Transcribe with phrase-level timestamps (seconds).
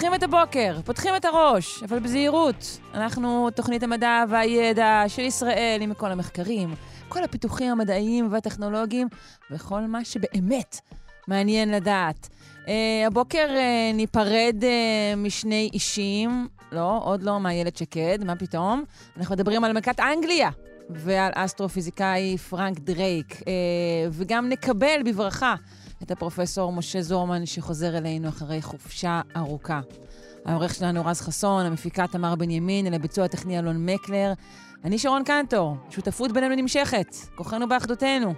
[0.00, 2.78] פותחים את הבוקר, פותחים את הראש, אבל בזהירות.
[2.94, 6.74] אנחנו תוכנית המדע והידע של ישראל עם כל המחקרים,
[7.08, 9.08] כל הפיתוחים המדעיים והטכנולוגיים,
[9.50, 10.80] וכל מה שבאמת
[11.28, 12.28] מעניין לדעת.
[12.64, 12.68] אה,
[13.06, 18.84] הבוקר אה, ניפרד אה, משני אישים, לא, עוד לא מאיילת שקד, מה פתאום?
[19.16, 20.50] אנחנו מדברים על מלכת אנגליה
[20.90, 23.44] ועל אסטרופיזיקאי פרנק דרייק, אה,
[24.10, 25.54] וגם נקבל בברכה
[26.02, 29.80] את הפרופסור משה זורמן, שחוזר אלינו אחרי חופשה ארוכה.
[30.44, 34.32] העורך שלנו רז חסון, המפיקה תמר בנימין, אל הביצוע הטכני אלון מקלר.
[34.84, 38.34] אני שרון קנטור, שותפות בינינו נמשכת, כוחנו באחדותנו.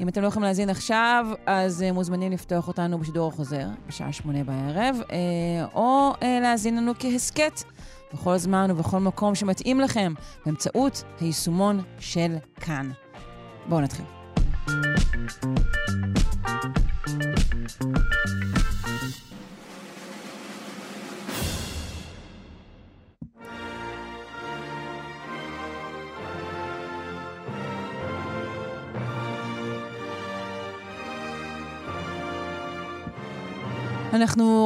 [0.00, 4.44] אם אתם לא יכולים להאזין עכשיו, אז uh, מוזמנים לפתוח אותנו בשידור החוזר, בשעה שמונה
[4.44, 7.62] בערב, uh, או uh, להאזין לנו כהסכת
[8.12, 10.14] בכל זמן ובכל מקום שמתאים לכם,
[10.46, 12.90] באמצעות היישומון של כאן.
[13.68, 14.04] בואו נתחיל.
[17.68, 17.92] אנחנו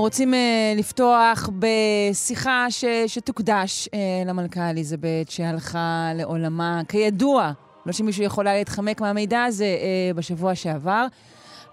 [0.00, 0.36] רוצים uh,
[0.78, 7.52] לפתוח בשיחה ש, שתוקדש uh, למלכה אליזבת, שהלכה לעולמה, כידוע,
[7.86, 11.06] לא שמישהו יכול היה להתחמק מהמידע הזה uh, בשבוע שעבר.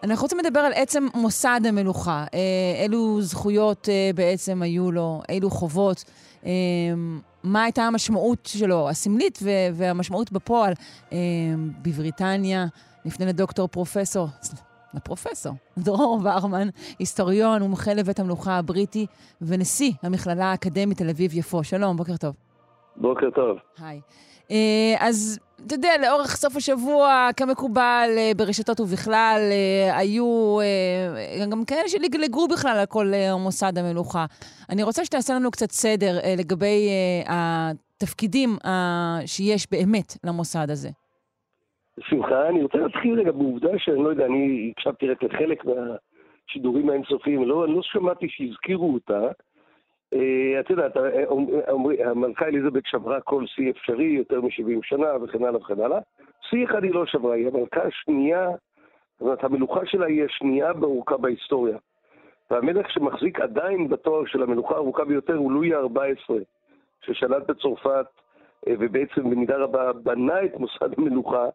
[0.03, 2.25] אנחנו רוצים לדבר על עצם מוסד המלוכה.
[2.27, 2.33] Uh,
[2.83, 6.03] אילו זכויות uh, בעצם היו לו, אילו חובות,
[6.41, 6.45] uh,
[7.43, 9.39] מה הייתה המשמעות שלו, הסמלית
[9.73, 10.73] והמשמעות בפועל
[11.81, 12.65] בבריטניה.
[13.05, 14.27] נפנה לדוקטור פרופסור,
[14.93, 16.67] לפרופסור דרור ורמן,
[16.99, 19.05] היסטוריון, מומחה לבית המלוכה הבריטי
[19.41, 21.63] ונשיא המכללה האקדמית תל אביב-יפו.
[21.63, 22.35] שלום, בוקר טוב.
[22.95, 23.57] בוקר טוב.
[23.79, 24.01] היי.
[24.99, 29.39] אז אתה יודע, לאורך סוף השבוע, כמקובל ברשתות ובכלל,
[29.93, 30.57] היו
[31.51, 34.25] גם כאלה שלגלגו בכלל על כל מוסד המלוכה.
[34.69, 36.89] אני רוצה שתעשה לנו קצת סדר לגבי
[37.27, 38.49] התפקידים
[39.25, 40.89] שיש באמת למוסד הזה.
[41.97, 42.49] בשמחה.
[42.49, 47.67] אני רוצה להתחיל רגע בעובדה שאני לא יודע, אני הקשבתי רק לחלק מהשידורים האינסופיים, לא,
[47.67, 49.21] לא שמעתי שהזכירו אותה.
[50.15, 51.23] Uh, את יודעת, אה,
[52.05, 55.99] המלכה אליזבת שברה כל שיא אפשרי, יותר מ-70 שנה וכן הלאה וכן הלאה.
[56.49, 61.17] שיא אחד היא לא שברה, היא המלכה השנייה, זאת אומרת, המלוכה שלה היא השנייה באורכה
[61.17, 61.77] בהיסטוריה.
[62.51, 66.33] והמלך שמחזיק עדיין בתואר של המלוכה הארוכה ביותר הוא לואי ה-14,
[67.01, 68.05] ששלט בצרפת
[68.69, 71.49] ובעצם במידה רבה בנה את מוסד המלוכה אה,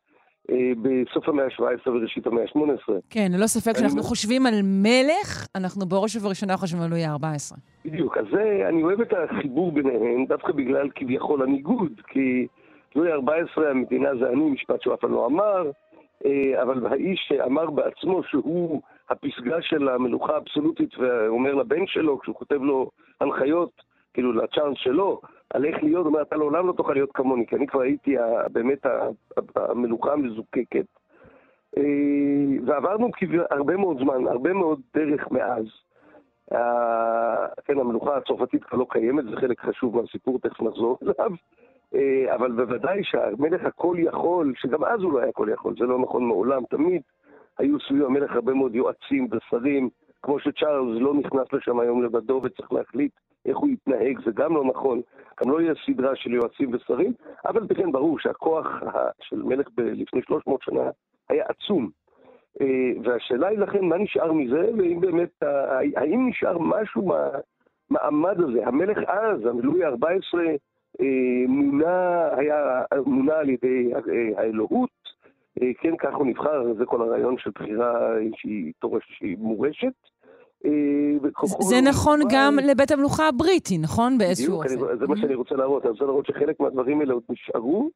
[0.83, 2.93] בסוף המאה ה-17 וראשית המאה ה-18.
[3.11, 7.57] כן, ללא ספק, כשאנחנו חושבים על מלך, אנחנו בראש ובראשונה חושבים על לואי ה-14.
[7.85, 12.47] בדיוק, אז זה, אני אוהב את החיבור ביניהם, דווקא בגלל כביכול הניגוד, כי
[12.97, 15.71] לואי ה-14, המדינה זה אני, משפט שהוא אף פעם לא אמר,
[16.27, 22.63] אה, אבל האיש שאמר בעצמו שהוא הפסגה של המלוכה האבסולוטית, ואומר לבן שלו, כשהוא כותב
[22.63, 22.91] לו
[23.21, 23.71] הנחיות,
[24.15, 27.57] כאילו לצ'אנס שלו, על איך להיות, הוא אומר, אתה לעולם לא תוכל להיות כמוני, כי
[27.57, 28.17] אני כבר הייתי
[28.53, 28.87] באמת
[29.57, 30.87] המלוכה המזוקקת.
[31.77, 31.83] אה,
[32.67, 33.11] ועברנו
[33.51, 35.65] הרבה מאוד זמן, הרבה מאוד דרך מאז.
[37.65, 41.31] כן, המלוכה הצרפתית כבר לא קיימת, זה חלק חשוב מהסיפור, תכף נחזור אליו.
[41.95, 45.99] אה, אבל בוודאי שהמלך הכל יכול, שגם אז הוא לא היה כל יכול, זה לא
[45.99, 47.03] נכון מעולם, תמיד
[47.59, 49.89] היו סביב המלך הרבה מאוד יועצים ושרים,
[50.23, 53.13] כמו שצ'ארלס לא נכנס לשם היום לבדו וצריך להחליט
[53.47, 55.01] איך הוא יתנהג, זה גם לא נכון.
[55.41, 57.13] גם לא יהיה סדרה של יועצים ושרים,
[57.47, 58.67] אבל בכן ברור שהכוח
[59.21, 60.91] של מלך לפני 300 שנה
[61.29, 61.91] היה עצום.
[62.61, 65.43] אה, והשאלה היא לכן, מה נשאר מזה, ואם באמת,
[65.97, 67.09] האם נשאר משהו
[67.91, 68.67] מהמעמד הזה?
[68.67, 70.39] המלך אז, לואי ה-14,
[71.01, 71.07] אה,
[71.49, 74.01] מונה, היה מונה על ידי אה,
[74.43, 74.91] האלוהות,
[75.81, 79.93] כן, כך הוא נבחר, זה כל הרעיון של בחירה שהיא שהיא מורשת.
[80.65, 80.71] אה,
[81.61, 84.19] זה נכון גם לבית המלוכה הבריטי, נכון?
[84.19, 84.69] באיזשהו אופן.
[84.69, 85.83] בדיוק, זה מה שאני רוצה להראות.
[85.83, 87.91] אני רוצה להראות שחלק מהדברים האלה עוד נשארו,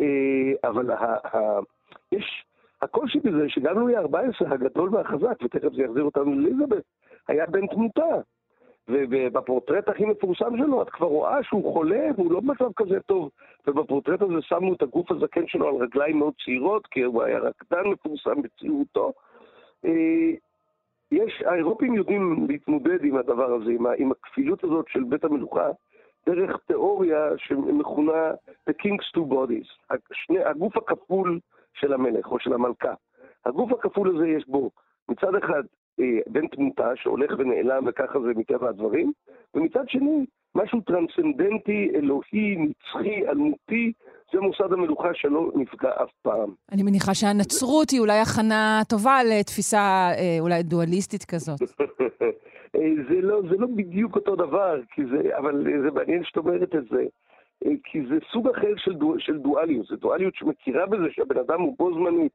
[0.00, 0.90] אה, אבל
[2.12, 2.44] יש...
[2.82, 6.82] הקושי בזה שגם לואי ה-14 הגדול והחזק, ותכף זה יחזיר אותנו לאליזבת,
[7.28, 8.20] היה בן תמותה.
[8.88, 13.30] ובפורטרט הכי מפורסם שלו, את כבר רואה שהוא חולה והוא לא במצב כזה טוב.
[13.66, 17.86] ובפורטרט הזה שמנו את הגוף הזקן שלו על רגליים מאוד צעירות, כי הוא היה רקדן
[17.86, 19.12] מפורסם בצעירותו.
[21.12, 25.68] יש, האירופים יודעים להתמודד עם הדבר הזה, עם, עם הכפילות הזאת של בית המלוכה,
[26.26, 28.30] דרך תיאוריה שמכונה
[28.70, 31.40] The King's Two Bodies, השני, הגוף הכפול
[31.74, 32.94] של המלך או של המלכה.
[33.46, 34.70] הגוף הכפול הזה יש בו
[35.08, 35.62] מצד אחד
[36.00, 39.12] אה, בן תמותה שהולך ונעלם וככה זה מטבע הדברים,
[39.54, 43.92] ומצד שני משהו טרנסצנדנטי, אלוהי, נצחי, אלמותי,
[44.32, 46.54] זה מוסד המלוכה שלא נפגע אף פעם.
[46.72, 51.60] אני מניחה שהנצרות היא אולי הכנה טובה לתפיסה אה, אולי דואליסטית כזאת.
[52.76, 54.80] אה, זה, לא, זה לא בדיוק אותו דבר,
[55.10, 57.04] זה, אבל זה מעניין שאת אומרת את זה.
[57.66, 61.60] אה, כי זה סוג אחר של, דו, של דואליות, זו דואליות שמכירה בזה שהבן אדם
[61.60, 62.32] הוא בו זמנית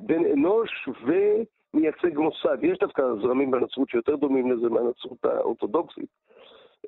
[0.00, 2.58] בן אנוש ומייצג מוסד.
[2.62, 6.08] יש דווקא זרמים בנצרות שיותר דומים לזה מהנצרות האורתודוקסית.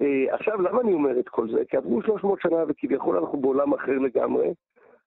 [0.00, 1.64] אה, עכשיו, למה אני אומר את כל זה?
[1.68, 4.54] כי עברו 300 שנה וכביכול אנחנו בעולם אחר לגמרי,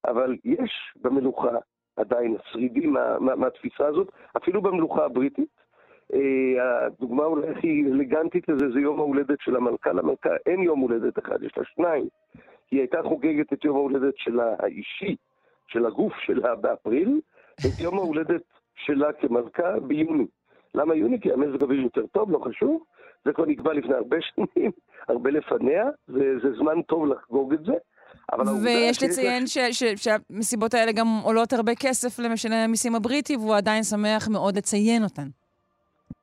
[0.07, 0.71] אבל יש
[1.01, 1.57] במלוכה
[1.97, 5.49] עדיין שרידים מה, מה, מהתפיסה הזאת, אפילו במלוכה הבריטית.
[6.13, 9.93] אה, הדוגמה אולי הכי אלגנטית לזה זה יום ההולדת של המלכה.
[9.93, 12.07] למלכה אין יום הולדת אחד, יש לה שניים.
[12.71, 15.15] היא הייתה חוגגת את יום ההולדת שלה האישי,
[15.67, 17.19] של הגוף שלה באפריל,
[17.63, 18.43] ואת יום ההולדת
[18.75, 20.27] שלה כמלכה ביוני.
[20.75, 21.19] למה יוני?
[21.21, 22.83] כי המזג אוויר יותר טוב, לא חשוב.
[23.25, 24.71] זה כבר נקבע לפני הרבה שנים,
[25.09, 27.73] הרבה לפניה, וזה זמן טוב לחגוג את זה.
[28.63, 33.83] ויש לציין ש, ש, שהמסיבות האלה גם עולות הרבה כסף למשלם המיסים הבריטי, והוא עדיין
[33.83, 35.27] שמח מאוד לציין אותן.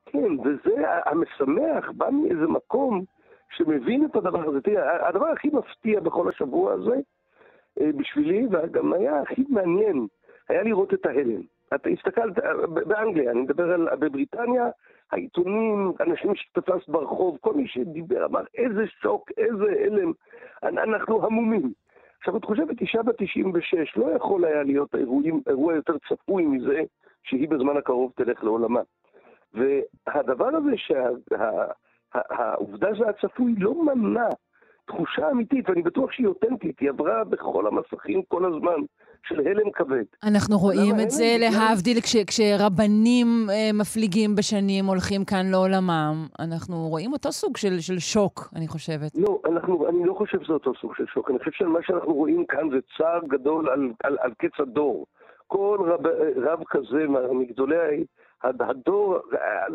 [0.05, 3.03] כן, וזה המשמח, בא מאיזה מקום
[3.57, 4.61] שמבין את הדבר הזה.
[4.61, 6.95] תראה, הדבר הכי מפתיע בכל השבוע הזה,
[7.81, 10.07] אה, בשבילי, וגם היה הכי מעניין,
[10.49, 11.41] היה לראות את ההלם.
[11.75, 12.33] אתה הסתכלת,
[12.87, 14.65] באנגליה, אני מדבר על, בבריטניה,
[15.11, 20.11] העיתונים, אנשים שתפסת ברחוב, כל מי שדיבר אמר, איזה שוק, איזה הלם,
[20.63, 21.71] אנחנו המומים.
[22.19, 26.81] עכשיו, את חושבת, אישה בת 96 לא יכול היה להיות אירועים, אירוע יותר צפוי מזה
[27.23, 28.81] שהיא בזמן הקרוב תלך לעולמה.
[29.53, 30.71] והדבר הזה,
[32.13, 34.29] שהעובדה שה, שזה צפוי לא מנע
[34.85, 38.81] תחושה אמיתית, ואני בטוח שהיא אותנטית, היא עברה בכל המסכים כל הזמן.
[39.27, 40.03] של הלם כבד.
[40.23, 46.27] אנחנו רואים את זה להבדיל כש, כשרבנים אה, מפליגים בשנים הולכים כאן לעולמם.
[46.39, 49.11] אנחנו רואים אותו סוג של, של שוק, אני חושבת.
[49.15, 51.29] לא, אנחנו, אני לא חושב שזה אותו סוג של שוק.
[51.29, 55.05] אני חושב שמה שאנחנו רואים כאן זה צער גדול על, על, על קץ הדור.
[55.47, 58.03] כל רב, רב כזה מגדולי
[58.43, 59.17] הדור,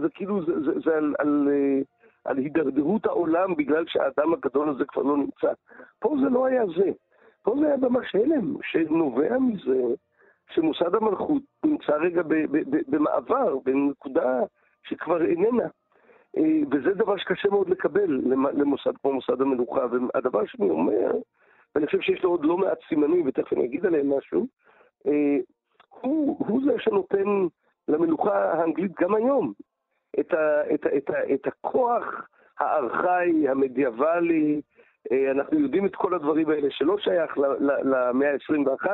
[0.01, 1.15] זה כאילו, זה, זה, זה על...
[1.19, 1.49] על
[2.29, 5.53] על הידרדרות העולם בגלל שהאדם הגדול הזה כבר לא נמצא.
[5.99, 6.91] פה זה לא היה זה.
[7.43, 9.83] פה זה היה ממש הלם שנובע מזה
[10.55, 12.23] שמוסד המלכות נמצא רגע
[12.89, 14.41] במעבר, בנקודה
[14.83, 15.69] שכבר איננה.
[16.37, 18.21] אה, וזה דבר שקשה מאוד לקבל
[18.53, 19.87] למוסד כמו מוסד המלוכה.
[20.15, 21.11] והדבר שאני אומר,
[21.75, 24.47] ואני חושב שיש לו עוד לא מעט סימנים, ותכף אני אגיד עליהם משהו,
[25.07, 25.37] אה,
[26.01, 27.47] הוא, הוא זה שנותן
[27.89, 29.53] למלוכה האנגלית גם היום
[30.21, 34.61] את, ה, את, ה, את, ה, את הכוח הארכאי, המדיאבלי,
[35.31, 37.39] אנחנו יודעים את כל הדברים האלה שלא שייך
[37.85, 38.87] למאה ה-21,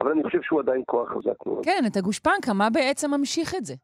[0.00, 1.64] אבל אני חושב שהוא עדיין כוח חזק מאוד.
[1.64, 3.74] כן, את הגושפנקה, מה בעצם ממשיך את זה?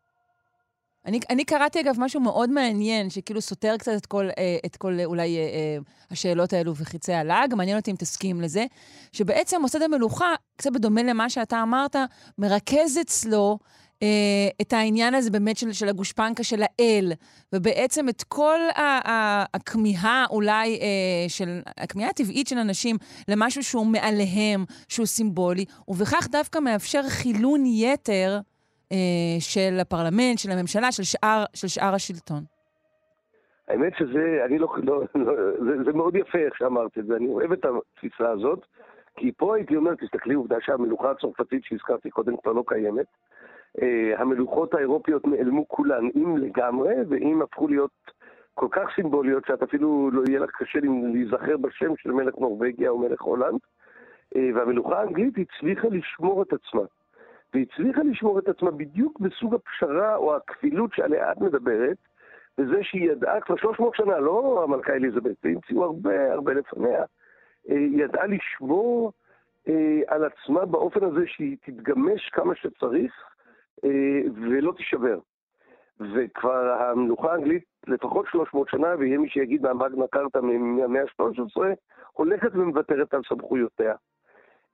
[1.06, 4.93] אני, אני קראתי אגב משהו מאוד מעניין, שכאילו סותר קצת את כל, אה, את כל
[5.05, 5.79] אולי אה,
[6.11, 8.64] השאלות האלו וחיצי הלעג, מעניין אותי אם תסכים לזה,
[9.12, 11.96] שבעצם מוסד המלוכה, קצת בדומה למה שאתה אמרת,
[12.38, 13.58] מרכז אצלו
[14.03, 17.12] אה, את העניין הזה באמת של, של הגושפנקה של האל,
[17.55, 18.59] ובעצם את כל
[19.55, 22.97] הכמיהה אולי, אה, של, הכמיהה הטבעית של אנשים
[23.29, 28.39] למשהו שהוא מעליהם, שהוא סימבולי, ובכך דווקא מאפשר חילון יתר
[28.93, 28.96] אה,
[29.41, 32.43] של הפרלמנט, של הממשלה, של שאר, של שאר השלטון.
[33.69, 37.29] האמת שזה, אני לא, לא, לא זה, זה מאוד יפה איך שאמרת את זה, אני
[37.29, 38.67] אוהב את התפיסה הזאת,
[39.17, 43.06] כי פה הייתי אומר, תסתכלי, עובדה שהמלוכה הצרפתית שהזכרתי קודם כבר לא קיימת,
[44.17, 47.91] המלוכות האירופיות נעלמו כולן, אם לגמרי, ואם הפכו להיות
[48.55, 50.79] כל כך סימבוליות שאת אפילו לא יהיה לך קשה
[51.13, 53.60] להיזכר בשם של מלך נורבגיה או מלך הולנד.
[54.37, 56.82] אה, והמלוכה האנגלית הצליחה לשמור את עצמה.
[57.55, 61.96] והצליחה לשמור את עצמה בדיוק בסוג הפשרה או הכפילות שעליה את מדברת,
[62.58, 67.03] וזה שהיא ידעה כבר 300 שנה, לא המלכה אליזבת, והמציאו הרבה הרבה לפניה,
[67.70, 69.13] אה, היא ידעה לשמור
[70.06, 73.38] על עצמה באופן הזה שהיא תתגמש כמה שצריך, אה,
[74.35, 75.19] ולא תישבר.
[76.01, 81.61] וכבר המלוכה האנגלית לפחות 300 שנה, ויהיה מי שיגיד מהמגנה קרתא מהמאה ה-13,
[82.13, 83.94] הולכת ומוותרת על סמכויותיה.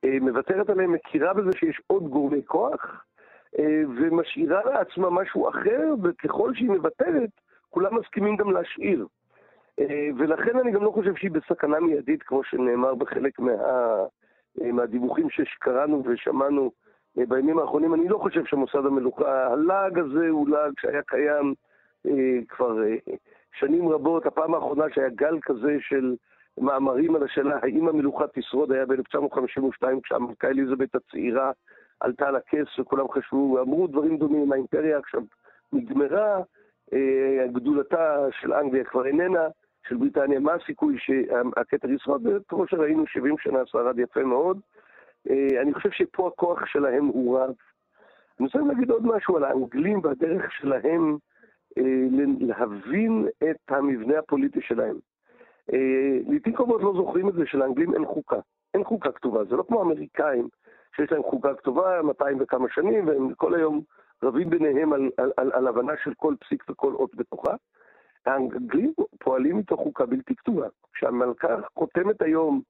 [0.05, 3.05] אה, מוותרת עליהם, מכירה בזה שיש עוד גורמי כוח,
[3.59, 7.31] אה, ומשאירה לעצמה משהו אחר, וככל שהיא מוותרת,
[7.71, 9.07] כולם מסכימים גם להשאיר.
[10.19, 13.53] ולכן אני גם לא חושב שהיא בסכנה מיידית, כמו שנאמר בחלק מה,
[14.73, 16.73] מהדיווחים שקראנו ושמענו
[17.17, 21.55] בימים האחרונים אני לא חושב שמוסד המלוכה, הלעג הזה הוא לעג שהיה קיים
[22.07, 22.97] אה, כבר אה,
[23.59, 24.27] שנים רבות.
[24.27, 26.17] הפעם האחרונה שהיה גל כזה של
[26.59, 31.51] מאמרים על השאלה האם המלוכה תשרוד היה ב-1952 כשהמלכה אליזבת הצעירה
[32.01, 35.23] עלתה על הכס וכולם חשבו, אמרו דברים דומים, האימפריה עכשיו
[35.73, 36.41] נגמרה,
[36.93, 39.49] אה, גדולתה של אנגליה כבר איננה,
[39.89, 42.27] של בריטניה, מה הסיכוי שהכתר ישרוד?
[42.27, 44.61] וכמו שראינו, 70 שנה שרד יפה מאוד.
[45.31, 47.55] אה, אני חושב שפה הכוח שלהם הוא רב.
[48.39, 51.17] אני רוצה להגיד עוד משהו על האנגלים והדרך שלהם
[51.79, 51.83] אה,
[52.41, 54.97] להבין את המבנה הפוליטי שלהם.
[55.73, 58.39] אה, לעיתים קרובות לא זוכרים את זה שלאנגלים אין חוקה.
[58.75, 60.49] אין חוקה כתובה, זה לא כמו האמריקאים,
[60.97, 63.81] שיש להם חוקה כתובה 200 וכמה שנים, והם כל היום
[64.23, 67.55] רבים ביניהם על, על, על, על הבנה של כל פסיק וכל אות בתוכה.
[68.27, 70.67] האנגלים פועלים מתוך חוקה בלתי כתובה.
[70.95, 72.61] כשהמלכה חותמת היום,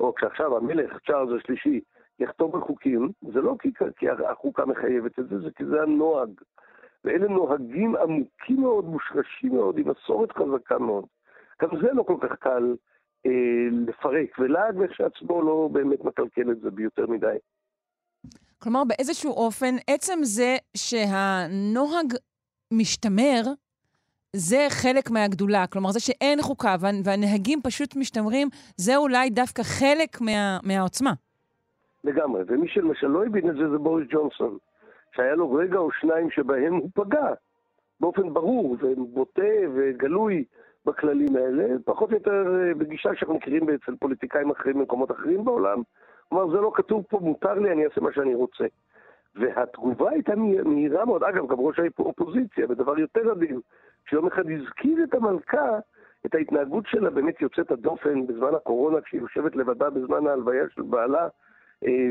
[0.00, 1.80] או כשעכשיו המלך צ'ארלס השלישי
[2.20, 6.30] יכתוב בחוקים, זה לא כי, כי החוקה מחייבת את זה, זה כי זה הנוהג.
[7.04, 11.04] ואלה נוהגים עמוקים מאוד, מושרשים מאוד, עם מסורת חזקה מאוד.
[11.62, 12.76] גם זה לא כל כך קל
[13.26, 13.30] אה,
[13.86, 17.36] לפרק, ולעג כשעצמו לא באמת מקלקל את זה ביותר מדי.
[18.58, 22.14] כלומר, באיזשהו אופן, עצם זה שהנוהג
[22.72, 23.42] משתמר,
[24.36, 25.66] זה חלק מהגדולה.
[25.66, 31.12] כלומר, זה שאין חוקה והנהגים פשוט משתמרים, זה אולי דווקא חלק מה, מהעוצמה.
[32.04, 34.58] לגמרי, ומי שלמשל לא הבין את זה זה בוריס ג'ונסון,
[35.12, 37.32] שהיה לו רגע או שניים שבהם הוא פגע
[38.00, 39.42] באופן ברור ובוטה
[39.74, 40.44] וגלוי
[40.86, 45.82] בכללים האלה, פחות או יותר אה, בגישה שאנחנו מכירים אצל פוליטיקאים אחרים במקומות אחרים בעולם.
[46.28, 48.64] כלומר, זה לא כתוב פה, מותר לי, אני אעשה מה שאני רוצה.
[49.34, 50.32] והתגובה הייתה
[50.64, 53.60] מהירה מאוד, אגב, גם ראש האופוזיציה, ודבר יותר עדין,
[54.08, 55.78] שיום אחד הזכיר את המלכה,
[56.26, 61.28] את ההתנהגות שלה באמת יוצאת הדופן בזמן הקורונה, כשהיא יושבת לבדה בזמן ההלוויה של בעלה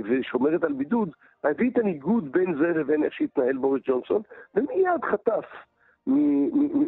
[0.03, 1.09] ושומרת על בידוד,
[1.43, 4.21] הביא את הניגוד בין זה לבין איך שהתנהל בוריס ג'ונסון,
[4.55, 5.45] ומיד חטף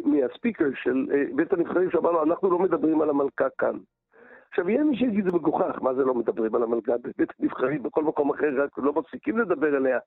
[0.04, 3.78] מהספיקר של אה, בית הנבחרים שאמרנו, אנחנו לא מדברים על המלכה כאן.
[4.48, 8.04] עכשיו, יהיה מי שיגיד זה מגוחך, מה זה לא מדברים על המלכה בבית הנבחרים, בכל
[8.04, 9.98] מקום אחר, רק לא מפסיקים לדבר עליה.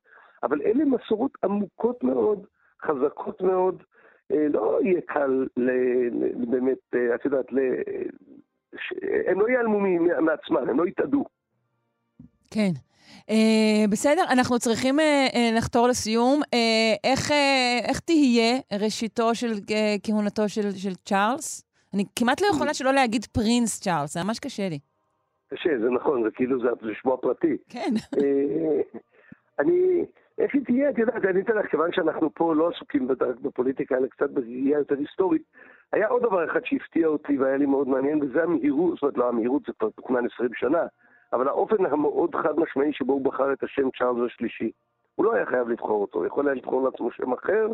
[0.43, 2.47] אבל אלה מסורות עמוקות מאוד,
[2.81, 3.83] חזקות מאוד.
[4.31, 5.47] אה, לא יהיה קל
[6.49, 7.45] באמת, אה, את יודעת,
[9.27, 9.79] הם לא ייעלמו
[10.21, 11.25] מעצמם, הם לא יתאדו.
[12.51, 12.71] כן.
[13.31, 15.01] Uh, בסדר, אנחנו צריכים uh,
[15.33, 16.41] uh, לחתור לסיום.
[16.41, 16.47] Uh,
[17.03, 19.73] איך, uh, איך תהיה ראשיתו של uh,
[20.03, 21.65] כהונתו של, של צ'ארלס?
[21.93, 24.79] אני כמעט לא יכולה שלא להגיד פרינס צ'ארלס, זה ממש קשה לי.
[25.47, 27.57] קשה, זה נכון, זה כאילו זה לשמוע פרטי.
[27.69, 27.93] כן.
[29.59, 30.05] אני,
[30.37, 33.07] איך היא תהיה, את יודעת, אני אתן לך, כיוון שאנחנו פה לא עסוקים
[33.41, 35.41] בפוליטיקה, אלא קצת בראייה יותר היסטורית,
[35.93, 39.29] היה עוד דבר אחד שהפתיע אותי והיה לי מאוד מעניין, וזה המהירות, זאת אומרת, לא
[39.29, 40.85] המהירות, זה כבר תוכנן 20 שנה.
[41.35, 44.71] אבל האופן המאוד חד משמעי שבו הוא בחר את השם צ'ארלס השלישי.
[45.15, 47.67] הוא לא היה חייב לבחור אותו, הוא יכול היה לבחור לעצמו שם אחר,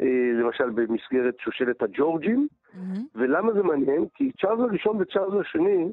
[0.00, 2.48] אה, למשל במסגרת שושלת הג'ורג'ים.
[2.50, 2.98] Mm-hmm.
[3.14, 4.04] ולמה זה מעניין?
[4.14, 5.92] כי צ'ארלס הראשון וצ'ארלס השני,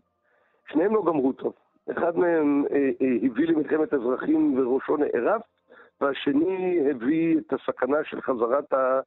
[0.72, 1.54] שניהם לא גמרו טוב.
[1.92, 5.42] אחד מהם אה, אה, הביא למלחמת אזרחים וראשו נערף,
[6.02, 9.00] והשני הביא את הסכנה של חזרת ה...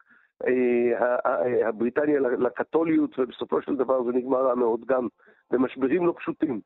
[0.47, 5.09] אה, הבריטניה לקתוליות, ובסופו של דבר זה נגמר רע מאוד גם
[5.51, 6.61] במשברים לא פשוטים.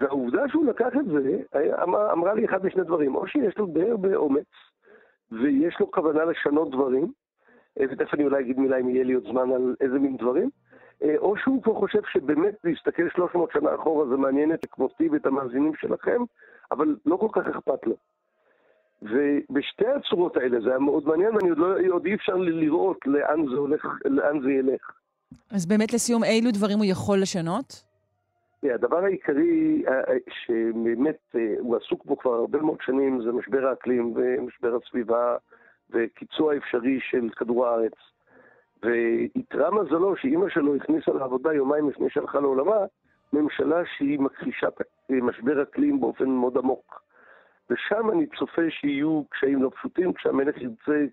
[0.00, 1.42] והעובדה שהוא לקח את זה,
[1.82, 4.46] אמר, אמרה לי אחד משני דברים, או שיש לו די הרבה אומץ,
[5.32, 7.12] ויש לו כוונה לשנות דברים,
[7.80, 10.50] אה, ותכף אני אולי אגיד מילה אם יהיה לי עוד זמן על איזה מין דברים,
[11.02, 15.26] אה, או שהוא פה חושב שבאמת להסתכל 300 שנה אחורה זה מעניין את כמותי ואת
[15.26, 16.20] המאזינים שלכם,
[16.70, 17.96] אבל לא כל כך אכפת לו.
[19.02, 23.46] ובשתי הצורות האלה זה היה מאוד מעניין, ואני עוד, לא, עוד אי אפשר לראות לאן
[23.50, 24.90] זה הולך, לאן זה ילך.
[25.50, 27.85] אז באמת לסיום, אילו דברים הוא יכול לשנות?
[28.62, 33.66] הדבר העיקרי אה, אה, שבאמת אה, הוא עסוק בו כבר הרבה מאוד שנים זה משבר
[33.66, 35.36] האקלים ומשבר הסביבה
[35.90, 37.92] וקיצוע האפשרי של כדור הארץ.
[38.82, 42.76] ואיתרע מזלו שאימא שלו הכניסה לעבודה יומיים לפני שהלכה לעולמה,
[43.32, 47.02] ממשלה שהיא מכחישת משבר אקלים באופן מאוד עמוק.
[47.70, 51.04] ושם אני צופה שיהיו קשיים לא פשוטים, כשהמלך ירצה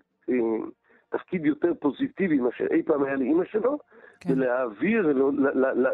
[1.14, 3.78] תפקיד יותר פוזיטיבי מאשר אי פעם היה לאימא שלו,
[4.20, 4.32] כן.
[4.32, 5.12] ולהעביר,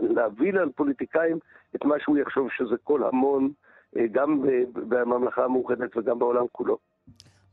[0.00, 1.38] להביא לפוליטיקאים
[1.76, 3.50] את מה שהוא יחשוב שזה כל המון,
[3.96, 6.78] אה, גם בממלכה המאוחדת וגם בעולם כולו.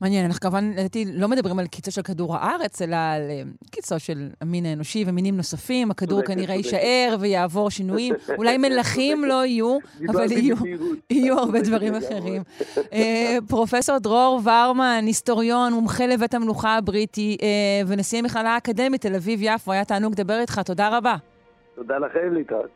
[0.02, 4.00] מעניין, אנחנו כמובן, לדעתי, לא מדברים על קיצו של כדור הארץ, אלא על אה, קיצו
[4.00, 5.92] של המין האנושי ומינים נוספים.
[5.92, 8.14] הכדור כנראה יישאר ויעבור שינויים.
[8.38, 9.78] אולי מלכים לא יהיו,
[10.10, 10.26] אבל
[11.10, 12.44] יהיו הרבה דברים אחרים.
[12.94, 17.38] אה, פרופסור דרור ורמן, היסטוריון, מומחה לבית המלוכה הבריטי
[17.88, 21.16] ונשיא המכללה האקדמית תל אביב-יפו, היה תענוג לדבר איתך, תודה רבה.
[21.76, 22.70] תודה לכם, להתראות.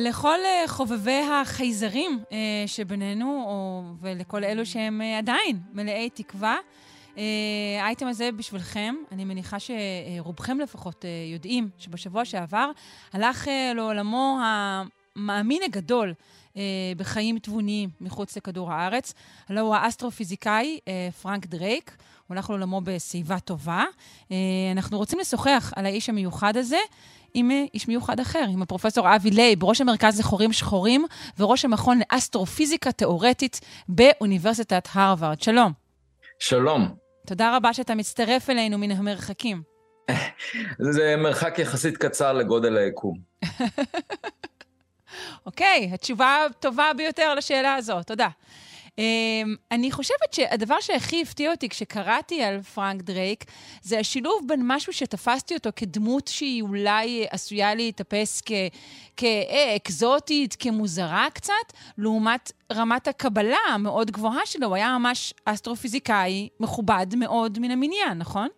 [0.00, 6.56] לכל אה, חובבי החייזרים אה, שבינינו, או, ולכל אלו שהם אה, עדיין מלאי תקווה,
[7.80, 12.70] האייטם הזה בשבילכם, אני מניחה שרובכם לפחות יודעים שבשבוע שעבר
[13.12, 16.14] הלך לעולמו המאמין הגדול
[16.96, 19.14] בחיים תבוניים מחוץ לכדור הארץ.
[19.48, 20.78] הלוא הוא האסטרופיזיקאי
[21.22, 21.96] פרנק דרייק,
[22.30, 23.84] הוא הלך לעולמו בשיבה טובה.
[24.72, 26.78] אנחנו רוצים לשוחח על האיש המיוחד הזה.
[27.34, 31.06] עם אה, איש מיוחד אחר, עם הפרופסור אבי לייב, ראש המרכז לחורים שחורים
[31.38, 35.40] וראש המכון לאסטרופיזיקה תאורטית באוניברסיטת הרווארד.
[35.40, 35.72] שלום.
[36.38, 36.94] שלום.
[37.26, 39.62] תודה רבה שאתה מצטרף אלינו מן המרחקים.
[40.94, 43.18] זה מרחק יחסית קצר לגודל היקום.
[45.46, 48.28] אוקיי, okay, התשובה הטובה ביותר לשאלה הזאת, תודה.
[48.96, 49.02] אמ,
[49.70, 53.44] אני חושבת שהדבר שהכי הפתיע אותי כשקראתי על פרנק דרייק,
[53.82, 58.42] זה השילוב בין משהו שתפסתי אותו כדמות שהיא אולי עשויה להיתפס
[59.16, 61.52] כאקזוטית, כמוזרה קצת,
[61.98, 64.66] לעומת רמת הקבלה המאוד גבוהה שלו.
[64.66, 68.48] הוא היה ממש אסטרופיזיקאי מכובד מאוד מן המניין, נכון?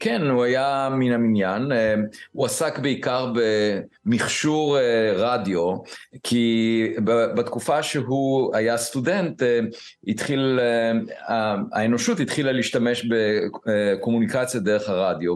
[0.00, 1.72] כן, הוא היה מן המניין.
[1.72, 1.94] אה,
[2.32, 3.32] הוא עסק בעיקר
[4.06, 5.76] במכשור אה, רדיו,
[6.22, 6.86] כי
[7.36, 9.60] בתקופה שהוא היה סטודנט, אה,
[10.06, 10.60] התחיל,
[11.72, 13.06] האנושות התחילה להשתמש
[13.66, 15.34] בקומוניקציה דרך הרדיו,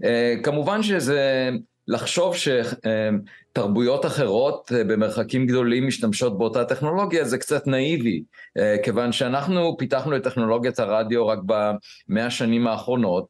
[0.00, 1.50] וכמובן שזה
[1.90, 8.22] לחשוב שתרבויות אחרות אה, במרחקים גדולים משתמשות באותה טכנולוגיה זה קצת נאיבי,
[8.58, 13.26] אה, כיוון שאנחנו פיתחנו את טכנולוגיית הרדיו רק במאה השנים האחרונות,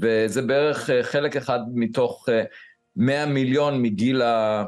[0.00, 2.28] וזה בערך אה, חלק אחד מתוך
[2.96, 4.64] מאה מיליון מגיל ה...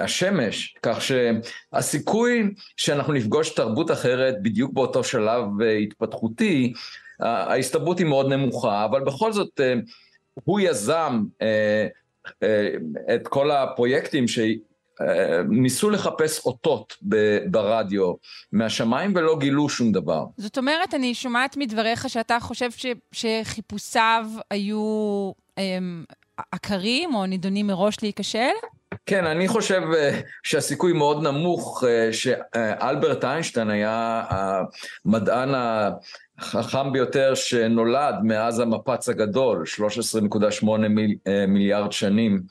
[0.00, 5.44] השמש, כך שהסיכוי שאנחנו נפגוש תרבות אחרת בדיוק באותו שלב
[5.82, 6.72] התפתחותי,
[7.20, 9.60] ההסתברות היא מאוד נמוכה, אבל בכל זאת
[10.44, 11.22] הוא יזם
[13.14, 16.96] את כל הפרויקטים שניסו לחפש אותות
[17.50, 18.12] ברדיו
[18.52, 20.24] מהשמיים ולא גילו שום דבר.
[20.36, 26.04] זאת אומרת, אני שומעת מדבריך שאתה חושב ש, שחיפושיו היו הם,
[26.52, 28.52] עקרים או נידונים מראש להיכשל?
[29.06, 35.48] כן, אני חושב אה, שהסיכוי מאוד נמוך אה, שאלברט איינשטיין היה המדען
[36.42, 39.64] החכם ביותר שנולד מאז המפץ הגדול,
[40.62, 42.42] 13.8 מיל, אה, מיליארד שנים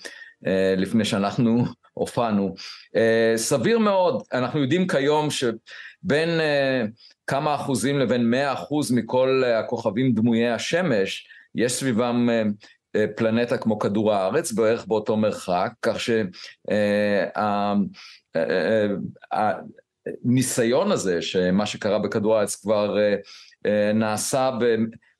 [0.48, 2.56] אה, לפני שאנחנו הופענו.
[2.96, 6.30] אה, סביר מאוד, אנחנו יודעים כיום שבין
[7.28, 12.30] כמה אחוזים לבין מאה אחוז מכל הכוכבים דמויי השמש, יש סביבם
[13.16, 15.98] פלנטה כמו כדור הארץ, בערך באותו מרחק, כך
[20.26, 22.98] שהניסיון הזה, שמה שקרה בכדור הארץ כבר
[23.94, 24.52] נעשה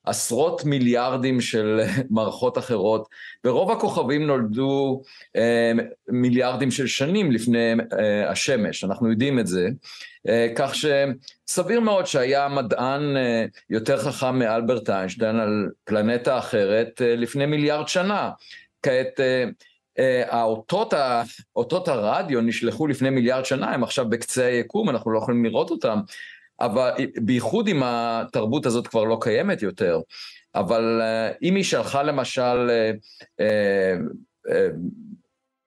[0.06, 3.10] בעשרות מיליארדים של מערכות אחרות,
[3.46, 5.02] ורוב הכוכבים נולדו
[5.36, 5.72] אה,
[6.08, 9.68] מיליארדים של שנים לפני אה, השמש, אנחנו יודעים את זה,
[10.56, 13.02] כך שסביר מאוד שהיה מדען
[13.70, 18.30] יותר חכם מאלברט איינשטיין על פלנטה אחרת לפני מיליארד שנה.
[18.84, 19.20] כעת
[20.28, 20.94] האותות,
[21.56, 26.00] אותות הרדיו נשלחו לפני מיליארד שנה, הם עכשיו בקצה היקום, אנחנו לא יכולים לראות אותם,
[26.62, 30.00] אבל בייחוד אם התרבות הזאת כבר לא קיימת יותר,
[30.56, 32.92] אבל אה, אם היא שלחה למשל אה,
[34.50, 34.68] אה,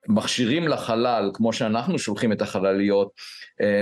[0.07, 3.11] מכשירים לחלל, כמו שאנחנו שולחים את החלליות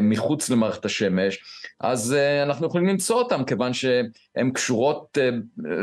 [0.02, 1.40] מחוץ למערכת השמש,
[1.80, 5.18] אז אנחנו יכולים למצוא אותם, כיוון שהן קשורות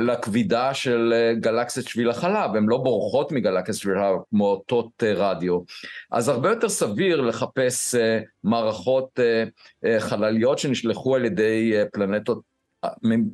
[0.06, 5.58] לכבידה של גלקסיית שביל החלב, הן לא בורחות מגלקסיית שביל החלב כמו אותות רדיו.
[6.10, 7.94] אז הרבה יותר סביר לחפש
[8.44, 9.20] מערכות
[9.98, 12.40] חלליות שנשלחו על ידי פלנטות,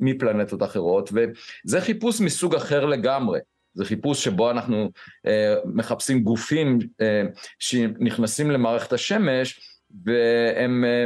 [0.01, 3.39] מפלנטות אחרות, וזה חיפוש מסוג אחר לגמרי.
[3.77, 4.91] זה חיפוש שבו אנחנו
[5.27, 7.23] אה, מחפשים גופים אה,
[7.59, 9.59] שנכנסים למערכת השמש
[10.05, 11.05] והם אה,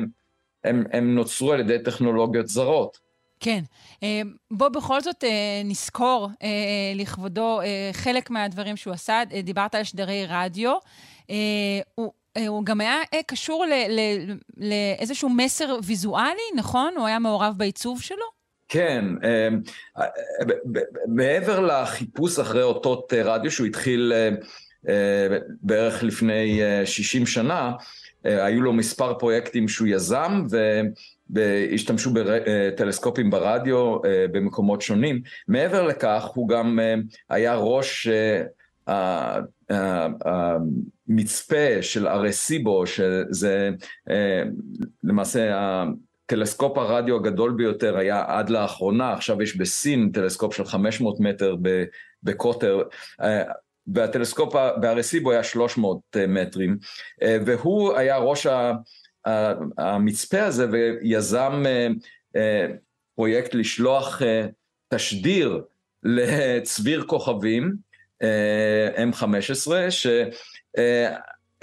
[0.63, 2.97] הם, הם נוצרו על ידי טכנולוגיות זרות.
[3.39, 3.63] כן.
[4.03, 6.47] אה, בוא בכל זאת אה, נזכור אה,
[6.95, 7.59] לכבודו
[7.93, 9.21] חלק מהדברים שהוא עשה.
[9.43, 10.73] דיברת על שדרי רדיו.
[11.95, 12.11] הוא,
[12.47, 13.65] הוא גם היה קשור
[14.57, 16.93] לאיזשהו מסר ויזואלי, נכון?
[16.97, 18.40] הוא היה מעורב בעיצוב שלו?
[18.71, 19.61] כן, אמ,
[21.07, 24.29] מעבר לחיפוש אחרי אותות רדיו שהוא התחיל אה,
[24.89, 27.71] אה, בערך לפני 60 אה, שנה,
[28.23, 30.43] היו לו מספר פרויקטים שהוא יזם
[31.29, 33.97] והשתמשו בטלסקופים ברדיו
[34.31, 35.21] במקומות שונים.
[35.47, 36.79] מעבר לכך הוא גם
[37.29, 38.07] היה ראש
[41.07, 43.69] המצפה של ארסיבו, שזה
[45.03, 45.51] למעשה
[46.31, 51.55] טלסקופ הרדיו הגדול ביותר היה עד לאחרונה, עכשיו יש בסין טלסקופ של 500 מטר
[52.23, 52.81] בקוטר.
[53.21, 53.43] אה,
[53.87, 56.77] והטלסקופ בארסיבו היה 300 מטרים,
[57.45, 58.47] והוא היה ראש
[59.77, 61.63] המצפה הזה ויזם
[63.15, 64.21] פרויקט לשלוח
[64.93, 65.61] תשדיר
[66.03, 67.75] לצביר כוכבים,
[69.11, 69.71] M15,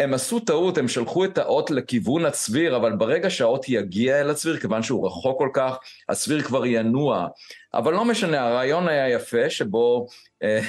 [0.00, 4.56] שהם עשו טעות, הם שלחו את האות לכיוון הצביר, אבל ברגע שהאות יגיע אל הצביר,
[4.56, 7.28] כיוון שהוא רחוק כל כך, הצביר כבר ינוע.
[7.74, 10.06] אבל לא משנה, הרעיון היה יפה, שבו
[10.42, 10.60] אה,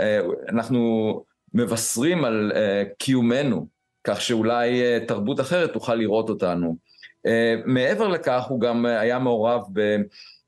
[0.00, 3.66] אה, אנחנו מבשרים על אה, קיומנו,
[4.04, 6.76] כך שאולי אה, תרבות אחרת תוכל לראות אותנו.
[7.26, 9.96] אה, מעבר לכך, הוא גם היה מעורב ב...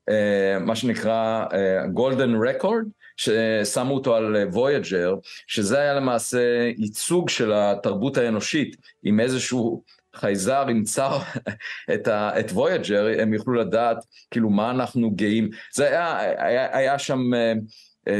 [0.09, 1.45] אה, שנקרא
[1.93, 2.83] Golden אה, Record,
[3.17, 5.15] ששמו אותו על וויאג'ר,
[5.47, 9.83] שזה היה למעשה ייצוג של התרבות האנושית, עם איזשהו
[10.15, 11.09] חייזר ימצא
[11.93, 13.97] את, את וויג'ר, הם יוכלו לדעת
[14.31, 15.49] כאילו מה אנחנו גאים.
[15.73, 18.11] זה היה, היה, היה שם uh,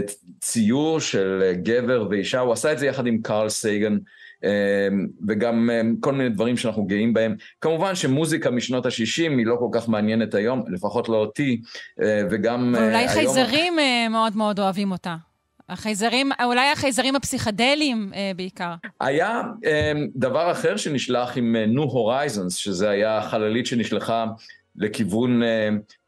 [0.42, 3.98] ציור של גבר ואישה, הוא עשה את זה יחד עם קארל סייגן.
[4.43, 4.50] אמ,
[5.28, 7.36] וגם אמ, כל מיני דברים שאנחנו גאים בהם.
[7.62, 11.62] כמובן שמוזיקה משנות ה-60 היא לא כל כך מעניינת היום, לפחות לא אותי,
[12.02, 12.93] אה, וגם אה, היום...
[12.93, 15.15] ואולי חייזרים אה, מאוד מאוד אוהבים אותה.
[15.69, 18.74] החייזרים, אולי החייזרים הפסיכדליים אה, בעיקר.
[19.02, 24.26] היה אה, דבר אחר שנשלח עם uh, הורייזנס, שזה היה חללית שנשלחה
[24.76, 25.41] לכיוון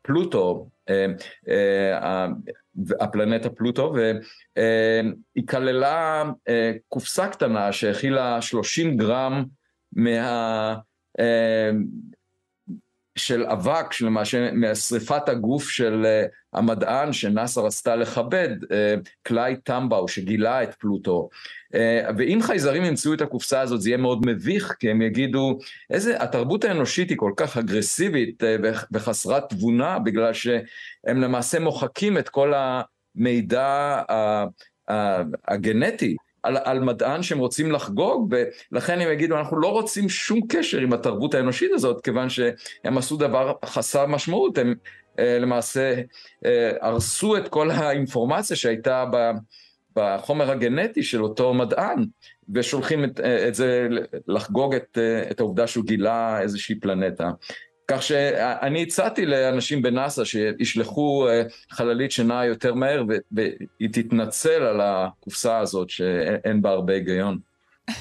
[0.08, 1.06] פלוטו, אה,
[1.50, 2.28] אה,
[3.00, 9.46] הפלנטה פלוטו, והיא כללה אה, קופסה קטנה שהכילה 30 גרם
[9.92, 10.76] מה...
[13.18, 18.50] אה, של אבק, שלמעשה מהשריפת הגוף של אה, המדען שנאסא רצתה לכבד,
[19.24, 21.30] קליי טמבאו, שגילה את פלוטו.
[22.18, 25.58] ואם חייזרים ימצאו את הקופסה הזאת זה יהיה מאוד מביך, כי הם יגידו,
[25.90, 28.44] איזה, התרבות האנושית היא כל כך אגרסיבית
[28.92, 34.02] וחסרת תבונה, בגלל שהם למעשה מוחקים את כל המידע
[35.48, 36.16] הגנטי.
[36.48, 38.34] על, על מדען שהם רוצים לחגוג,
[38.72, 43.18] ולכן הם יגידו, אנחנו לא רוצים שום קשר עם התרבות האנושית הזאת, כיוון שהם עשו
[43.18, 44.74] דבר חסר משמעות, הם
[45.20, 46.02] אה, למעשה
[46.46, 49.32] אה, הרסו את כל האינפורמציה שהייתה ב...
[49.96, 52.06] בחומר הגנטי של אותו מדען,
[52.54, 53.88] ושולחים את, את זה
[54.28, 54.98] לחגוג את,
[55.32, 57.30] את העובדה שהוא גילה איזושהי פלנטה.
[57.88, 65.58] כך שאני הצעתי לאנשים בנאסא שישלחו אה, חללית שנעה יותר מהר והיא תתנצל על הקופסה
[65.58, 67.40] הזאת שאין בה הרבה היגיון.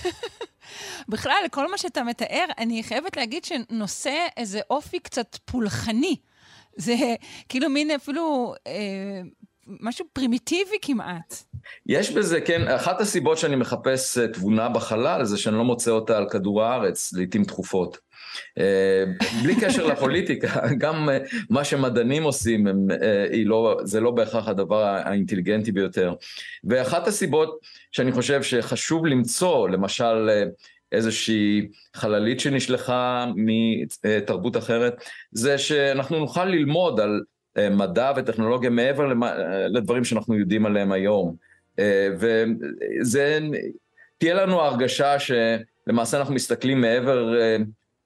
[1.08, 6.16] בכלל, כל מה שאתה מתאר, אני חייבת להגיד שנושא איזה אופי קצת פולחני.
[6.76, 6.94] זה
[7.48, 9.20] כאילו מין אפילו אה,
[9.66, 11.34] משהו פרימיטיבי כמעט.
[11.86, 16.18] יש בזה, כן, אחת הסיבות שאני מחפש אה, תבונה בחלל זה שאני לא מוצא אותה
[16.18, 17.98] על כדור הארץ, לעיתים תכופות.
[18.58, 19.04] אה,
[19.42, 21.18] בלי קשר לפוליטיקה, גם אה,
[21.50, 22.86] מה שמדענים עושים, הם,
[23.44, 26.14] לא, זה לא בהכרח הדבר האינטליגנטי ביותר.
[26.64, 27.58] ואחת הסיבות
[27.92, 30.30] שאני חושב שחשוב למצוא, למשל,
[30.92, 37.22] איזושהי חללית שנשלחה מתרבות אחרת, זה שאנחנו נוכל ללמוד על
[37.70, 39.12] מדע וטכנולוגיה מעבר
[39.68, 41.36] לדברים שאנחנו יודעים עליהם היום.
[41.78, 43.38] אה, וזה,
[44.18, 47.56] תהיה לנו הרגשה שלמעשה אנחנו מסתכלים מעבר אה,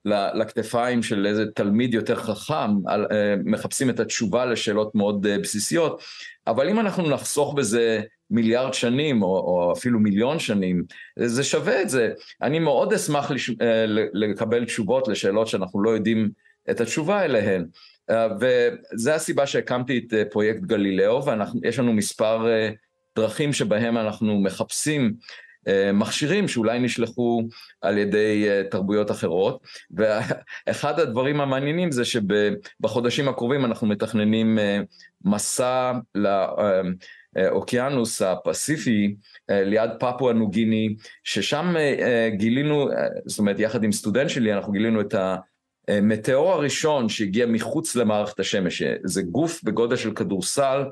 [0.05, 6.01] לכתפיים של איזה תלמיד יותר חכם, אה, מחפשים את התשובה לשאלות מאוד בסיסיות,
[6.47, 10.83] אבל אם אנחנו נחסוך בזה מיליארד שנים, או, או אפילו מיליון שנים,
[11.19, 12.11] זה שווה את זה.
[12.41, 13.51] אני מאוד אשמח לש...
[14.13, 16.29] לקבל תשובות לשאלות שאנחנו לא יודעים
[16.69, 17.65] את התשובה אליהן.
[18.11, 22.47] וזו הסיבה שהקמתי את פרויקט גלילאו, ויש לנו מספר
[23.15, 25.50] דרכים שבהם אנחנו מחפשים אה,
[25.93, 27.43] מכשירים שאולי נשלחו
[27.81, 29.63] על ידי אה, תרבויות אחרות.
[29.91, 34.79] ואחד הדברים המעניינים זה שבחודשים הקרובים אנחנו מתכננים אה,
[35.25, 35.91] מסע
[37.35, 39.15] לאוקיינוס הפסיפי
[39.49, 41.75] ליד פפואה נוגיני ששם
[42.37, 42.89] גילינו,
[43.25, 45.15] זאת אומרת יחד עם סטודנט שלי אנחנו גילינו את
[45.87, 50.83] המטאור הראשון שהגיע מחוץ למערכת השמש, זה גוף בגודל של כדורסל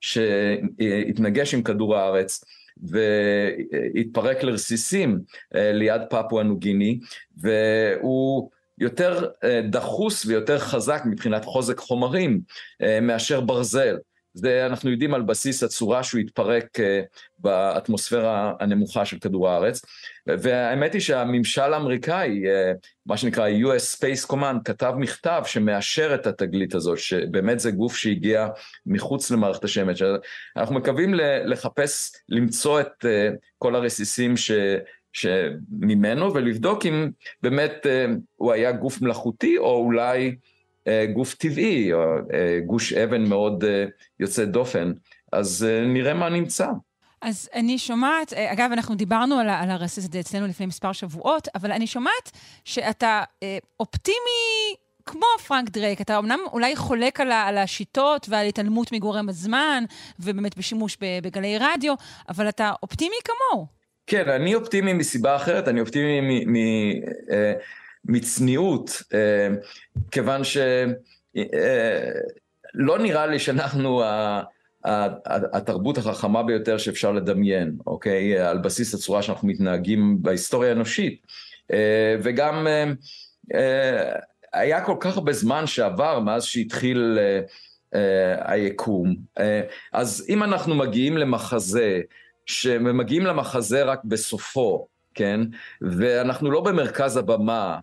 [0.00, 2.44] שהתנגש עם כדור הארץ
[2.82, 5.20] והתפרק לרסיסים
[5.54, 7.00] אה, ליד פפואה נוגיני
[7.36, 12.40] והוא יותר אה, דחוס ויותר חזק מבחינת חוזק חומרים
[12.82, 13.96] אה, מאשר ברזל.
[14.38, 17.00] זה אנחנו יודעים על בסיס הצורה שהוא התפרק אה,
[17.38, 19.82] באטמוספירה הנמוכה של כדור הארץ.
[20.26, 22.72] והאמת היא שהממשל האמריקאי אה,
[23.06, 28.48] מה שנקרא US Space Command כתב מכתב שמאשר את התגלית הזאת שבאמת זה גוף שהגיע
[28.86, 30.02] מחוץ למערכת השמש.
[30.56, 34.50] אנחנו מקווים לחפש למצוא את אה, כל הרסיסים ש...
[35.12, 37.10] שממנו ולבדוק אם
[37.42, 37.86] באמת
[38.36, 40.36] הוא היה גוף מלאכותי או אולי
[41.12, 42.00] גוף טבעי, או
[42.32, 43.84] אה, גוש אבן מאוד אה,
[44.20, 44.92] יוצא דופן,
[45.32, 46.66] אז נראה מה נמצא.
[47.22, 51.48] אז אני שומעת, אה, אגב, אנחנו דיברנו על, על הרס הזה אצלנו לפני מספר שבועות,
[51.54, 52.30] אבל אני שומעת
[52.64, 54.74] שאתה אה, אופטימי
[55.06, 56.00] כמו פרנק דרייק.
[56.00, 59.84] אתה אמנם אולי חולק על, על השיטות ועל התעלמות מגורם הזמן,
[60.20, 61.94] ובאמת בשימוש בגלי רדיו,
[62.28, 63.66] אבל אתה אופטימי כמוהו.
[64.06, 66.56] כן, אני אופטימי מסיבה אחרת, אני אופטימי מ, מ,
[67.30, 67.52] אה,
[68.08, 69.48] מצניעות, אה,
[70.10, 70.62] כיוון שלא
[72.92, 74.02] אה, נראה לי שאנחנו
[75.52, 78.38] התרבות החכמה ביותר שאפשר לדמיין, אוקיי?
[78.38, 81.26] על בסיס הצורה שאנחנו מתנהגים בהיסטוריה האנושית.
[82.22, 82.66] וגם
[84.52, 87.18] היה כל כך הרבה זמן שעבר מאז שהתחיל
[88.40, 89.16] היקום.
[89.92, 92.00] אז אם אנחנו מגיעים למחזה,
[92.46, 95.40] שמגיעים למחזה רק בסופו, כן?
[95.80, 97.78] ואנחנו לא במרכז הבמה,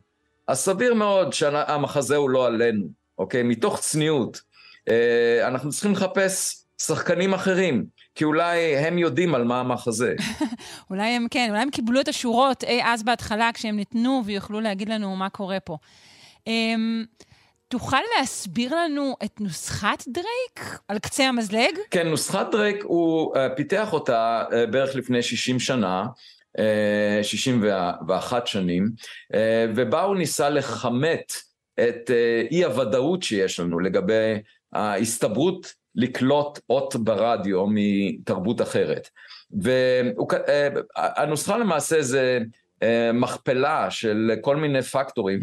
[0.48, 2.86] אז סביר מאוד שהמחזה הוא לא עלינו,
[3.18, 3.44] אוקיי?
[3.44, 4.42] מתוך צניעות.
[4.90, 10.16] אה, אנחנו צריכים לחפש שחקנים אחרים, כי אולי הם יודעים על מה המחזה.
[10.90, 14.90] אולי הם, כן, אולי הם קיבלו את השורות אי אז בהתחלה כשהם ניתנו ויוכלו להגיד
[14.90, 15.78] לנו מה קורה פה.
[16.48, 17.06] אמ,
[17.68, 21.78] תוכל להסביר לנו את נוסחת דרייק על קצה המזלג?
[21.92, 26.06] כן, נוסחת דרייק, הוא uh, פיתח אותה uh, בערך לפני 60 שנה,
[27.22, 28.90] 61 אה, שנים,
[29.34, 31.34] אה, ובה הוא ניסה לכמת
[31.80, 34.40] את אה, אי הוודאות שיש לנו לגבי
[34.74, 39.10] ההסתברות לקלוט אות ברדיו מתרבות אחרת.
[39.62, 42.40] והנוסחה למעשה זה
[43.14, 45.40] מכפלה של כל מיני פקטורים,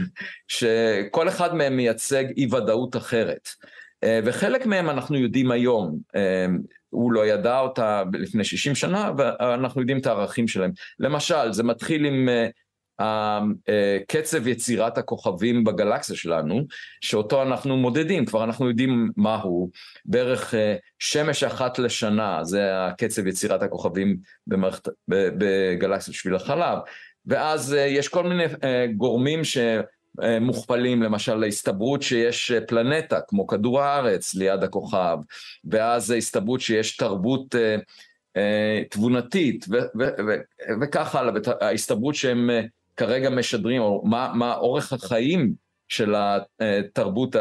[0.48, 3.48] שכל אחד מהם מייצג אי ודאות אחרת.
[4.25, 5.99] וחלק מהם אנחנו יודעים היום,
[6.91, 10.71] הוא לא ידע אותה לפני 60 שנה, ואנחנו יודעים את הערכים שלהם.
[10.99, 12.29] למשל, זה מתחיל עם
[13.01, 13.05] uh,
[14.09, 16.67] קצב יצירת הכוכבים בגלקסיה שלנו,
[17.01, 19.71] שאותו אנחנו מודדים, כבר אנחנו יודעים מהו,
[20.05, 20.55] בערך
[20.99, 26.79] שמש אחת לשנה, זה הקצב יצירת הכוכבים במערכת, בגלקסיה שביל החלב.
[27.27, 28.45] ואז יש כל מיני
[28.97, 29.59] גורמים ש...
[30.22, 35.18] אה, מוכפלים למשל להסתברות שיש אה, פלנטה כמו כדור הארץ ליד הכוכב
[35.64, 37.77] ואז ההסתברות שיש תרבות אה,
[38.37, 39.66] אה, תבונתית
[40.83, 42.62] וכך הלאה, ההסתברות שהם אה,
[42.96, 45.53] כרגע משדרים או מה, מה אורך החיים
[45.88, 46.14] של
[46.61, 47.37] התרבות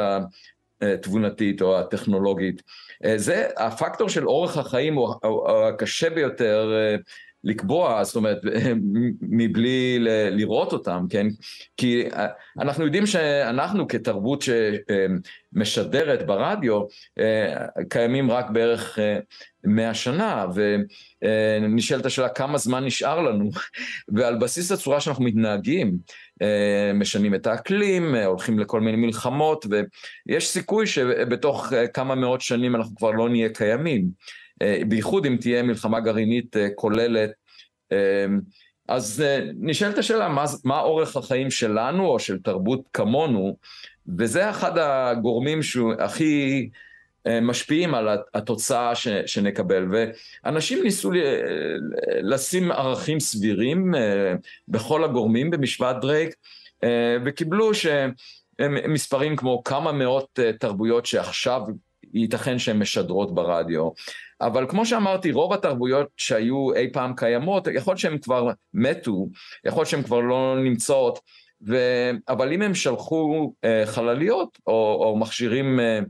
[0.81, 2.61] התבונתית או הטכנולוגית.
[3.15, 6.95] זה הפקטור של אורך החיים הוא הקשה ביותר אה,
[7.43, 8.41] לקבוע, זאת אומרת,
[9.21, 9.97] מבלי
[10.31, 11.27] לראות אותם, כן?
[11.77, 12.27] כי אה,
[12.59, 16.81] אנחנו יודעים שאנחנו כתרבות שמשדרת ברדיו,
[17.19, 19.19] אה, קיימים רק בערך אה,
[19.63, 20.45] מאה שנה,
[21.21, 23.49] ונשאלת השאלה כמה זמן נשאר לנו,
[24.15, 25.97] ועל בסיס הצורה שאנחנו מתנהגים,
[26.93, 29.65] משנים את האקלים, הולכים לכל מיני מלחמות,
[30.27, 34.05] ויש סיכוי שבתוך כמה מאות שנים אנחנו כבר לא נהיה קיימים.
[34.61, 37.31] אה, בייחוד אם תהיה מלחמה גרעינית אה, כוללת.
[37.91, 38.25] אה,
[38.87, 39.23] אז
[39.59, 43.57] נשאלת השאלה, מה, מה אורך החיים שלנו או של תרבות כמונו,
[44.17, 46.69] וזה אחד הגורמים שהכי
[47.41, 49.87] משפיעים על התוצאה ש, שנקבל.
[50.43, 51.11] ואנשים ניסו
[52.21, 53.93] לשים ערכים סבירים
[54.67, 56.35] בכל הגורמים במשוואת דרייק,
[57.25, 61.61] וקיבלו שמספרים כמו כמה מאות תרבויות שעכשיו
[62.13, 63.89] ייתכן שהן משדרות ברדיו.
[64.41, 69.27] אבל כמו שאמרתי, רוב התרבויות שהיו אי פעם קיימות, יכול להיות שהן כבר מתו,
[69.65, 71.19] יכול להיות שהן כבר לא נמצאות,
[71.67, 71.77] ו...
[72.29, 76.05] אבל אם הם שלחו uh, חלליות או, או מכשירים uh,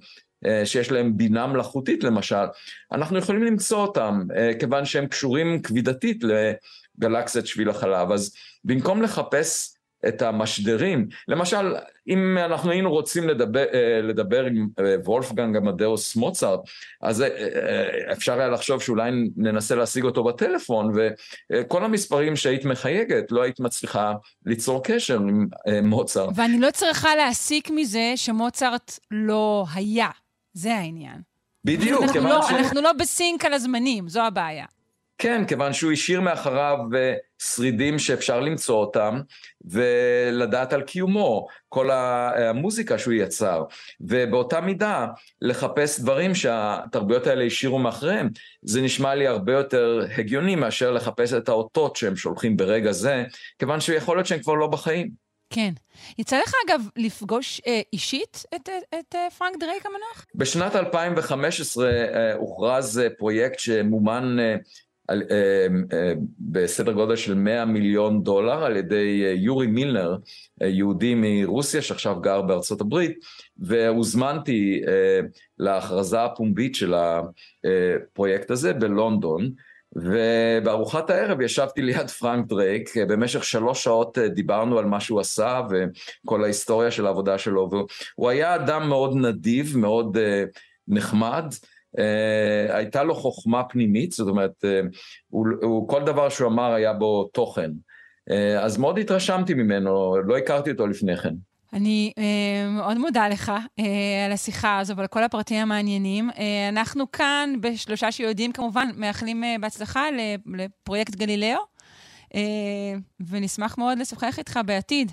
[0.45, 2.45] uh, שיש להם בינה מלאכותית למשל,
[2.91, 8.11] אנחנו יכולים למצוא אותם, uh, כיוון שהם קשורים כבידתית לגלקסיית שביל החלב.
[8.11, 9.75] אז במקום לחפש
[10.07, 11.07] את המשדרים.
[11.27, 11.75] למשל,
[12.07, 16.59] אם אנחנו היינו רוצים לדבר, אה, לדבר עם אה, וולפגנג אמדאוס מוצרט,
[17.01, 23.41] אז אה, אפשר היה לחשוב שאולי ננסה להשיג אותו בטלפון, וכל המספרים שהיית מחייגת, לא
[23.41, 24.13] היית מצליחה
[24.45, 25.47] ליצור קשר עם
[25.83, 26.29] מוצרט.
[26.35, 30.09] ואני לא צריכה להסיק מזה שמוצרט לא היה,
[30.53, 31.21] זה העניין.
[31.65, 32.51] בדיוק, אנחנו, לא, ש...
[32.51, 34.65] אנחנו לא בסינק על הזמנים, זו הבעיה.
[35.21, 39.21] כן, כיוון שהוא השאיר מאחריו אה, שרידים שאפשר למצוא אותם
[39.65, 43.63] ולדעת על קיומו, כל המוזיקה שהוא יצר,
[44.01, 45.07] ובאותה מידה
[45.41, 48.29] לחפש דברים שהתרבויות האלה השאירו מאחריהם,
[48.61, 53.23] זה נשמע לי הרבה יותר הגיוני מאשר לחפש את האותות שהם שולחים ברגע זה,
[53.59, 55.11] כיוון שיכול להיות שהם כבר לא בחיים.
[55.49, 55.73] כן.
[56.17, 60.25] יצא לך, אגב, לפגוש אה, אישית את, את, את אה, פרנק דרייק המנוח?
[60.35, 64.55] בשנת 2015 אה, הוכרז אה, פרויקט שמומן אה,
[65.07, 70.17] על, אה, אה, בסדר גודל של 100 מיליון דולר על ידי אה, יורי מילנר,
[70.61, 73.19] יהודי מרוסיה שעכשיו גר בארצות הברית,
[73.57, 74.81] והוזמנתי
[75.59, 79.51] להכרזה הפומבית של הפרויקט הזה בלונדון.
[79.95, 86.43] ובארוחת הערב ישבתי ליד פרנק דרייק, במשך שלוש שעות דיברנו על מה שהוא עשה וכל
[86.43, 87.69] ההיסטוריה של העבודה שלו,
[88.17, 90.17] והוא היה אדם מאוד נדיב, מאוד
[90.87, 91.45] נחמד,
[92.69, 94.65] הייתה לו חוכמה פנימית, זאת אומרת,
[95.29, 97.71] הוא, הוא, כל דבר שהוא אמר היה בו תוכן.
[98.59, 101.33] אז מאוד התרשמתי ממנו, לא הכרתי אותו לפני כן.
[101.73, 106.29] אני אה, מאוד מודה לך אה, על השיחה הזו ועל כל הפרטים המעניינים.
[106.29, 110.05] אה, אנחנו כאן, בשלושה שיודעים כמובן, מאחלים אה, בהצלחה
[110.45, 111.59] לפרויקט גלילאו,
[112.35, 112.41] אה,
[113.29, 115.11] ונשמח מאוד לשוחח איתך בעתיד.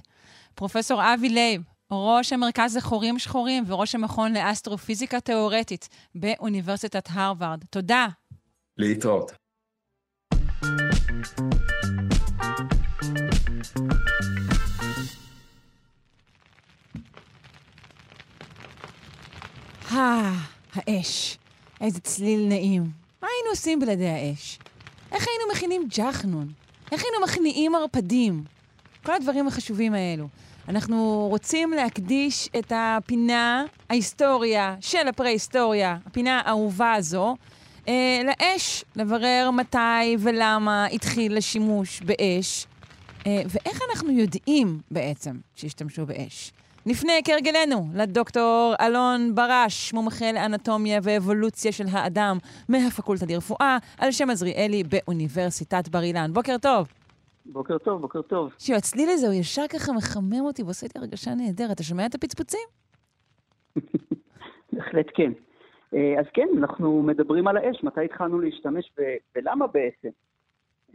[0.55, 7.65] פרופסור אבי לייב, ראש המרכז לחורים שחורים וראש המכון לאסטרופיזיקה תיאורטית באוניברסיטת הרווארד.
[7.71, 8.07] תודה.
[8.79, 9.33] להתראות.
[19.93, 20.33] אה,
[20.75, 21.39] האש.
[21.81, 22.83] איזה צליל נעים.
[23.23, 24.59] מה היינו עושים בלעדי האש?
[25.13, 26.53] איך היינו מכינים ג'חנון?
[26.93, 28.45] איך היינו מכניעים ערפדים?
[29.03, 30.29] כל הדברים החשובים האלו.
[30.69, 37.37] אנחנו רוצים להקדיש את הפינה, ההיסטוריה של הפרה-היסטוריה, הפינה האהובה הזו,
[37.89, 42.67] אה, לאש, לברר מתי ולמה התחיל השימוש באש,
[43.27, 46.53] אה, ואיך אנחנו יודעים בעצם שהשתמשו באש.
[46.87, 54.83] נפנה כהרגלנו לדוקטור אלון ברש, מומחה לאנטומיה ואבולוציה של האדם מהפקולטה לרפואה, על שם עזריאלי
[54.85, 56.33] באוניברסיטת בר אילן.
[56.33, 56.98] בוקר טוב.
[57.49, 58.53] בוקר טוב, בוקר טוב.
[58.59, 61.71] שיו, הצליל הזה הוא ישר ככה מחמם אותי ועושה לי הרגשה נהדרת.
[61.71, 62.69] אתה שומע את הפצפוצים?
[64.73, 65.33] בהחלט כן.
[65.95, 68.93] אה, אז כן, אנחנו מדברים על האש, מתי התחלנו להשתמש
[69.37, 70.09] ולמה בעצם.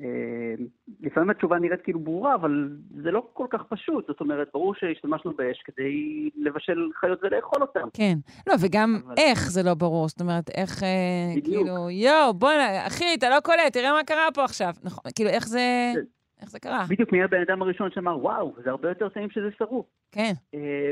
[0.01, 0.53] אה,
[1.01, 2.69] לפעמים התשובה נראית כאילו ברורה, אבל
[3.03, 4.07] זה לא כל כך פשוט.
[4.07, 7.87] זאת אומרת, ברור שהשתמשנו באש כדי לבשל חיות ולאכול אותן.
[7.93, 8.17] כן.
[8.47, 9.13] לא, וגם אבל...
[9.17, 10.07] איך זה לא ברור.
[10.07, 11.65] זאת אומרת, איך, אה, בדיוק.
[11.65, 14.73] כאילו, יואו, בוא'נה, אחי, אתה לא קולט, תראה מה קרה פה עכשיו.
[14.83, 15.91] נכון, כאילו, איך זה...
[15.95, 16.01] כן.
[16.43, 16.85] איך זה קרה?
[16.89, 19.85] בדיוק מי הבן אדם הראשון שאמר, וואו, זה הרבה יותר טעים שזה שרוף.
[20.11, 20.33] כן.
[20.53, 20.91] אה,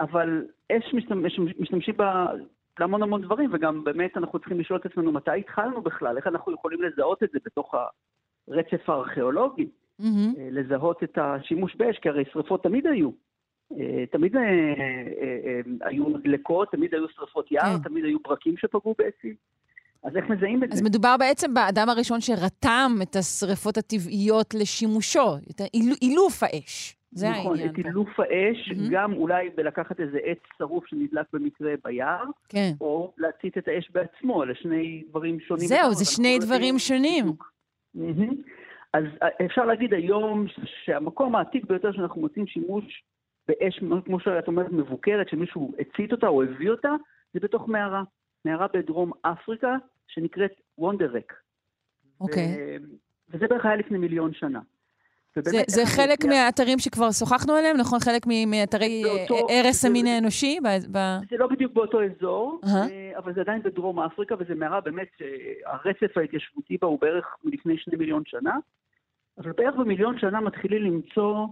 [0.00, 2.26] אבל אש משתמש, משתמשים בה
[2.80, 6.52] להמון המון דברים, וגם באמת אנחנו צריכים לשאול את עצמנו מתי התחלנו בכלל, איך אנחנו
[6.52, 7.74] יכולים לזהות את זה בתוך
[8.48, 9.68] הרצף הארכיאולוגי,
[10.00, 10.04] mm-hmm.
[10.50, 13.10] לזהות את השימוש באש, כי הרי שריפות תמיד היו.
[13.72, 17.88] אה, תמיד אה, היו דלקות, תמיד היו שריפות יער, כן.
[17.88, 19.34] תמיד היו ברקים שפגעו בעצים.
[20.06, 20.84] אז איך מזהים את אז זה?
[20.84, 25.60] אז מדובר בעצם באדם הראשון שרתם את השריפות הטבעיות לשימושו, את
[26.02, 26.96] אילוף האש.
[27.10, 27.68] זה נכון, העניין.
[27.68, 28.90] נכון, את אילוף האש, mm-hmm.
[28.90, 32.72] גם אולי בלקחת איזה עץ שרוף שנדלק במקרה ביער, כן.
[32.80, 35.66] או להצית את האש בעצמו, אלה שני דברים שונים.
[35.66, 37.24] זהו, זה שני דברים שונים.
[38.92, 40.46] אז אה, אפשר להגיד היום
[40.84, 43.04] שהמקום העתיק ביותר שאנחנו מוצאים שימוש
[43.48, 46.90] באש, כמו שאת אומרת, מבוקרת, שמישהו הצית אותה או הביא אותה,
[47.34, 48.02] זה בתוך מערה.
[48.44, 49.76] מערה בדרום אפריקה,
[50.08, 51.32] שנקראת וונדרק.
[52.20, 52.44] אוקיי.
[52.44, 52.82] Okay.
[53.28, 54.60] וזה בערך היה לפני מיליון שנה.
[55.40, 56.30] זה, זה חלק מגיע...
[56.30, 57.98] מהאתרים שכבר שוחחנו עליהם, נכון?
[58.00, 59.02] חלק מאתרי
[59.48, 60.58] ערש המין האנושי?
[60.92, 60.98] ב...
[61.30, 63.18] זה לא בדיוק באותו אזור, uh-huh.
[63.18, 65.08] אבל זה עדיין בדרום אפריקה, וזו מערה באמת,
[65.66, 68.56] הרצף ההתיישבותי בה הוא בערך מלפני שני מיליון שנה.
[69.38, 71.46] אבל בערך במיליון שנה מתחילים למצוא, אה,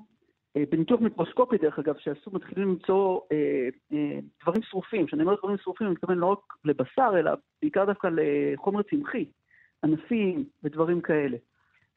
[0.71, 5.07] בניתוח מיקרוסקופי דרך אגב, שעשו, מתחילים למצוא אה, אה, דברים שרופים.
[5.07, 9.25] כשאני אומר דברים שרופים, אני מתכוון לא רק לבשר, אלא בעיקר דווקא לחומר צמחי,
[9.85, 11.37] ענפים ודברים כאלה.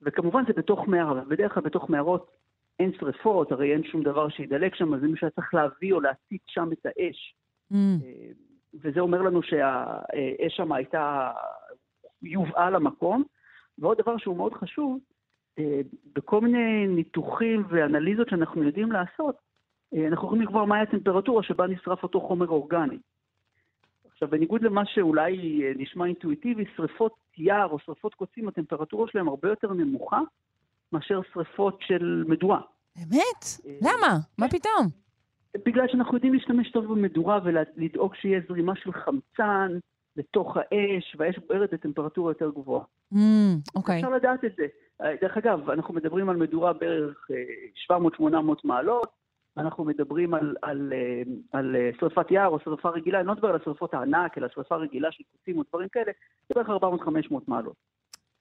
[0.01, 2.31] וכמובן זה בתוך מערה, ובדרך כלל בתוך מערות
[2.79, 6.41] אין שריפות, הרי אין שום דבר שידלק שם, אז מישהו היה צריך להביא או להצית
[6.47, 7.35] שם את האש.
[7.71, 7.75] Mm.
[7.75, 8.31] אה,
[8.81, 11.31] וזה אומר לנו שהאש שם הייתה,
[12.21, 13.23] יובאה למקום.
[13.79, 15.16] ועוד דבר שהוא מאוד חשוב, אה,
[16.15, 19.35] בכל מיני ניתוחים ואנליזות שאנחנו יודעים לעשות,
[19.93, 22.97] אה, אנחנו יכולים לקבוע מהי הטמפרטורה שבה נשרף אותו חומר אורגני.
[24.11, 29.49] עכשיו, בניגוד למה שאולי אה, נשמע אינטואיטיבי, שריפות יער או שריפות קוצים, הטמפרטורה שלהם הרבה
[29.49, 30.19] יותר נמוכה
[30.91, 32.61] מאשר שריפות של מדורה.
[32.95, 33.71] באמת?
[33.81, 34.17] למה?
[34.37, 34.57] מה כן.
[34.57, 34.87] פתאום?
[35.65, 39.77] בגלל שאנחנו יודעים להשתמש טוב במדורה ולדאוג שיהיה זרימה של חמצן
[40.17, 42.83] לתוך האש, והאש בוערת בטמפרטורה יותר גבוהה.
[43.13, 43.17] Mm,
[43.75, 43.95] אוקיי.
[43.95, 44.65] אפשר לדעת את זה.
[45.21, 47.27] דרך אגב, אנחנו מדברים על מדורה בערך
[47.91, 47.93] 700-800
[48.35, 49.11] אה, מעלות,
[49.57, 53.47] אנחנו מדברים על, על, אה, על אה, שרפת יער או שרפה רגילה, אני לא מדבר
[53.47, 56.11] על שרפות הענק, אלא שרפה רגילה של קוצים או דברים כאלה,
[56.49, 57.75] זה בערך 400-500 מעלות.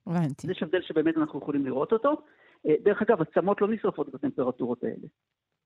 [0.07, 0.51] הבנתי.
[0.51, 2.21] יש הבדל שבאמת אנחנו יכולים לראות אותו.
[2.83, 5.07] דרך אגב, עצמות לא נשרפות בטמפרטורות האלה.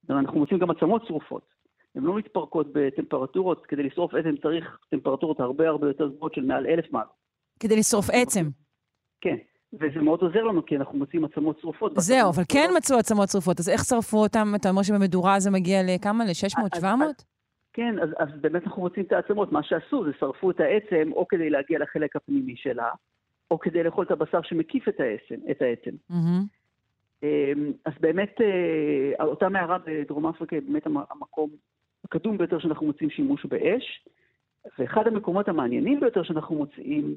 [0.10, 1.61] אנחנו מוצאים גם עצמות שרופות.
[1.96, 6.68] הן לא מתפרקות בטמפרטורות, כדי לשרוף עצם צריך טמפרטורות הרבה הרבה יותר גבוהות של מעל
[6.68, 7.12] אלף מעלות.
[7.60, 8.46] כדי לשרוף עצם.
[9.22, 9.36] כן.
[9.74, 11.92] וזה מאוד עוזר לנו, כי אנחנו מוצאים עצמות שרופות.
[11.96, 14.48] זהו, אבל כן מצאו עצמות שרופות, אז איך שרפו אותם?
[14.56, 16.26] אתה אומר שבמדורה זה מגיע לכמה?
[16.26, 17.24] ל-600, 700?
[17.74, 19.52] כן, אז, אז באמת אנחנו מוצאים את העצמות.
[19.52, 22.90] מה שעשו זה שרפו את העצם או כדי להגיע לחלק הפנימי שלה,
[23.52, 25.36] או כדי לאכול את הבשר שמקיף את העצם.
[25.52, 25.92] את העצם.
[26.12, 27.26] Mm-hmm.
[27.86, 28.36] אז באמת,
[29.20, 31.50] אותה מערה בדרום אפריקה היא באמת המקום
[32.06, 34.06] הקדום ביותר שאנחנו מוצאים שימוש באש.
[34.80, 37.16] ואחד המקומות המעניינים ביותר שאנחנו מוצאים,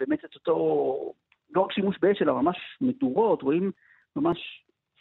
[0.00, 1.12] באמת את אותו,
[1.50, 3.70] לא רק שימוש באש, אלא ממש מדורות, רואים
[4.16, 4.38] ממש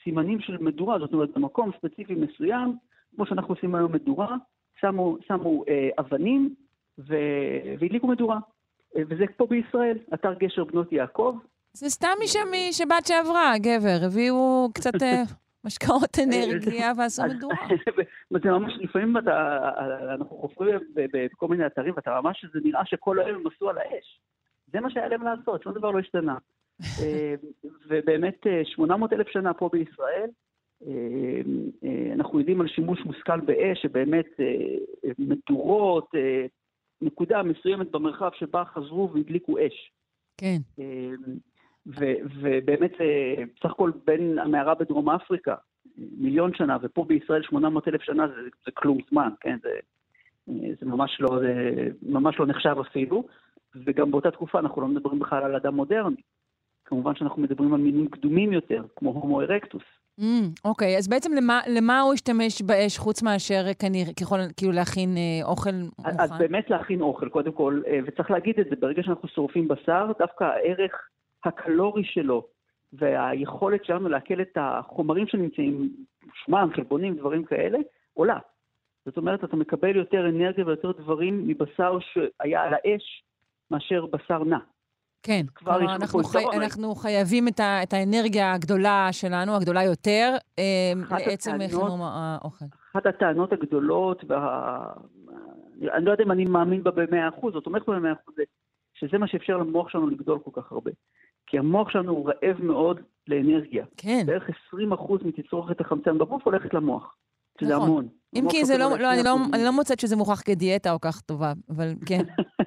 [0.03, 2.77] סימנים של מדורה, זאת אומרת, במקום ספציפי מסוים,
[3.15, 4.35] כמו שאנחנו עושים היום מדורה,
[4.79, 6.55] שמו, שמו אה, אבנים
[6.97, 8.39] והדליקו מדורה.
[8.97, 11.37] אה, וזה פה בישראל, אתר גשר בנות יעקב.
[11.73, 14.05] זה סתם משם משבת שעברה, גבר.
[14.05, 15.23] הביאו קצת אה,
[15.65, 17.55] משקאות אנרגיה ועשו מדורה.
[18.43, 19.57] זה ממש, לפעמים אתה,
[20.13, 24.19] אנחנו חופרים בכל מיני אתרים, ואתה ממש, זה נראה שכל היום הם עשו על האש.
[24.73, 26.37] זה מה שהיה להם לעשות, שום דבר לא השתנה.
[27.87, 30.29] ובאמת 800 אלף שנה פה בישראל,
[32.13, 34.25] אנחנו יודעים על שימוש מושכל באש, שבאמת
[35.19, 36.11] מדורות,
[37.01, 39.91] נקודה מסוימת במרחב שבה חזרו והדליקו אש.
[40.37, 40.57] כן.
[41.87, 42.91] ובאמת,
[43.55, 45.55] בסך הכל בין המערה בדרום אפריקה,
[45.97, 48.33] מיליון שנה, ופה בישראל 800 אלף שנה, זה,
[48.65, 49.57] זה כלום זמן, כן?
[49.63, 49.69] זה,
[50.79, 53.23] זה, ממש לא, זה ממש לא נחשב אפילו.
[53.85, 56.21] וגם באותה תקופה אנחנו לא מדברים בכלל על אדם מודרני.
[56.85, 59.83] כמובן שאנחנו מדברים על מינים קדומים יותר, כמו הומו ארקטוס.
[60.65, 64.71] אוקיי, mm, okay, אז בעצם למה, למה הוא השתמש באש חוץ מאשר כנראה, ככל, כאילו
[64.71, 66.19] להכין אה, אוכל מוכן?
[66.19, 70.11] אז באמת להכין אוכל, קודם כל, אה, וצריך להגיד את זה, ברגע שאנחנו שורפים בשר,
[70.19, 70.91] דווקא הערך
[71.45, 72.47] הקלורי שלו
[72.93, 75.89] והיכולת שלנו לעכל את החומרים שנמצאים,
[76.33, 77.77] שומן, חלבונים, דברים כאלה,
[78.13, 78.39] עולה.
[79.05, 83.23] זאת אומרת, אתה מקבל יותר אנרגיה ויותר דברים מבשר שהיה על האש
[83.71, 84.57] מאשר בשר נע.
[85.23, 86.43] כן, כלומר, אנחנו, חי...
[86.57, 87.83] אנחנו חייבים את, ה...
[87.83, 92.65] את האנרגיה הגדולה שלנו, הגדולה יותר, אה, לעצם חימום האוכל.
[92.91, 94.93] אחת הטענות הגדולות, וה...
[95.93, 98.35] אני לא יודע אם אני מאמין בה במאה אחוז, או תומך בה במאה אחוז,
[98.93, 100.91] שזה מה שאפשר למוח שלנו לגדול כל כך הרבה.
[101.47, 103.85] כי המוח שלנו הוא רעב מאוד לאנרגיה.
[103.97, 104.23] כן.
[104.25, 107.15] בערך 20 אחוז מתצרוכת החמצן בגוף הולכת למוח.
[107.61, 107.87] שזה נכון.
[107.87, 108.07] המון.
[108.35, 111.21] אם כי זה לא, לא, אני לא, אני לא מוצאת שזה מוכח כדיאטה או כך
[111.21, 112.23] טובה, אבל כן.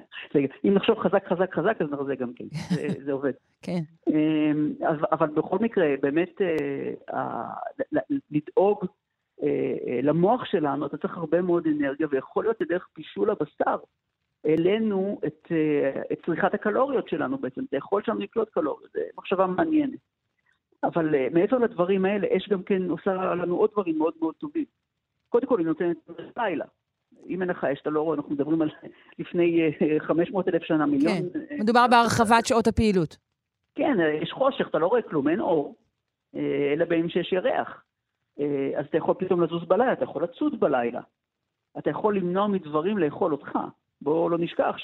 [0.65, 3.31] אם נחשוב חזק, חזק, חזק, אז זה גם כן, זה, זה עובד.
[3.61, 3.81] כן.
[4.07, 4.73] אמ,
[5.11, 7.43] אבל בכל מקרה, באמת, אה,
[8.31, 8.85] לדאוג
[9.43, 9.47] אה,
[9.87, 13.77] אה, למוח שלנו, אתה צריך הרבה מאוד אנרגיה, ויכול להיות שדרך בישול הבשר,
[14.45, 15.51] העלינו את,
[16.11, 19.99] את צריכת הקלוריות שלנו בעצם, את היכולת שלנו לקלוט קלוריות, זו מחשבה מעניינת.
[20.83, 24.65] אבל מעבר לדברים האלה, אש גם כן עושה לנו עוד דברים מאוד מאוד טובים.
[25.29, 25.97] קודם כל, היא נותנת
[26.37, 26.65] לילה.
[27.27, 28.69] אם אין לך אש, אתה לא רואה, אנחנו מדברים על
[29.19, 31.13] לפני 500 אה, אלף שנה, מיליון...
[31.33, 33.17] כן, אה, מדובר בהרחבת שעות הפעילות.
[33.75, 35.75] כן, אה, יש חושך, אתה לא רואה כלום, אין אור,
[36.73, 37.83] אלא בימים שיש ירח.
[38.77, 41.01] אז אתה יכול פתאום לזוז בלילה, אתה יכול לצוד בלילה.
[41.77, 43.59] אתה יכול למנוע מדברים לאכול אותך.
[44.01, 44.75] בואו לא נשכח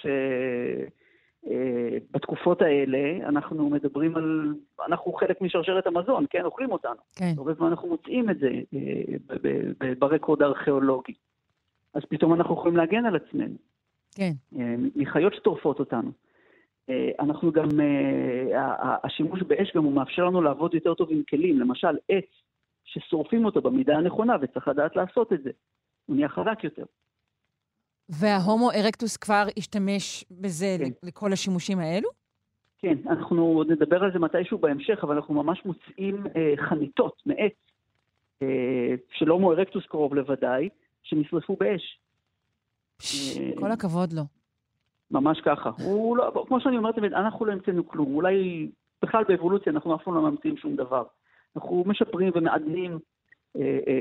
[1.44, 4.54] שבתקופות האלה אנחנו מדברים על...
[4.88, 6.46] אנחנו חלק משרשרת המזון, כן?
[6.46, 7.02] אוכלים אותנו.
[7.16, 7.34] כן.
[7.38, 8.50] הרבה זמן אנחנו מוצאים את זה
[10.00, 11.14] ברקורד הארכיאולוגי.
[11.94, 13.56] אז פתאום אנחנו יכולים להגן על עצמנו.
[14.16, 14.32] כן.
[14.60, 16.12] אה, מחיות שטורפות אותנו.
[16.90, 21.60] אה, אנחנו גם, אה, השימוש באש גם הוא מאפשר לנו לעבוד יותר טוב עם כלים.
[21.60, 22.26] למשל, עץ
[22.84, 25.52] ששורפים אותו במידה הנכונה, וצריך לדעת לעשות את זה.
[26.06, 26.86] הוא נהיה חזק יותר.
[28.10, 30.90] וההומו ארקטוס כבר השתמש בזה כן.
[31.04, 32.10] לכל השימושים האלו?
[32.80, 37.54] כן, אנחנו עוד נדבר על זה מתישהו בהמשך, אבל אנחנו ממש מוצאים אה, חניתות מעץ,
[38.42, 40.70] אה, של הומו ארקטוס קרוב לוודאי,
[41.04, 42.00] שנשרפו באש.
[43.60, 44.22] כל הכבוד לו.
[45.12, 45.72] ממש ככה.
[45.84, 48.16] הוא לא, כמו שאני אומרת, אנחנו לא המצאנו כלום.
[48.16, 48.70] אולי
[49.02, 51.04] בכלל באבולוציה אנחנו אף פעם לא ממציאים שום דבר.
[51.56, 53.00] אנחנו משפרים ומעדנים אה, אה,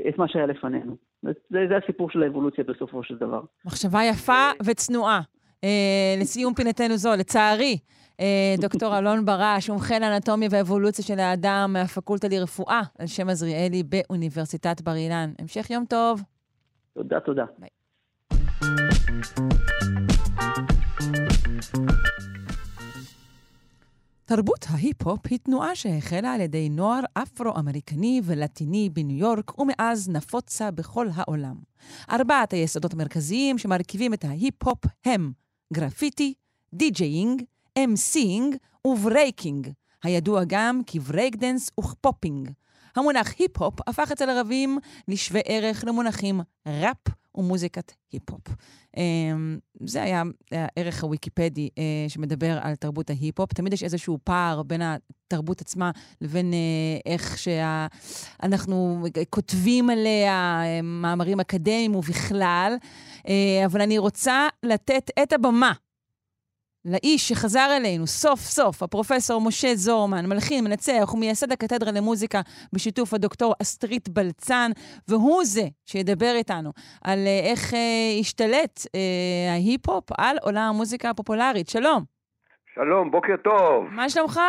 [0.09, 0.95] את מה שהיה לפנינו.
[1.23, 1.31] זה,
[1.69, 3.41] זה הסיפור של האבולוציה בסופו של דבר.
[3.65, 5.21] מחשבה יפה וצנועה.
[5.63, 7.77] אה, לסיום פינתנו זו, לצערי,
[8.19, 14.81] אה, דוקטור אלון ברש, מומחה לאנטומיה ואבולוציה של האדם מהפקולטה לרפואה על שם עזריאלי באוניברסיטת
[14.81, 15.29] בר אילן.
[15.39, 16.21] המשך יום טוב.
[16.93, 17.45] תודה, תודה.
[17.59, 17.69] ביי.
[24.29, 31.07] תרבות ההיפ-הופ היא תנועה שהחלה על ידי נוער אפרו-אמריקני ולטיני בניו יורק, ומאז נפוצה בכל
[31.15, 31.55] העולם.
[32.09, 35.31] ארבעת היסודות המרכזיים שמרכיבים את ההיפ-הופ הם
[35.73, 36.33] גרפיטי,
[36.73, 37.43] DJing,
[37.77, 38.55] MCing
[38.87, 39.69] ו breaking,
[40.03, 42.51] הידוע גם כברייקדנס וכ popping.
[42.95, 47.07] המונח היפ-הופ הפך אצל ערבים לשווה ערך למונחים ראפ
[47.37, 48.41] ומוזיקת היפ-הופ.
[48.97, 53.53] אמ, זה היה הערך הוויקיפדי אה, שמדבר על תרבות ההיפ-הופ.
[53.53, 61.39] תמיד יש איזשהו פער בין התרבות עצמה לבין אה, איך שאנחנו כותבים עליה אה, מאמרים
[61.39, 62.75] אקדמיים ובכלל.
[63.65, 65.73] אבל אני רוצה לתת את הבמה
[66.87, 72.41] לאיש שחזר אלינו סוף סוף, הפרופסור משה זורמן, מלחין, מנצח ומייסד הקתדרה למוזיקה
[72.73, 74.71] בשיתוף הדוקטור אסטרית בלצן,
[75.07, 76.71] והוא זה שידבר איתנו
[77.03, 81.69] על אה, איך אה, השתלט אה, ההיפ-הופ על עולם המוזיקה הפופולרית.
[81.69, 82.03] שלום.
[82.75, 83.83] שלום, בוקר טוב.
[83.91, 84.39] מה שלומך?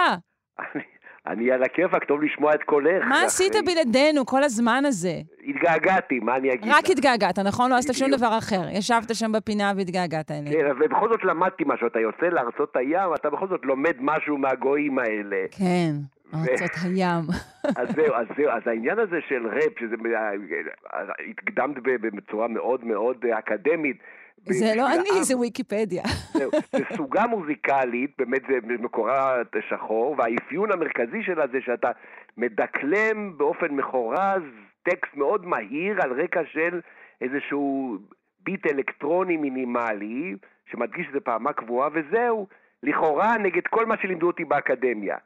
[0.59, 0.83] אני,
[1.29, 3.05] אני על הכיפאק, טוב לשמוע את קולך.
[3.09, 5.13] מה עשית בלעדינו כל הזמן הזה?
[5.49, 6.91] התגעגעתי, מה אני אגיד רק לך?
[6.91, 7.71] התגעגעת, נכון?
[7.71, 8.11] לא עשית שום.
[8.11, 8.61] דבר אחר.
[8.73, 10.51] ישבת שם בפינה והתגעגעת אלינו.
[10.51, 14.99] כן, ובכל זאת למדתי משהו, אתה יוצא לארצות הים, אתה בכל זאת לומד משהו מהגויים
[14.99, 15.37] האלה.
[15.51, 15.91] כן,
[16.35, 17.23] ארצות הים.
[17.81, 19.97] אז זהו, אז זהו, אז העניין הזה של ראפ, שזה,
[21.39, 23.97] הקדמת ב- בצורה מאוד מאוד אקדמית.
[24.45, 25.25] זה לא אני.
[25.25, 26.03] זה ויקיפדיה.
[26.33, 29.37] זהו, זה סוגה מוזיקלית, באמת זה מקורה
[29.69, 31.91] שחור, והאפיון המרכזי שלה זה שאתה
[32.37, 34.43] מדקלם באופן מחורז
[34.83, 36.81] טקסט מאוד מהיר על רקע של
[37.21, 37.97] איזשהו
[38.41, 40.35] ביט אלקטרוני מינימלי,
[40.71, 42.47] שמדגיש שזה פעמה קבועה, וזהו,
[42.83, 45.17] לכאורה נגד כל מה שלימדו אותי באקדמיה,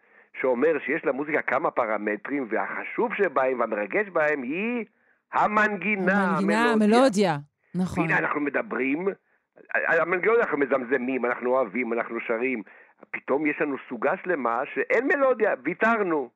[0.41, 4.85] שאומר שיש למוזיקה כמה פרמטרים, והחשוב שבהם והמרגש בהם היא
[5.33, 6.97] המנגינה, המנגינה, המלודיה.
[6.97, 7.37] המלודיה.
[7.75, 8.05] נכון.
[8.05, 9.09] הנה אנחנו מדברים,
[9.75, 12.63] על המנגנון אנחנו מזמזמים, אנחנו אוהבים, אנחנו שרים,
[13.11, 16.31] פתאום יש לנו סוגה שלמה שאין מלודיה, ויתרנו.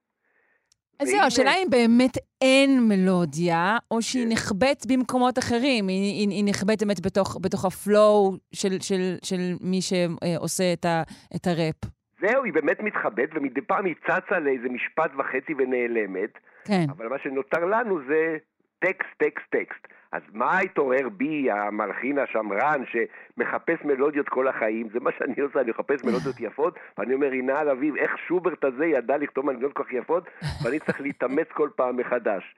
[1.01, 5.89] אז זהו, והנה- השאלה אם באמת אין מלודיה, או שהיא נחבאת במקומות אחרים.
[5.89, 11.03] היא, היא, היא נחבאת באמת בתוך, בתוך הפלואו של, של, של מי שעושה את, ה,
[11.37, 11.76] את הראפ.
[12.20, 16.30] זהו, היא באמת מתחבאת, ומדי פעם היא צצה לאיזה משפט וחצי ונעלמת,
[16.64, 16.87] כן.
[16.91, 18.37] אבל מה שנותר לנו זה
[18.78, 19.87] טקסט, טקסט, טקסט.
[20.16, 24.88] אז מה התעורר בי, המלחין השמרן, שמחפש מלודיות כל החיים?
[24.92, 28.64] זה מה שאני עושה, אני מחפש מלודיות יפות, ואני אומר, הנה על אביב, איך שוברט
[28.64, 30.28] הזה ידע לכתוב מנגינות כל כך יפות,
[30.64, 32.56] ואני צריך להתאמץ כל פעם מחדש.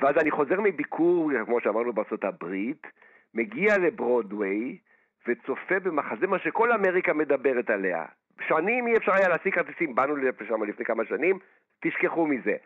[0.00, 2.86] ואז אני חוזר מביקור, כמו שאמרנו בארצות הברית,
[3.34, 4.78] מגיע לברודוויי,
[5.26, 8.04] וצופה במחזמר שכל אמריקה מדברת עליה.
[8.48, 11.38] שנים אי אפשר היה להשיג כרטיסים, באנו לשם לפני כמה שנים,
[11.80, 12.56] תשכחו מזה.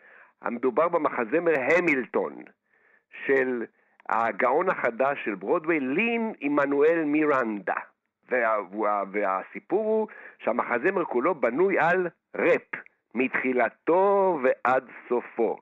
[0.42, 2.34] המדובר במחזמר המילטון,
[3.26, 3.64] של
[4.08, 7.74] הגאון החדש של ברודוויי, לין עמנואל מירנדה.
[8.30, 12.70] וה, וה, והסיפור הוא שהמחזמר כולו בנוי על ראפ,
[13.14, 15.56] מתחילתו ועד סופו.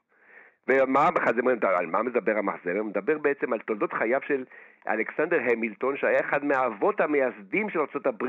[0.69, 2.79] ומה המחזמר, על מה מדבר המחזמר?
[2.79, 4.45] הוא מדבר בעצם על תולדות חייו של
[4.89, 8.25] אלכסנדר המילטון, שהיה אחד מהאבות המייסדים של ארה"ב,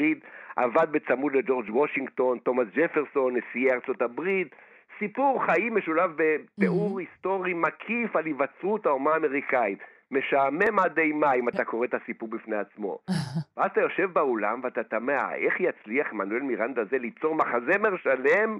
[0.55, 4.55] עבד בצמוד לג'ורג' וושינגטון, תומאס ג'פרסון, נשיאי הברית.
[4.99, 9.80] סיפור חיים משולב בתיאור היסטורי מקיף על היווצרות האומה האמריקאית.
[10.14, 12.99] משעמם עד אימה אם אתה קורא את הסיפור בפני עצמו.
[13.57, 18.59] ואז אתה יושב באולם ואתה תמה, איך יצליח עמנואל מירנדה הזה ליצור מחזמר שלם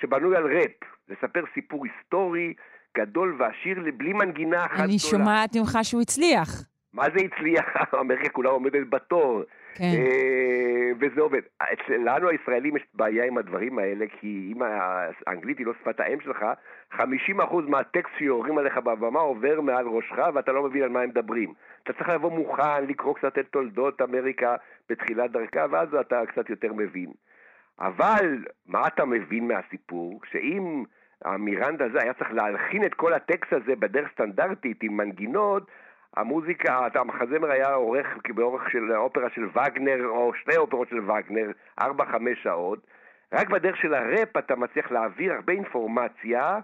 [0.00, 0.76] שבנוי על ראפ,
[1.08, 2.54] לספר סיפור היסטורי
[2.96, 4.84] גדול ועשיר בלי מנגינה אחת גדולה.
[4.84, 6.48] אני שומעת ממך שהוא הצליח.
[6.92, 7.64] מה זה הצליח?
[8.00, 9.42] אמריקה כולה עומדת בתור.
[9.74, 9.84] כן.
[9.84, 11.40] אה, וזה עובד.
[11.72, 16.44] אצלנו הישראלים יש בעיה עם הדברים האלה, כי אם האנגלית היא לא שפת האם שלך,
[16.92, 17.00] 50%
[17.68, 21.52] מהטקסט שיורים עליך בבמה עובר מעל ראשך ואתה לא מבין על מה הם מדברים.
[21.82, 24.56] אתה צריך לבוא מוכן, לקרוא קצת את תולדות אמריקה
[24.88, 27.12] בתחילת דרכה, ואז אתה קצת יותר מבין.
[27.80, 30.20] אבל מה אתה מבין מהסיפור?
[30.30, 30.84] שאם
[31.24, 35.70] המירנדה הזה היה צריך להלחין את כל הטקסט הזה בדרך סטנדרטית עם מנגינות,
[36.16, 41.50] המוזיקה, המחזמר היה עורך באורך של האופרה של וגנר, או שתי אופרות של וגנר,
[41.80, 41.84] 4-5
[42.42, 42.78] שעות.
[43.32, 46.58] רק בדרך של הראפ אתה מצליח להעביר הרבה אינפורמציה,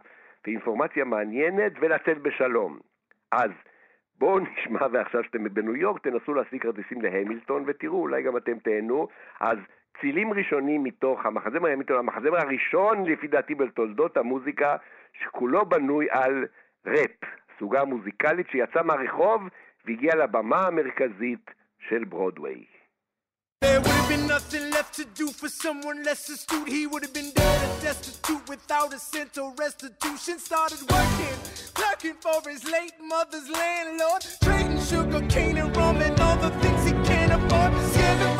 [0.47, 2.79] ואינפורמציה מעניינת, ולצאת בשלום.
[3.33, 3.51] אז
[4.19, 9.09] בואו נשמע, ועכשיו שאתם בניו יורק, תנסו להשיג כרטיסים להמילטון, ותראו, אולי גם אתם תהנו.
[9.41, 9.59] אז
[10.01, 14.77] צילים ראשונים מתוך המחזמר המילטון, המחזמר הראשון, לפי דעתי, בתולדות המוזיקה,
[15.13, 16.47] שכולו בנוי על
[16.87, 17.40] ראפ.
[17.61, 19.41] סוגה מוזיקלית שיצאה מהרחוב
[19.85, 21.51] והגיעה לבמה המרכזית
[21.89, 22.65] של ברודוויי.
[23.63, 26.69] There would have been nothing left to do for someone less astute.
[26.79, 30.35] He would have been dead and destitute without a cent or restitution.
[30.39, 31.37] Started working,
[31.79, 36.81] clerking for his late mother's landlord, trading sugar cane and rum and all the things
[36.89, 37.71] he can't afford.
[37.93, 38.40] Scamming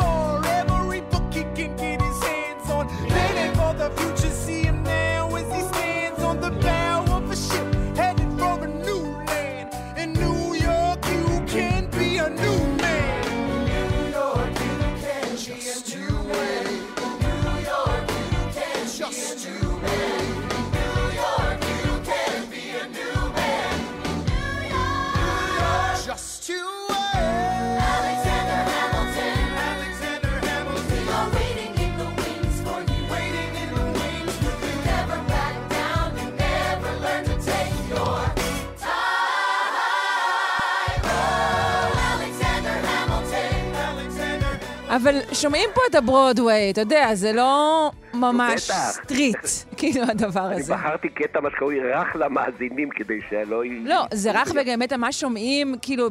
[44.95, 48.71] אבל שומעים פה את הברודוויי, אתה יודע, זה לא ממש.
[48.71, 49.37] street,
[49.77, 50.73] כאילו, הדבר אני הזה.
[50.73, 53.65] בחרתי קטע, מה שקרוי, רך למאזינים, כדי שלא...
[53.65, 56.09] י- לא, זה רך ובאמת ממש שומעים, כאילו,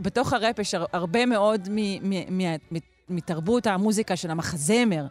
[0.00, 1.68] בתוך, הראפ יש הר- הרבה מאוד
[2.30, 2.46] מה-
[3.08, 5.04] מתרבות המוזיקה של המחזמר.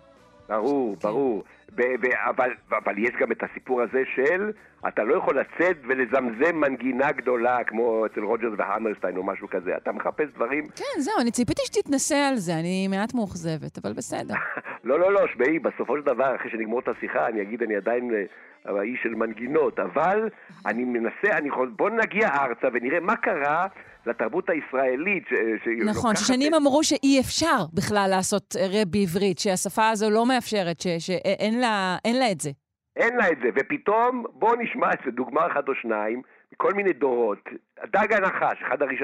[0.50, 1.08] ברור, כן.
[1.08, 1.44] ברור.
[1.76, 4.52] ב- ב- אבל, אבל יש גם את הסיפור הזה של
[4.88, 9.78] אתה לא יכול לצאת ולזמזם מנגינה גדולה כמו אצל רוג'רס והמרסטיין או משהו כזה.
[9.78, 10.68] אתה מחפש דברים...
[10.68, 14.34] כן, זהו, אני ציפיתי שתתנסה על זה, אני מעט מאוכזבת, אבל בסדר.
[14.84, 18.12] לא, לא, לא, שמעי, בסופו של דבר, אחרי שנגמור את השיחה, אני אגיד, אני עדיין
[18.14, 20.30] אה, האיש של מנגינות, אבל
[20.66, 21.72] אני מנסה, אני יכול...
[21.76, 23.68] בוא נגיע ארצה ונראה מה קרה
[24.06, 25.24] לתרבות הישראלית.
[25.30, 25.34] ש,
[25.66, 30.26] ש- נכון, ששנים את- אמרו שאי אפשר בכלל לעשות אה, ראפ בעברית, שהשפה הזו לא
[30.26, 32.50] מאפשרת, שאין לה, אין לה את זה.
[32.96, 36.22] אין לה את זה, ופתאום, בואו נשמע איזה דוגמה אחת או שניים,
[36.54, 37.38] מכל מיני דורות.
[37.86, 39.02] דג הנחש, אחד הראש...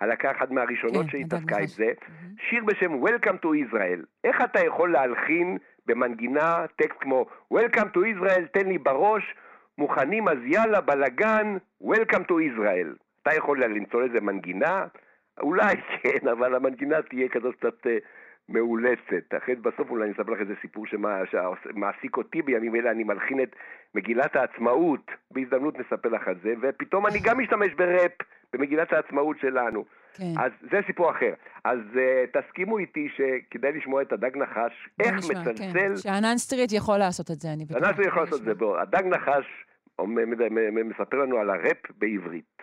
[0.00, 1.76] הלהקה אחת מהראשונות כן, שהתעסקה עם נחש.
[1.76, 1.92] זה,
[2.50, 4.04] שיר בשם Welcome to Israel.
[4.24, 9.22] איך אתה יכול להלחין במנגינה טקסט כמו Welcome to Israel, תן לי בראש,
[9.78, 12.96] מוכנים אז יאללה, בלאגן, Welcome to Israel.
[13.24, 14.86] אתה יכול למצוא לזה מנגינה?
[15.40, 17.96] אולי כן, אבל המנגינה תהיה כזאת קצת אה,
[18.48, 19.34] מאולצת.
[19.38, 23.56] אחרי בסוף אולי אני אספר לך איזה סיפור שמעסיק אותי בימים אלה, אני מלחין את
[23.94, 25.10] מגילת העצמאות.
[25.30, 28.12] בהזדמנות נספר לך על זה, ופתאום אני גם משתמש בראפ
[28.52, 29.84] במגילת העצמאות שלנו.
[30.14, 30.32] כן.
[30.38, 31.34] אז זה סיפור אחר.
[31.64, 35.72] אז אה, תסכימו איתי שכדאי לשמוע את הדג נחש, איך נשמע, מצלצל...
[35.72, 35.96] כן.
[35.96, 37.88] שאנן סטריט יכול לעשות את זה, אני בטוחה.
[37.88, 38.78] אנחנו יכולים לעשות את זה בוא.
[38.78, 39.64] הדג נחש
[40.84, 42.53] מספר לנו על הראפ בעברית.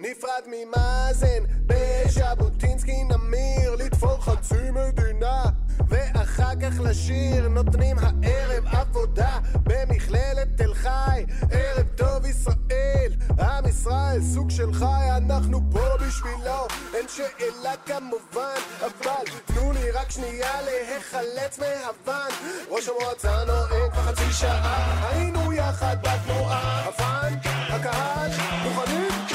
[0.00, 5.42] נפרד ממאזן, בז'בוטינסקי נמיר, לתפור חצי מדינה,
[5.88, 14.50] ואחר כך לשיר, נותנים הערב עבודה, במכללת תל חי, ערב טוב ישראל, עם ישראל סוג
[14.50, 22.30] של חי, אנחנו פה בשבילו, אין שאלה כמובן, אבל תנו לי רק שנייה להיחלץ מהוון,
[22.68, 27.34] ראש המועצה נואם כבר חצי שעה, היינו יחד בתנועה, הפאן,
[27.68, 28.30] הקהל,
[28.64, 29.25] מוכנים?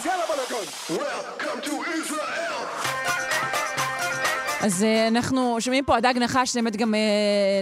[0.00, 0.64] אז יאללה בלאגון!
[0.98, 2.64] Welcome to Israel!
[4.64, 7.00] אז אה, אנחנו שומעים פה הדג נחש, זה באמת גם אה,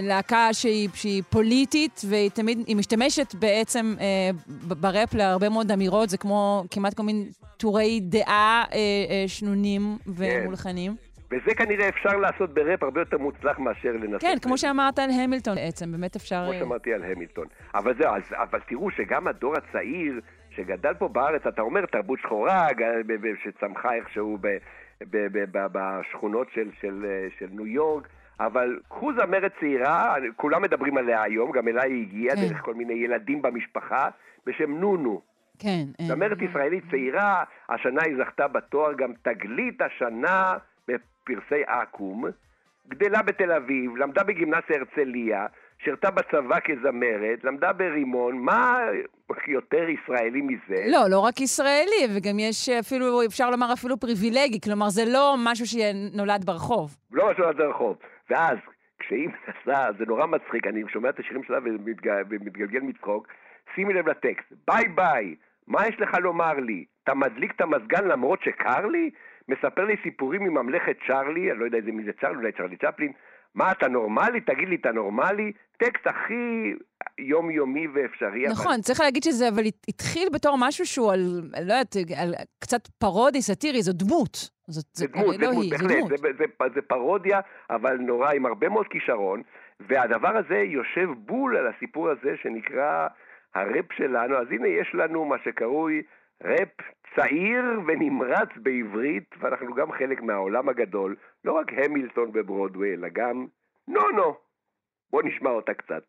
[0.03, 4.29] להקה שהיא, שהיא פוליטית, והיא תמיד, היא משתמשת בעצם אה,
[4.67, 7.25] בראפ להרבה מאוד אמירות, זה כמו כמעט כל מיני
[7.57, 10.95] טורי דעה אה, אה, שנונים ומולחנים.
[11.31, 14.21] וזה כנראה אפשר לעשות בראפ הרבה יותר מוצלח מאשר לנסות...
[14.21, 16.43] כן, כמו שאמרת על המילטון בעצם, באמת אפשר...
[16.43, 17.45] כמו אה, שאמרתי על המילטון.
[17.75, 20.19] אבל זהו, אבל תראו שגם הדור הצעיר
[20.55, 22.67] שגדל פה בארץ, אתה אומר תרבות שחורה,
[23.43, 24.47] שצמחה איכשהו ב,
[25.01, 28.07] ב, ב, ב, בשכונות של, של, אה, של ניו יורק,
[28.39, 32.41] אבל קחו זמרת צעירה, כולם מדברים עליה היום, גם אליי היא הגיעה כן.
[32.41, 34.09] דרך כל מיני ילדים במשפחה,
[34.45, 35.21] בשם נונו.
[35.59, 35.85] כן.
[35.99, 42.23] אה, זמרת ישראלית צעירה, השנה היא זכתה בתואר גם תגלית השנה בפרסי אקו"ם,
[42.87, 45.45] גדלה בתל אביב, למדה בגימנסיה הרצליה,
[45.83, 48.79] שירתה בצבא כזמרת, למדה ברימון, מה
[49.47, 50.83] יותר ישראלי מזה?
[50.91, 55.65] לא, לא רק ישראלי, וגם יש אפילו, אפשר לומר אפילו פריבילגי, כלומר זה לא משהו
[55.65, 56.95] שנולד ברחוב.
[57.11, 57.97] לא משהו על הרחוב.
[58.29, 58.57] ואז,
[58.99, 63.27] כשהיא מנסה, זה נורא מצחיק, אני שומע את השירים שלה ומתג- ומתגלגל מצחוק,
[63.75, 65.35] שימי לב לטקסט, hey boy,
[65.67, 66.85] מה יש לך לומר לי?
[67.03, 69.09] אתה מדליק את המזגן למרות שקר לי?
[69.49, 73.11] מספר לי סיפורים מממלכת צ'רלי, אני לא יודע איזה מי זה צ'רלי, אולי צ'רלי צ'פלין,
[73.55, 74.41] מה, אתה נורמלי?
[74.41, 75.51] תגיד לי, אתה נורמלי?
[75.77, 76.73] טקסט הכי
[77.19, 78.45] יומיומי ואפשרי.
[78.45, 81.19] אבל- נכון, צריך להגיד שזה אבל הת- התחיל בתור משהו שהוא על,
[81.53, 84.49] לא יודעת, על קצת פרודי, סאטירי, זו דמות.
[84.67, 85.89] זאת, זה הרי דמות, זה לא דמות, היא, בהחלט.
[86.09, 86.45] זה, זה, זה,
[86.75, 87.39] זה פרודיה,
[87.69, 89.41] אבל נורא, עם הרבה מאוד כישרון,
[89.79, 93.07] והדבר הזה יושב בול על הסיפור הזה שנקרא
[93.55, 96.01] הראפ שלנו, אז הנה יש לנו מה שקרוי
[96.43, 96.69] ראפ
[97.15, 103.47] צעיר ונמרץ בעברית, ואנחנו גם חלק מהעולם הגדול, לא רק המילטון וברודווי, אלא גם
[103.87, 104.37] נו נו.
[105.11, 106.03] בוא נשמע אותה קצת.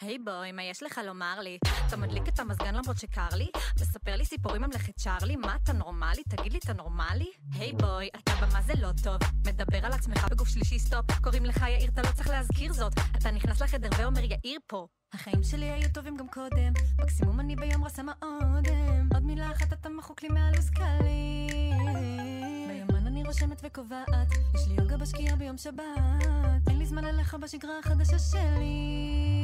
[0.00, 1.58] hey boy, מה יש לך לומר לי?
[1.86, 3.46] אתה מדליק את המזגן למרות שקר לי?
[3.80, 5.36] מספר לי סיפורים ממלכת צ'רלי?
[5.36, 6.22] מה, אתה נורמלי?
[6.28, 7.30] תגיד לי, אתה נורמלי?
[7.52, 9.18] hey boy, אתה במה זה לא טוב.
[9.46, 11.04] מדבר על עצמך בגוף שלישי stop.
[11.20, 12.92] קוראים לך יאיר, אתה לא צריך להזכיר זאת.
[13.18, 14.86] אתה נכנס לחדר ואומר יאיר פה.
[15.12, 16.72] החיים שלי היו טובים גם קודם.
[17.02, 19.08] מקסימום אני ביום רע שמה אודם.
[19.14, 21.86] עוד מילה אחת אתה מחוק לי מהלו"ז קלים.
[22.68, 24.28] ביומן אני רושמת וקובעת.
[24.54, 25.82] יש לי יוגה בשקיעה ביום שבת.
[26.68, 29.37] אין לי זמן אליך בשגרה החדשה שלי.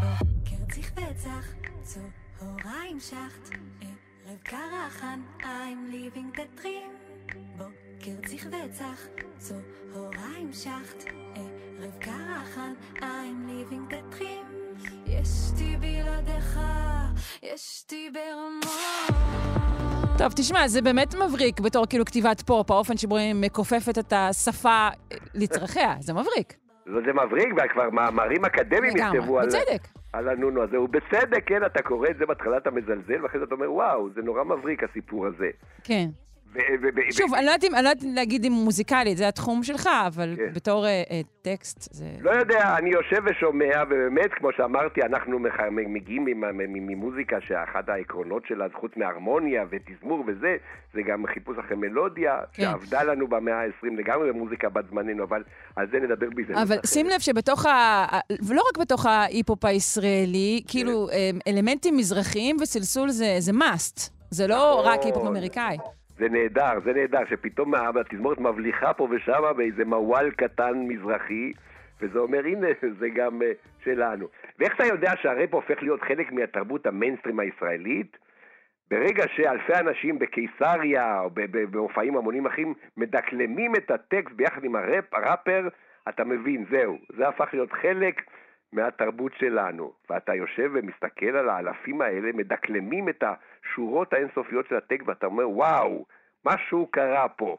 [0.00, 1.46] בוקר צריך בצח,
[1.82, 7.34] צהריים שחט, ערב קרחן, I'm living the dream.
[7.56, 9.00] בוקר צריך בצח,
[9.38, 14.54] צהריים שחט, ערב קרחן, I'm living the dream.
[15.06, 16.60] יש אותי בלעדיך,
[17.42, 19.14] יש אותי ברמות.
[20.18, 24.88] טוב, תשמע, זה באמת מבריק בתור כאילו כתיבת פופ, האופן שבו היא מכופפת את השפה
[25.12, 26.63] אה, לצרכיה, זה מבריק.
[26.86, 29.88] זה מבריק, וכבר מאמרים אקדמיים לגמרי, נכתבו על, בצדק.
[30.12, 30.76] על הנונו הזה.
[30.76, 34.10] הוא בסדק, כן, אתה קורא את זה בהתחלה, אתה מזלזל, ואחרי זה אתה אומר, וואו,
[34.14, 35.50] זה נורא מבריק הסיפור הזה.
[35.84, 36.06] כן.
[37.10, 40.34] שוב, אני לא יודעת אם- אני לא יודעת להגיד אם מוזיקלית, זה התחום שלך, אבל
[40.36, 40.52] כן.
[40.54, 42.04] בתור אה, אה, טקסט זה...
[42.20, 46.24] לא יודע, אני יושב ושומע, ובאמת, כמו שאמרתי, אנחנו מח- מגיעים
[46.68, 50.56] ממוזיקה שאחד העקרונות שלה, חוץ מהרמוניה ותזמור וזה,
[50.94, 52.62] זה גם חיפוש אחרי מלודיה, כן.
[52.62, 55.42] שעבדה לנו במאה ה-20 לגמרי במוזיקה בת זמננו, אבל
[55.76, 56.76] על זה נדבר בהזדמנות אבל.
[56.86, 58.06] שים לב שבתוך ה...
[58.48, 60.72] ולא רק בתוך ההיפ-הופ הישראלי, כן.
[60.72, 64.10] כאילו אה, אלמנטים מזרחיים וסלסול זה זה must.
[64.30, 64.92] זה לא נכון.
[64.92, 65.76] רק היפ-הופ אמריקאי.
[66.18, 71.52] זה נהדר, זה נהדר, שפתאום התזמורת מבליחה פה ושמה באיזה מוואל קטן מזרחי,
[72.00, 72.66] וזה אומר, הנה,
[73.00, 73.52] זה גם אה,
[73.84, 74.26] שלנו.
[74.58, 78.16] ואיך אתה יודע שהראפ הופך להיות חלק מהתרבות המיינסטרים הישראלית?
[78.90, 85.68] ברגע שאלפי אנשים בקיסריה או במופעים המונים אחרים מדקלמים את הטקסט ביחד עם הראפ, הראפר,
[86.08, 88.22] אתה מבין, זהו, זה הפך להיות חלק
[88.72, 89.92] מהתרבות שלנו.
[90.10, 93.24] ואתה יושב ומסתכל על האלפים האלה, מדקלמים את
[93.64, 96.04] השורות האינסופיות של הטקסט, ואתה אומר, וואו,
[96.44, 97.56] משהו קרה פה.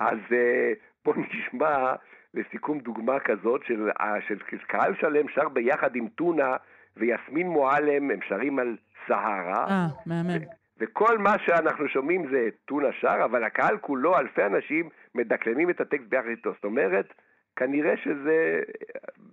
[0.00, 0.72] אז אה,
[1.04, 1.94] בוא נשמע
[2.34, 6.56] לסיכום דוגמה כזאת של, אה, של קהל שלם שר ביחד עם טונה
[6.96, 8.76] ויסמין מועלם, הם שרים על
[9.08, 9.66] סהרה.
[9.70, 10.44] אה, מהמם.
[10.80, 16.08] וכל מה שאנחנו שומעים זה טונה שר, אבל הקהל כולו, אלפי אנשים, מדקלמים את הטקסט
[16.08, 16.52] ביחד איתו.
[16.52, 17.14] זאת אומרת,
[17.56, 18.60] כנראה שזה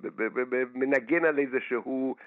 [0.03, 2.23] ב- מנגן על איזשהו אה,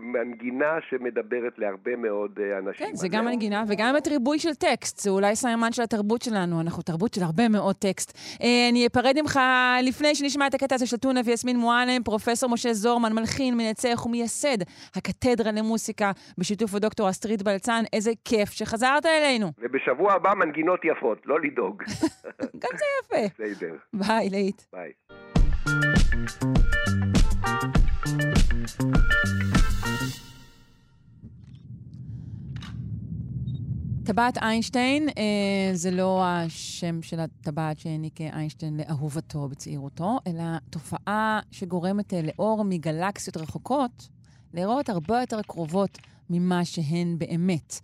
[0.00, 2.86] מנגינה שמדברת להרבה מאוד אה, אנשים.
[2.86, 3.32] כן, זה גם זהו.
[3.32, 4.98] מנגינה וגם באמת ריבוי של טקסט.
[4.98, 8.18] זה אולי סיימן של התרבות שלנו, אנחנו תרבות של הרבה מאוד טקסט.
[8.42, 9.40] אה, אני אפרד ממך
[9.82, 14.58] לפני שנשמע את הקטע הזה של טונה ויסמין מועלם, פרופסור משה זורמן, מלחין, מנצח ומייסד
[14.94, 17.82] הקתדרה למוסיקה בשיתוף הדוקטור אסטרית בלצן.
[17.92, 19.52] איזה כיף שחזרת אלינו.
[19.58, 21.82] ובשבוע הבא מנגינות יפות, לא לדאוג.
[22.62, 23.44] גם זה יפה.
[23.44, 24.62] בסדר, ביי, להיט.
[24.72, 24.92] ביי.
[34.04, 42.14] טבעת איינשטיין, אה, זה לא השם של הטבעת שהעניק איינשטיין לאהובתו בצעירותו, אלא תופעה שגורמת
[42.14, 44.08] אה, לאור מגלקסיות רחוקות
[44.54, 45.98] להיראות הרבה יותר קרובות
[46.30, 47.80] ממה שהן באמת.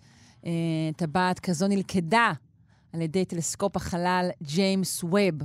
[0.47, 0.51] אה,
[0.97, 2.33] טבעת כזו נלכדה
[2.93, 5.43] על ידי טלסקופ החלל ג'יימס ווב.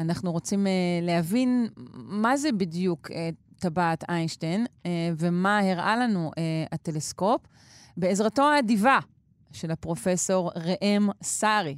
[0.00, 3.30] אנחנו רוצים אה, להבין מה זה בדיוק אה,
[3.60, 6.42] טבעת איינשטיין אה, ומה הראה לנו אה,
[6.72, 7.40] הטלסקופ.
[7.96, 8.98] בעזרתו האדיבה
[9.52, 11.76] של הפרופסור ראם סערי.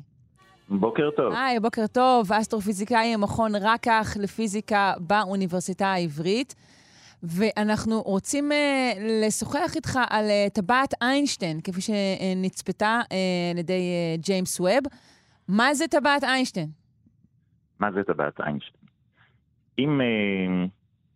[0.69, 1.33] בוקר טוב.
[1.33, 6.55] היי, בוקר טוב, אסטרופיזיקאי המכון רקח לפיזיקה באוניברסיטה העברית.
[7.23, 8.55] ואנחנו רוצים uh,
[9.27, 13.15] לשוחח איתך על uh, טבעת איינשטיין, כפי שנצפתה uh,
[13.53, 13.81] על ידי
[14.19, 14.85] uh, ג'יימס ווב.
[15.49, 16.69] מה זה טבעת איינשטיין?
[17.81, 18.85] מה זה טבעת איינשטיין?
[19.79, 20.01] אם...
[20.01, 20.67] אה,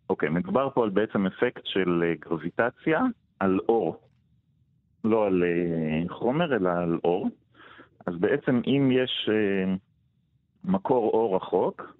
[0.09, 3.01] אוקיי, מדובר פה על בעצם אפקט של אה, גרביטציה
[3.39, 3.99] על אור.
[5.03, 7.29] לא על אה, חומר, אלא על אור.
[8.05, 9.73] אז בעצם אם יש אה,
[10.63, 11.95] מקור אור רחוק,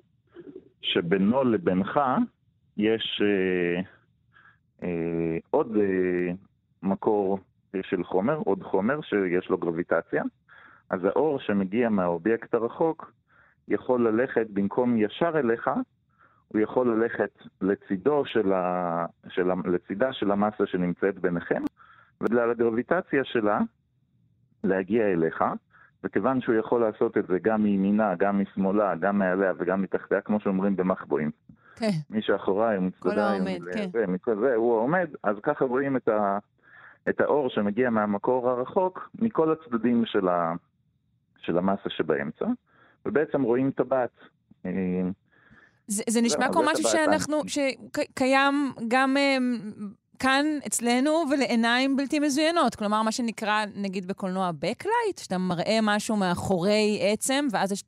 [0.81, 1.99] שבינו לבינך
[2.77, 3.21] יש
[5.49, 5.77] עוד
[6.83, 7.39] מקור
[7.81, 10.23] של חומר, עוד חומר שיש לו גרביטציה,
[10.89, 13.11] אז האור שמגיע מהאובייקט הרחוק
[13.67, 15.69] יכול ללכת במקום ישר אליך,
[16.53, 17.31] הוא יכול ללכת
[17.61, 19.05] לצידו של ה...
[19.29, 19.53] של ה...
[19.65, 21.63] לצידה של המסה שנמצאת ביניכם,
[22.21, 23.59] ובגלל הגרביטציה שלה,
[24.63, 25.43] להגיע אליך,
[26.03, 30.39] וכיוון שהוא יכול לעשות את זה גם מימינה, גם משמאלה, גם מעליה וגם מתחתיה, כמו
[30.39, 31.31] שאומרים במחבואים.
[31.75, 31.91] כן.
[32.09, 33.89] מי שאחוריי, מצדדיי, העומד, כן.
[34.39, 36.37] זה, הוא העומד, אז ככה רואים את, ה...
[37.09, 40.53] את האור שמגיע מהמקור הרחוק, מכל הצדדים של, ה...
[41.37, 42.45] של המסה שבאמצע,
[43.05, 44.19] ובעצם רואים טבעת.
[45.87, 49.83] זה, זה נשמע זהו, כמו משהו שאנחנו, שקיים גם um,
[50.19, 52.75] כאן אצלנו ולעיניים בלתי מזוינות.
[52.75, 57.83] כלומר, מה שנקרא, נגיד בקולנוע Backlight, שאתה מראה משהו מאחורי עצם, ואז יש,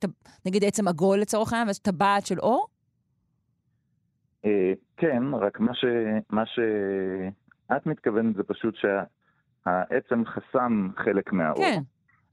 [0.46, 2.66] נגיד עצם עגול לצורך העניין, ואז טבעת של אור?
[4.44, 5.84] אה, כן, רק מה, ש...
[6.30, 11.56] מה שאת מתכוונת זה פשוט שהעצם חסם חלק מהאור.
[11.56, 11.80] כן.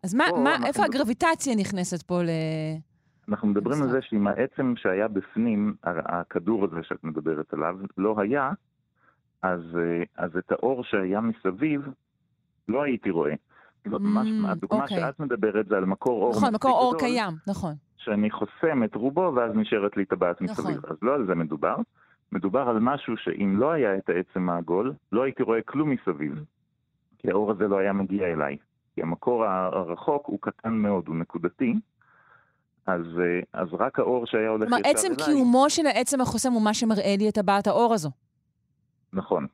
[0.04, 2.30] אז מה, מה, איפה הגרביטציה נכנסת פה ל...
[3.30, 8.52] אנחנו מדברים על זה שאם העצם שהיה בפנים, הכדור הזה שאת מדברת עליו, לא היה,
[9.42, 11.82] אז, אה, אז את האור שהיה מסביב,
[12.68, 13.34] לא הייתי רואה.
[13.86, 15.00] ממש, Mm, הדוגמה אוקיי.
[15.00, 17.74] שאת מדברת זה על מקור אור נכון, מקור אור גדול, קיים, נכון.
[17.98, 20.66] שאני חוסם את רובו ואז נשארת לי טבעת נכון.
[20.66, 20.86] מסביב.
[20.86, 21.76] אז לא על זה מדובר.
[22.32, 26.44] מדובר על משהו שאם לא היה את העצם העגול, לא הייתי רואה כלום מסביב.
[27.18, 28.58] כי האור הזה לא היה מגיע אליי.
[28.96, 31.74] כי המקור הרחוק הוא קטן מאוד, הוא נקודתי,
[32.86, 34.94] אז, אה, אז רק האור שהיה הולך ישר אליי...
[34.94, 38.10] כלומר, עצם קיומו של העצם החוסם הוא מה שמראה לי את טבעת האור הזו.
[39.14, 39.48] נכון.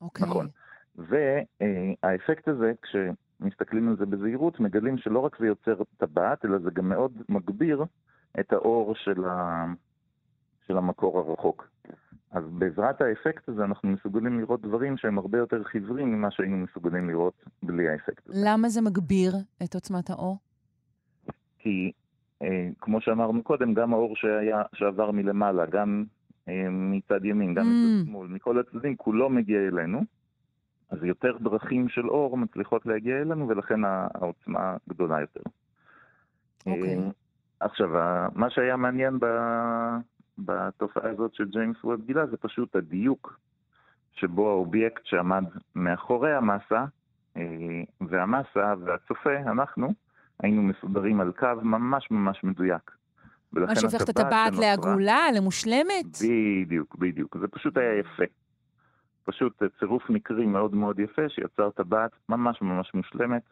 [0.00, 0.26] אוקיי.
[0.26, 0.48] נכון.
[0.96, 6.88] והאפקט הזה, כשמסתכלים על זה בזהירות, מגלים שלא רק זה יוצר טבעת, אלא זה גם
[6.88, 7.84] מאוד מגביר
[8.40, 9.64] את האור של, ה...
[10.66, 11.68] של המקור הרחוק.
[12.30, 17.08] אז בעזרת האפקט הזה אנחנו מסוגלים לראות דברים שהם הרבה יותר חיוורים ממה שהיינו מסוגלים
[17.08, 18.38] לראות בלי האפקט הזה.
[18.44, 20.38] למה זה מגביר את עוצמת האור?
[21.58, 21.99] כי אה,
[22.80, 26.04] כמו שאמרנו קודם, גם האור שהיה, שעבר מלמעלה, גם
[26.48, 27.68] אה, מצד ימין, גם Mm.
[27.68, 30.04] מצד שמאל, מכל הצדדים, כולו מגיע אלינו.
[30.90, 35.40] אז יותר דרכים של אור מצליחות להגיע אלינו, ולכן הע- העוצמה גדולה יותר.
[36.66, 36.96] אוקיי.
[36.98, 37.08] אה,
[37.60, 39.96] עכשיו, ה- מה שהיה מעניין ב-
[40.38, 43.40] בתופעה הזאת של ג'יימס ווב גילה, זה פשוט הדיוק
[44.12, 46.84] שבו האובייקט שעמד מאחורי המסה,
[47.36, 47.42] אה,
[48.00, 49.88] והמסה והצופה, אנחנו,
[50.42, 52.90] היינו מסודרים על קו ממש ממש מדויק.
[53.52, 56.18] מה שהופך את הטבעת לעגולה, למושלמת?
[56.64, 57.36] בדיוק, בדיוק.
[57.40, 58.24] זה פשוט היה יפה.
[59.24, 63.42] פשוט צירוף מקרי מאוד מאוד יפה שיצר טבעת ממש ממש מושלמת.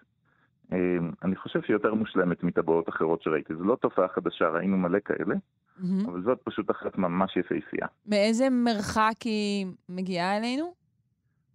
[0.73, 0.79] אה,
[1.25, 3.55] אני חושב שהיא יותר מושלמת מטבעות אחרות שראיתי.
[3.55, 5.35] זו לא תופעה חדשה, ראינו מלא כאלה,
[5.77, 6.09] מהמם.
[6.09, 7.87] אבל זאת פשוט אחת ממש יפהפייה.
[8.07, 10.75] מאיזה מרחק היא מגיעה אלינו?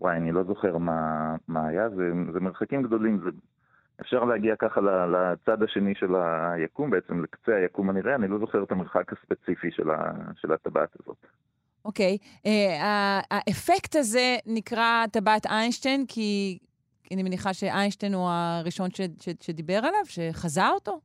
[0.01, 3.29] וואי, אני לא זוכר מה, מה היה, זה, זה מרחקים גדולים, זה,
[4.01, 8.71] אפשר להגיע ככה לצד השני של היקום, בעצם לקצה היקום הנראה, אני לא זוכר את
[8.71, 11.17] המרחק הספציפי של, ה, של הטבעת הזאת.
[11.85, 12.17] אוקיי.
[12.45, 16.57] אה, ה- האפקט הזה נקרא טבעת איינשטיין, כי
[17.03, 20.99] כי אני מניחה שאיינשטיין הוא הראשון ש, ש, שדיבר עליו, שחזה אותו?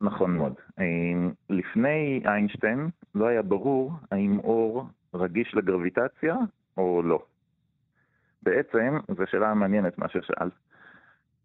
[0.00, 0.54] נכון מאוד.
[0.78, 0.84] אה,
[1.50, 6.36] לפני איינשטיין לא היה ברור האם אור רגיש לגרביטציה
[6.76, 7.22] או לא.
[8.42, 10.52] בעצם, זו שאלה מעניינת מה ששאלת.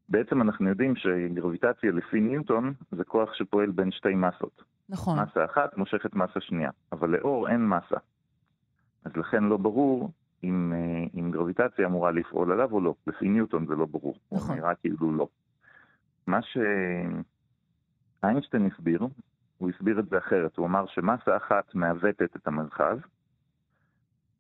[0.10, 4.64] בעצם אנחנו יודעים שגרביטציה לפי ניוטון זה כוח שפועל בין שתי מסות.
[4.90, 5.20] נכון.
[5.20, 7.98] מסה אחת מושכת מסה שנייה, אבל לאור אין מסה.
[9.06, 10.12] אז לכן לא ברור
[10.44, 12.94] אם, אה, אם גרביטציה אמורה לפעול עליו או לא.
[13.08, 14.16] לפי ניוטון זה לא ברור.
[14.32, 14.56] נכון.
[14.56, 15.28] נראה כאילו לא.
[16.28, 16.40] מה
[18.22, 19.08] שאיינשטיין הסביר,
[19.58, 20.58] הוא הסביר את זה אחרת.
[20.58, 22.98] הוא אמר שמסה אחת מעוותת את המרחב,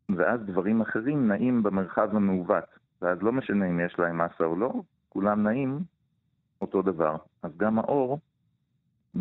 [0.09, 2.63] ואז דברים אחרים נעים במרחב המעוות.
[3.01, 4.73] ואז לא משנה אם יש להם מסה או לא,
[5.09, 5.79] כולם נעים
[6.61, 7.15] אותו דבר.
[7.43, 8.19] אז גם האור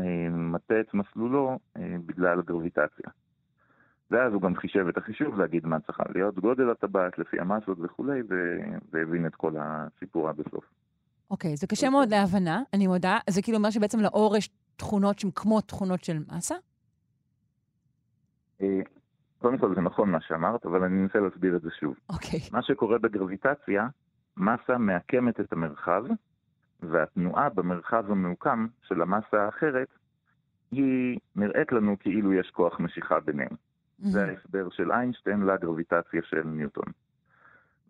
[0.00, 3.10] אה, מטה את מסלולו אה, בגלל הגרביטציה.
[4.10, 8.20] ואז הוא גם חישב את החישוב להגיד מה צריכה להיות גודל הטבעת לפי המסות וכולי,
[8.92, 10.64] והבין את כל הסיפור עד הסוף.
[11.30, 13.18] אוקיי, זה קשה מאוד להבנה, אני מודה.
[13.30, 16.54] זה כאילו אומר שבעצם לאור יש תכונות שהן כמו תכונות של מסה?
[18.62, 18.80] אה,
[19.38, 21.94] קודם כל זה נכון מה שאמרת, אבל אני אנסה להסביר את זה שוב.
[22.08, 22.40] אוקיי.
[22.52, 23.88] מה שקורה בגרביטציה,
[24.38, 26.04] מסה מעקמת את המרחב,
[26.80, 29.88] והתנועה במרחב המעוקם של המסה האחרת,
[30.70, 33.56] היא נראית לנו כאילו יש כוח משיכה ביניהם.
[33.98, 36.92] זה ההסבר של איינשטיין לגרביטציה של ניוטון.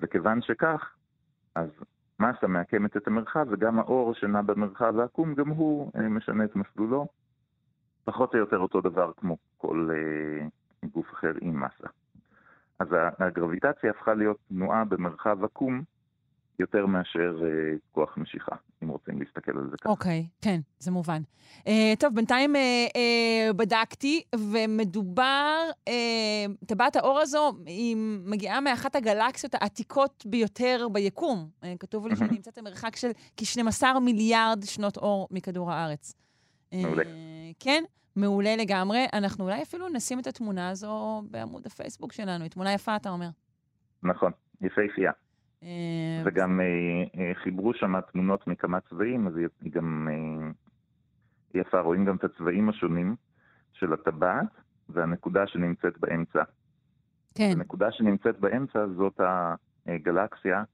[0.00, 0.94] וכיוון שכך,
[1.54, 1.68] אז
[2.20, 7.06] מסה מעקמת את המרחב, וגם האור שנע במרחב העקום, גם הוא אה, משנה את מסלולו,
[8.04, 10.46] פחות או יותר אותו דבר כמו כל אה,
[10.88, 11.88] גוף אחר עם מסה.
[12.78, 12.88] אז
[13.18, 15.82] הגרביטציה הפכה להיות תנועה במרחב עקום
[16.58, 19.88] יותר מאשר אה, כוח משיכה, אם רוצים להסתכל על זה ככה.
[19.88, 21.22] אוקיי, כן, זה מובן.
[21.58, 25.56] Uh, טוב, בינתיים uh, uh, בדקתי, ומדובר,
[25.88, 31.48] uh, טבעת האור הזו, היא מגיעה מאחת הגלקסיות העתיקות ביותר ביקום.
[31.62, 36.14] Uh, כתוב לי שהיא נמצאת במרחק של כ-12 מיליארד שנות אור מכדור הארץ.
[36.72, 37.02] מעולה.
[37.02, 37.06] Uh,
[37.60, 37.84] כן,
[38.16, 39.06] מעולה לגמרי.
[39.12, 42.42] אנחנו אולי אפילו נשים את התמונה הזו בעמוד הפייסבוק שלנו.
[42.42, 43.28] היא תמונה יפה, אתה אומר.
[44.02, 45.12] נכון, יפהפייה.
[46.24, 50.50] וגם אה, אה, חיברו שם תמונות מכמה צבעים, אז היא גם אה,
[51.60, 53.16] יפה, רואים גם את הצבעים השונים
[53.72, 54.46] של הטבעת
[54.88, 56.42] והנקודה שנמצאת באמצע.
[57.34, 57.50] כן.
[57.56, 59.20] הנקודה שנמצאת באמצע זאת
[59.86, 60.64] הגלקסיה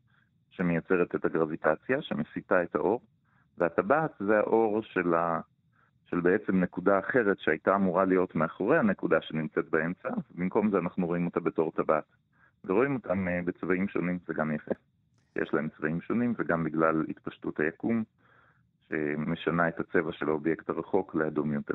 [0.51, 3.01] שמייצרת את הגרביטציה, שמסיטה את האור,
[3.59, 5.41] והטבעת זה האור של, ה...
[6.07, 11.27] של בעצם נקודה אחרת שהייתה אמורה להיות מאחורי הנקודה שנמצאת באמצע, במקום זה אנחנו רואים
[11.27, 12.05] אותה בתור טבעת.
[12.65, 14.75] ורואים אותם אה, בצבעים שונים, זה גם יפה.
[15.37, 18.05] יש להם צבעים שונים, וגם בגלל התפשטות היקום,
[18.89, 21.75] שמשנה את הצבע של האובייקט הרחוק לאדום יותר.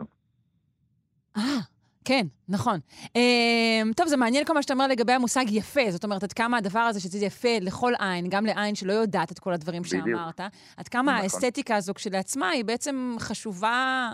[1.38, 1.60] אה,
[2.06, 2.80] כן, נכון.
[3.06, 5.82] Um, טוב, זה מעניין כל מה שאתה אומר לגבי המושג יפה.
[5.90, 9.40] זאת אומרת, עד כמה הדבר הזה שזה יפה לכל עין, גם לעין שלא יודעת את
[9.40, 10.08] כל הדברים בדיוק.
[10.08, 10.40] שאמרת,
[10.78, 11.24] עד כמה נכון.
[11.24, 14.10] האסתטיקה הזו כשלעצמה היא בעצם חשובה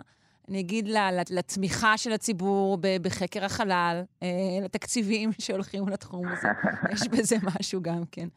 [0.50, 4.28] אני אגיד לה, לתמיכה של הציבור בחקר החלל, אה,
[4.64, 6.48] לתקציבים שהולכים לתחום הזה.
[6.94, 8.28] יש בזה משהו גם כן.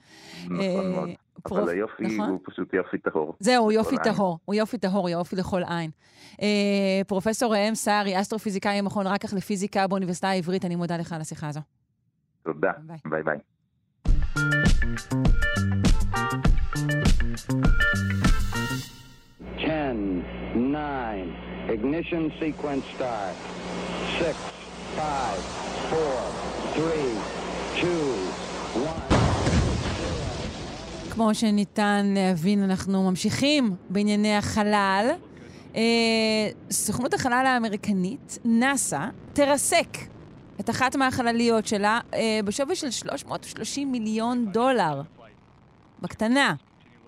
[0.45, 1.09] נכון אה, מאוד.
[1.43, 1.59] פרופ...
[1.59, 2.31] אבל היופי נכון?
[2.31, 3.35] הוא פשוט יופי טהור.
[3.41, 4.39] זהו, יופי טהור.
[4.45, 5.91] הוא יופי טהור, יופי לכל עין.
[6.43, 11.49] אה, פרופסור ראם סערי, אסטרופיזיקאי במכון רקח לפיזיקה באוניברסיטה העברית, אני מודה לך על השיחה
[11.49, 11.61] הזו.
[12.43, 12.73] תודה.
[13.05, 13.39] ביי ביי.
[19.59, 20.23] Ten,
[20.55, 23.35] nine, ignition sequence start.
[24.19, 24.37] Six,
[24.97, 25.41] five,
[25.91, 26.21] four,
[26.75, 27.13] three,
[27.81, 28.05] two,
[28.91, 29.15] one.
[31.11, 35.11] כמו שניתן להבין, אנחנו ממשיכים בענייני החלל.
[35.77, 35.83] אה,
[36.71, 39.99] סוכנות החלל האמריקנית, נאס"א, תרסק
[40.61, 45.03] את אחת מהחלליות שלה אה, בשווי של 330 מיליון דולר.
[46.03, 46.55] בקטנה.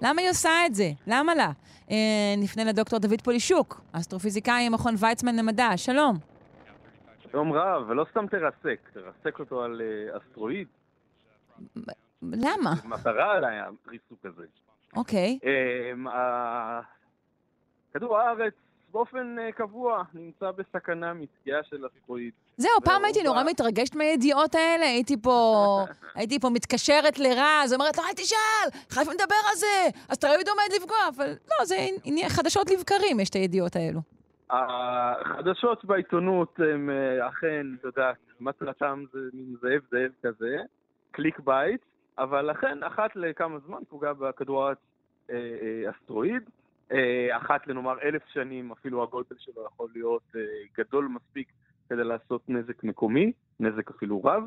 [0.03, 0.91] למה היא עושה את זה?
[1.07, 1.51] למה לה?
[1.91, 1.97] אה,
[2.39, 5.77] נפנה לדוקטור דוד פולישוק, אסטרופיזיקאי ממכון ויצמן למדע.
[5.77, 6.17] שלום.
[7.31, 10.69] שלום רב, ולא סתם תרסק, תרסק אותו על אה, אסטרואיד.
[12.23, 12.75] למה?
[12.85, 14.45] מטרה על הריסוק הזה.
[14.97, 15.39] אוקיי.
[16.07, 16.81] אה,
[17.95, 18.55] כדור הארץ
[18.93, 22.33] באופן uh, קבוע נמצא בסכנה מתקיעה של אסטרואיד.
[22.57, 25.79] זהו, פעם הייתי נורא מתרגשת מהידיעות האלה, הייתי פה,
[26.19, 30.97] הייתי פה מתקשרת לרז, אומרת לו, אל תשאל, חייבים לדבר על זה, אסטרואיד עומד לפגוע,
[31.17, 31.77] אבל לא, זה
[32.29, 34.01] חדשות לבקרים, יש את הידיעות האלו.
[34.51, 40.57] החדשות בעיתונות הם אה, אכן, אתה יודע, מטרתם זה מין זאב זאב כזה,
[41.11, 41.81] clickbait,
[42.19, 44.79] אבל אכן, אחת לכמה זמן פוגע בכדור הארץ
[45.31, 45.37] אה,
[45.91, 46.43] אסטרואיד.
[46.93, 50.41] אה, אחת לנאמר אלף שנים, אפילו הגודל שלו יכול להיות אה,
[50.79, 51.49] גדול מספיק
[51.89, 54.43] כדי לעשות נזק מקומי, נזק אפילו רב.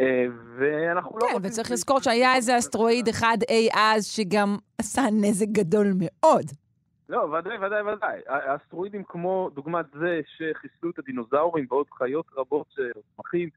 [0.00, 0.26] אה,
[0.56, 5.86] ואנחנו לא כן, וצריך לזכור שהיה איזה אסטרואיד אחד אי אז שגם עשה נזק גדול
[5.98, 6.44] מאוד.
[7.08, 8.20] לא, ודאי, ודאי, ודאי.
[8.26, 12.74] האסטרואידים כמו דוגמת זה שחיסלו את הדינוזאורים ועוד חיות רבות,
[13.16, 13.48] צמחים,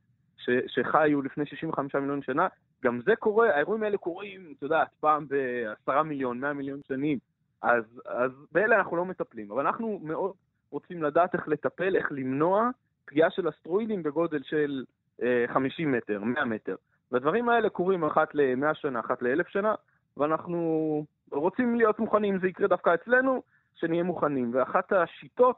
[0.67, 2.47] שחיו לפני 65 מיליון שנה,
[2.84, 7.17] גם זה קורה, האירועים האלה קורים, את יודעת, פעם בעשרה מיליון, מאה מיליון שנים.
[7.62, 10.34] אז, אז באלה אנחנו לא מטפלים, אבל אנחנו מאוד
[10.72, 12.70] רוצים לדעת איך לטפל, איך למנוע
[13.05, 14.84] פגיעה של אסטרואידים בגודל של
[15.22, 16.76] אה, 50 מטר, 100 מטר.
[17.12, 19.76] והדברים האלה קורים אחת ל-100 שנה, אחת ל-1000 שנה,
[20.18, 23.43] ואנחנו רוצים להיות מוכנים, זה יקרה דווקא אצלנו,
[23.76, 24.51] שנהיה מוכנים.
[24.53, 25.55] ואחת השיטות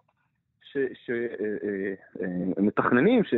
[2.13, 3.29] שמתכננים, אה,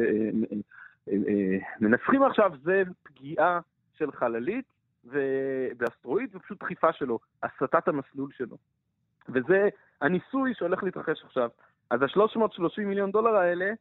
[1.79, 3.59] שמנסחים אה, אה, עכשיו, זה פגיעה
[3.97, 4.65] של חללית
[5.77, 8.57] באסטרואיד ופשוט דחיפה שלו, הסטת המסלול שלו.
[9.29, 9.69] וזה
[10.01, 11.49] הניסוי שהולך להתרחש עכשיו.
[11.89, 13.71] אז ה-330 מיליון דולר האלה,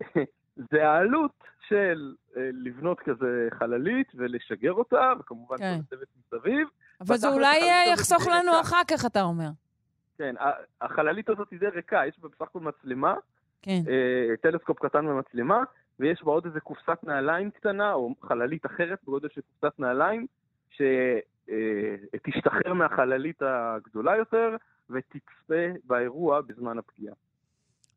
[0.70, 5.76] זה העלות של אה, לבנות כזה חללית ולשגר אותה, וכמובן כן.
[5.88, 6.68] כל הצוות מסביב.
[7.00, 7.58] אבל זה אולי
[7.92, 8.60] יחסוך לנו.
[8.60, 9.48] אחר כך, אתה אומר.
[10.18, 10.34] כן,
[10.80, 13.14] החללית הזאת היא די ריקה, יש בה בסך הכל מצלמה,
[13.62, 13.80] כן.
[13.88, 15.62] אה, טלסקופ קטן ומצלמה,
[16.00, 20.26] ויש בה עוד איזה קופסת נעליים קטנה, או חללית אחרת בגודל של קופסת נעליים,
[20.74, 24.56] שתשתחרר מהחללית הגדולה יותר
[24.90, 27.14] ותצפה באירוע בזמן הפגיעה.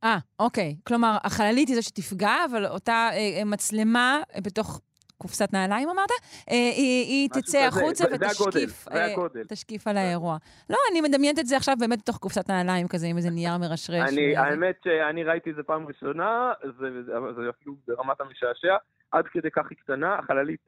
[0.04, 0.76] אה, אוקיי.
[0.88, 4.82] כלומר, החללית היא זו שתפגע, אבל אותה אה, מצלמה בתוך
[5.18, 6.10] קופסת נעליים אמרת?
[6.50, 7.58] אה, היא, היא תצא.
[7.58, 9.16] החוצה ותשקיף אה,
[9.48, 10.38] תשקיף על האירוע.
[10.70, 14.10] לא, אני מדמיינת את זה עכשיו באמת בתוך קופסת נעליים כזה, עם איזה נייר מרשרש.
[14.14, 18.76] אני, האמת שאני ראיתי את זה פעם ראשונה, זה, זה, זה אפילו ברמת המשעשע.
[19.12, 20.66] עד כדי כך היא קטנה, החללית,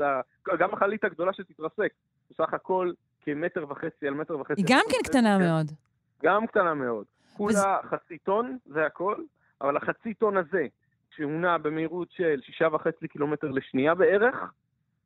[0.60, 1.94] גם החללית הגדולה שתתרסק,
[2.32, 2.92] בסך הכל
[3.22, 4.62] כמטר וחצי על מטר וחצי.
[4.62, 5.44] היא גם כן קטנה כן.
[5.46, 5.66] מאוד.
[6.24, 7.06] גם קטנה מאוד.
[7.38, 9.16] כולה חצי טון, זה הכל,
[9.62, 10.68] אבל החצי טון הזה,
[11.16, 14.36] שהוא נע במהירות של שישה וחצי קילומטר לשנייה בערך,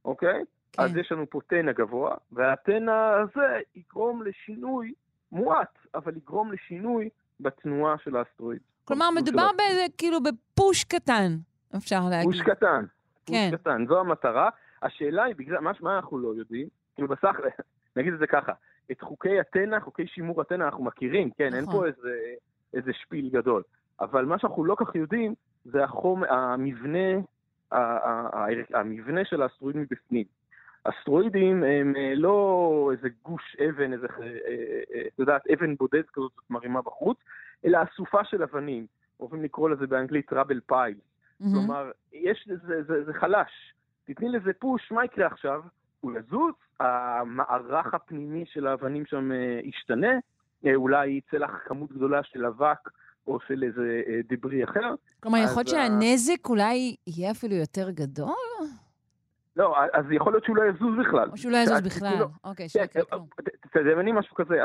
[0.06, 0.44] אוקיי?
[0.74, 0.82] כן.
[0.82, 4.94] אז יש לנו פה תנע גבוה, והתנע הזה יגרום לשינוי
[5.32, 8.60] מועט, אבל יגרום לשינוי בתנועה של האסטרואיד.
[8.86, 11.38] כלומר, מדובר באיזה, כאילו, בפוש קטן,
[11.78, 12.32] אפשר להגיד.
[12.32, 12.86] פוש קטן.
[13.26, 13.50] כן.
[13.52, 14.50] פוש קטן, זו המטרה.
[14.82, 16.68] השאלה היא, בגלל, מה, מה אנחנו לא יודעים?
[16.96, 17.36] כאילו בסך,
[17.98, 18.52] נגיד את זה ככה,
[18.92, 21.58] את חוקי אתנה, חוקי שימור אתנה אנחנו מכירים, כן, נכון.
[21.58, 22.18] אין פה איזה,
[22.74, 23.64] איזה שפיל גדול.
[24.00, 25.36] אבל מה שאנחנו לא כך יודעים,
[25.66, 27.20] זה החום, המבנה,
[28.74, 30.26] המבנה של האסטרואיד מבפנים.
[30.84, 36.32] אסטרואידים הם אה, לא איזה גוש אבן, איזה, אה, אה, את יודעת, אבן בודד כזאת
[36.50, 37.18] מרימה בחוץ,
[37.66, 38.86] אלא אסופה של אבנים.
[39.20, 40.96] אוהבים לקרוא לזה באנגלית ראבל פייל.
[40.98, 41.46] Mm-hmm.
[41.54, 43.74] כלומר, יש, זה, זה, זה חלש.
[44.06, 45.62] תתני לזה פוש, מה יקרה עכשיו?
[46.02, 49.32] הוא יזוז, המערך הפנימי של האבנים שם
[49.64, 50.12] ישתנה,
[50.76, 52.90] אולי יצא לך כמות גדולה של אבק
[53.28, 54.94] או של איזה אה, דברי אחר.
[55.20, 58.36] כלומר, יכול להיות שהנזק אולי יהיה אפילו יותר גדול?
[59.56, 61.30] לא, אז יכול להיות שהוא לא יזוז בכלל.
[61.32, 63.28] או שהוא לא יזוז בכלל, אוקיי, כן, שקט, כלום.
[63.72, 64.56] תדמייני משהו כזה,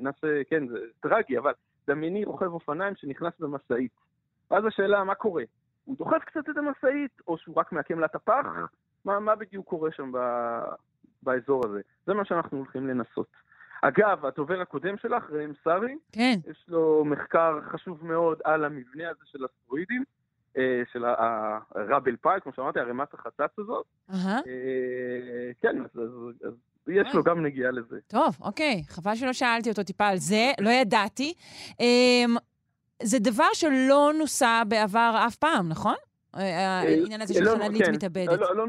[0.00, 1.52] נעשה, כן, זה טרגי, אבל
[1.88, 3.92] דמייני רוכב אופניים שנכנס במשאית,
[4.50, 5.42] ואז השאלה, מה קורה?
[5.84, 8.46] הוא דוחף קצת את המשאית, או שהוא רק מעקם לה את הפח?
[9.04, 10.12] מה, מה בדיוק קורה שם
[11.22, 11.80] באזור הזה?
[12.06, 13.26] זה מה שאנחנו הולכים לנסות.
[13.82, 16.38] אגב, הדובר הקודם שלך, ראם סארי, כן.
[16.50, 20.04] יש לו מחקר חשוב מאוד על המבנה הזה של הסטרואידים,
[20.56, 21.04] אה, של
[21.74, 23.86] הראבל פייל, כמו שאמרתי, ערימת החצץ הזאת.
[24.10, 24.40] אה,
[25.60, 26.10] כן, אז, אז,
[26.46, 26.54] אז
[26.88, 27.98] יש לו גם נגיעה לזה.
[28.06, 28.82] טוב, אוקיי.
[28.88, 31.34] חבל שלא שאלתי אותו טיפה על זה, לא ידעתי.
[31.80, 32.36] אמ,
[33.02, 35.94] זה דבר שלא נוסה בעבר אף פעם, נכון?
[36.36, 37.92] אה, העניין הזה של לא, חללית כן.
[37.92, 38.40] מתאבדת.
[38.40, 38.66] לא, לא,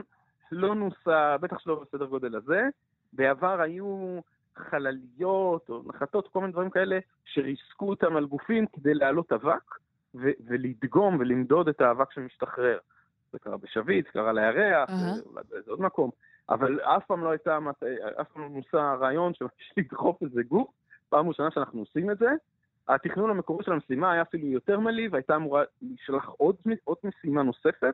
[0.52, 2.62] לא נוסה, בטח שלא בסדר גודל הזה.
[3.14, 4.20] בעבר היו
[4.58, 9.76] חלליות או נחתות, כל מיני דברים כאלה, שריסקו אותם על גופים כדי להעלות אבק
[10.16, 12.78] ו- ולדגום ולמדוד את האבק שמשתחרר.
[13.32, 14.32] זה קרה בשביט, זה קרה
[14.74, 14.86] אהה.
[15.16, 16.10] זה- אולי באיזה עוד מקום.
[16.50, 17.58] אבל אף פעם לא הייתה,
[18.22, 19.46] אף פעם לא נוסה הרעיון של
[19.78, 20.70] לדחוף איזה גוף.
[21.10, 22.30] פעם ראשונה שאנחנו עושים את זה.
[22.88, 27.94] התכנון המקורי של המשימה היה אפילו יותר מלהיב, הייתה אמורה לשלוח עוד, עוד משימה נוספת,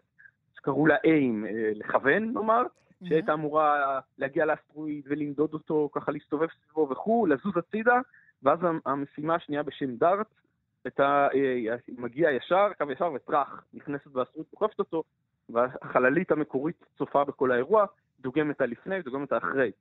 [0.58, 2.64] שקראו לה איים, אה, לכוון נאמר,
[3.04, 8.00] שהייתה אמורה להגיע לאסטרואיד ולמדוד אותו, ככה להסתובב סביבו וכו', לזוז הצידה,
[8.44, 10.28] ואז המ- המשימה השנייה בשם דארט,
[10.86, 15.04] הייתה, אה, מגיע ישר, קו ישר וטראח, נכנסת באסטרואיד, דוחפת אותו,
[15.50, 17.86] והחללית המקורית צופה בכל האירוע,
[18.20, 19.72] דוגמת הלפני ודוגמת האחרי.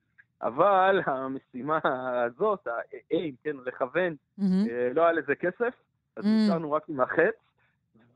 [0.42, 2.66] אבל המשימה הזאת,
[3.10, 4.14] האיים, כן, לכוון.
[4.70, 5.74] אה, לא היה לזה כסף,
[6.16, 6.24] אז.
[6.44, 7.34] נשארנו רק עם החץ,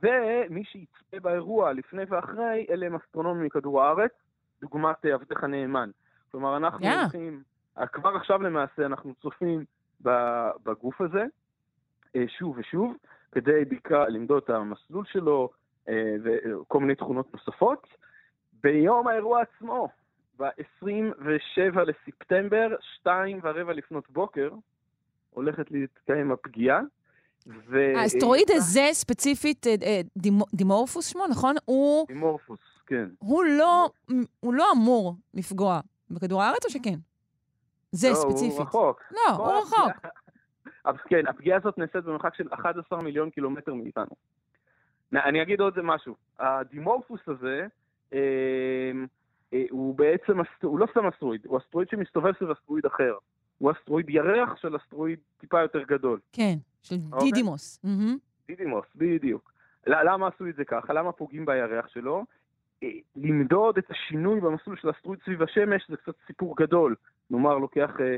[0.03, 4.11] ומי שיצפה באירוע לפני ואחרי, אלה הם אסטרונומים מכדור הארץ,
[4.63, 5.91] דוגמת אה, עבדך הנאמן.
[6.31, 7.01] כלומר, אנחנו יא.
[7.01, 7.43] הולכים,
[7.79, 9.65] אה, כבר עכשיו למעשה אנחנו צופים
[10.65, 11.25] בגוף הזה,
[12.17, 12.97] אה, שוב ושוב,
[13.33, 15.49] כדי בעיקר למדוד את המסלול שלו
[15.89, 17.87] אה, וכל מיני תכונות נוספות.
[18.63, 19.89] ביום האירוע עצמו,
[20.39, 24.51] ב-27 לספטמבר, שתיים ורבע לפנות בוקר,
[25.31, 26.81] הולכת להתקיים הפגיעה.
[27.47, 31.55] ו- האסטרואיד הזה ספציפית, אה, אה, דימו- דימורפוס שמו, נכון?
[31.65, 32.61] הוא, דימורפוס,
[32.91, 33.09] כן.
[33.19, 33.91] הוא, לא,
[34.41, 35.81] הוא לא אמור לפגוע
[36.11, 36.99] בכדור הארץ או שכן?
[37.93, 38.53] זה לא, ספציפית.
[38.59, 39.03] הוא רחוק.
[39.11, 40.07] לא, הוא רחוק.
[40.87, 44.15] אבל כן, הפגיעה הזאת נעשית במרחק של 11 מיליון קילומטר מאיתנו.
[45.13, 46.15] אני אגיד עוד משהו.
[46.39, 47.67] הדימורפוס הזה,
[48.13, 48.19] אה,
[49.53, 50.33] אה, הוא בעצם,
[50.63, 53.15] הוא לא סתם אסטרואיד, הוא אסטרואיד שמסתובב סביב אסטרואיד אחר.
[53.59, 56.21] הוא אסטרואיד ירח של אסטרואיד טיפה יותר גדול.
[56.33, 57.31] כן, של אוקיי.
[57.31, 57.81] דידימוס.
[57.85, 58.17] מהמם.
[58.49, 59.53] דידימוס, בדיוק.
[59.87, 60.93] למה עשו את זה ככה?
[60.93, 62.25] למה פוגעים בירח שלו?
[63.17, 66.95] למדוד את השינוי במסלול של אסטרואיד סביב השמש זה קצת סיפור גדול.
[67.31, 68.17] נאמר, לוקח, אה,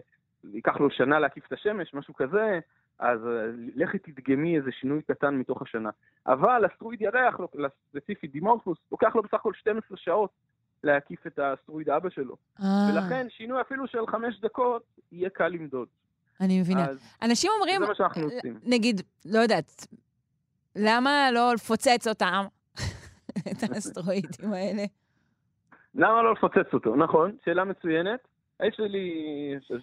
[0.52, 2.60] ייקח לו שנה להקיף את השמש, משהו כזה,
[2.98, 5.90] אז אה, לכי תדגמי איזה שינוי קטן מתוך השנה.
[6.26, 7.36] אבל אסטרואיד ירח,
[7.90, 10.30] ספציפית דימורפוס, לוקח לו בסך הכל 12 שעות
[10.84, 12.36] להקיף את האסטרואיד אבא שלו.
[12.60, 14.82] אה, ולכן שינוי אפילו של חמש דקות
[15.12, 15.88] יהיה קל למדוד.
[16.40, 16.86] אני מבינה.
[17.22, 18.58] אנשים אומרים, זה מה שאנחנו עושים.
[18.64, 19.86] נגיד, לא יודעת,
[20.76, 22.44] למה לא לפוצץ אותם,
[23.52, 24.82] את האסטרואידים האלה?
[25.94, 26.96] למה לא לפוצץ אותו?
[26.96, 28.20] נכון, שאלה מצוינת.
[28.62, 29.14] יש לי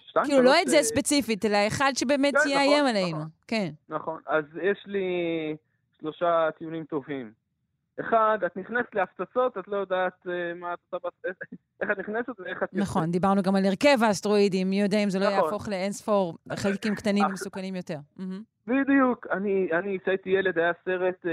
[0.08, 3.16] שתיים, כאילו, לא את זה אה, ספציפית, אלא אחד שבאמת כן, יאיים נכון, עלינו.
[3.18, 3.28] נכון.
[3.48, 3.70] כן.
[3.88, 5.06] נכון, אז יש לי
[6.00, 7.32] שלושה טיעונים טובים.
[8.00, 12.40] אחד, את נכנסת להפצצות, את לא יודעת אה, מה את עושה, בס- איך את נכנסת
[12.40, 12.68] ואיך את.
[12.72, 15.44] נכון, דיברנו גם על הרכב האסטרואידים, מי יודע אם זה לא נכון.
[15.44, 17.98] יהפוך לאין ספור חלקים קטנים ומסוכנים יותר.
[18.66, 19.26] בדיוק.
[19.72, 21.30] אני, כשהייתי ילד, היה סרט אה,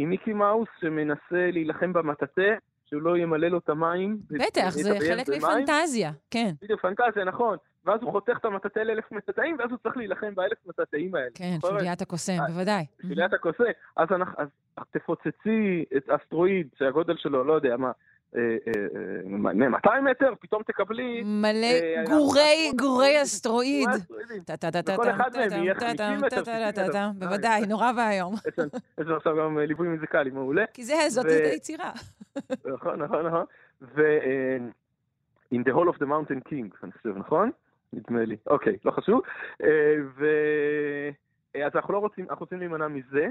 [0.00, 2.42] עם מיקי מאוס שמנסה להילחם במטאטה,
[2.86, 4.18] שהוא לא ימלא לו את המים.
[4.30, 5.40] בטח, זה חלק במים.
[5.42, 6.50] מפנטזיה, כן.
[6.62, 7.56] בדיוק, פנטזיה, נכון.
[7.84, 11.28] ואז הוא חותך את המטאטה לאלף מטאטאים, ואז הוא צריך להילחם באלף מטאטאים האלה.
[11.34, 11.56] כן?
[11.60, 12.86] פיליית הקוסם, אה, בוודאי.
[12.96, 13.64] פיליית הקוסם.
[13.96, 14.44] אז, אנחנו,
[14.76, 17.90] אז תפוצצי את אסטרואיד שהגודל שלו, לא יודע מה,
[18.34, 21.22] 200 מטר, פתאום תקבלי...
[21.24, 23.88] מלא אה, גורי, גורי אסטרואיד.
[24.94, 27.26] וכל אחד מהם יהיה טה-טם, 50 מטר, 60 טה-טה-טה-טה, מטר.
[27.26, 28.34] בוודאי, נורא ואיום.
[28.48, 30.64] יש לנו- עכשיו גם אה, ליווי מוזיקלי מעולה.
[30.74, 31.90] כי זה, זאת היצירה.
[32.74, 33.44] נכון, נכון, נכון.
[33.82, 34.00] ו...
[34.00, 34.56] אה,
[35.54, 37.50] In the Hall of the Mountain King, אני חושב, נכון?
[37.92, 38.36] נדמה לי.
[38.46, 39.20] אוקיי, לא חשוב.
[39.62, 39.68] אה,
[40.16, 40.26] ו...
[41.56, 43.26] אה, אז אנחנו לא רוצים, אנחנו רוצים להימנע מזה.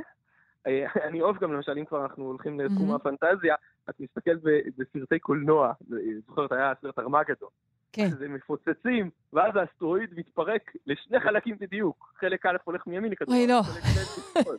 [0.68, 2.96] אה, אני אוהב גם, למשל, אם כבר אנחנו הולכים לתחום.
[2.96, 3.56] הפנטזיה,
[3.90, 4.40] את מסתכלת
[4.78, 7.50] בסרטי קולנוע, אה, זוכרת, היה סרט ארמגדון.
[7.94, 8.10] כן.
[8.10, 12.14] זה מפוצצים, ואז האסטרואיד מתפרק לשני חלקים בדיוק.
[12.20, 13.36] חלק א' הולך מימין לכדור.
[13.36, 13.60] אוי, לא.
[13.60, 14.58] לשמאל.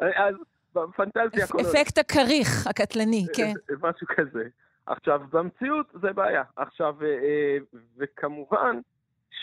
[0.26, 0.34] אז
[0.74, 1.44] בפנטזיה.
[1.44, 3.52] אפקט הכריך הקטלני, כן.
[3.70, 4.44] אה, משהו כזה.
[4.86, 6.42] עכשיו, במציאות זה בעיה.
[6.56, 7.58] עכשיו, אה, אה,
[7.96, 8.80] וכמובן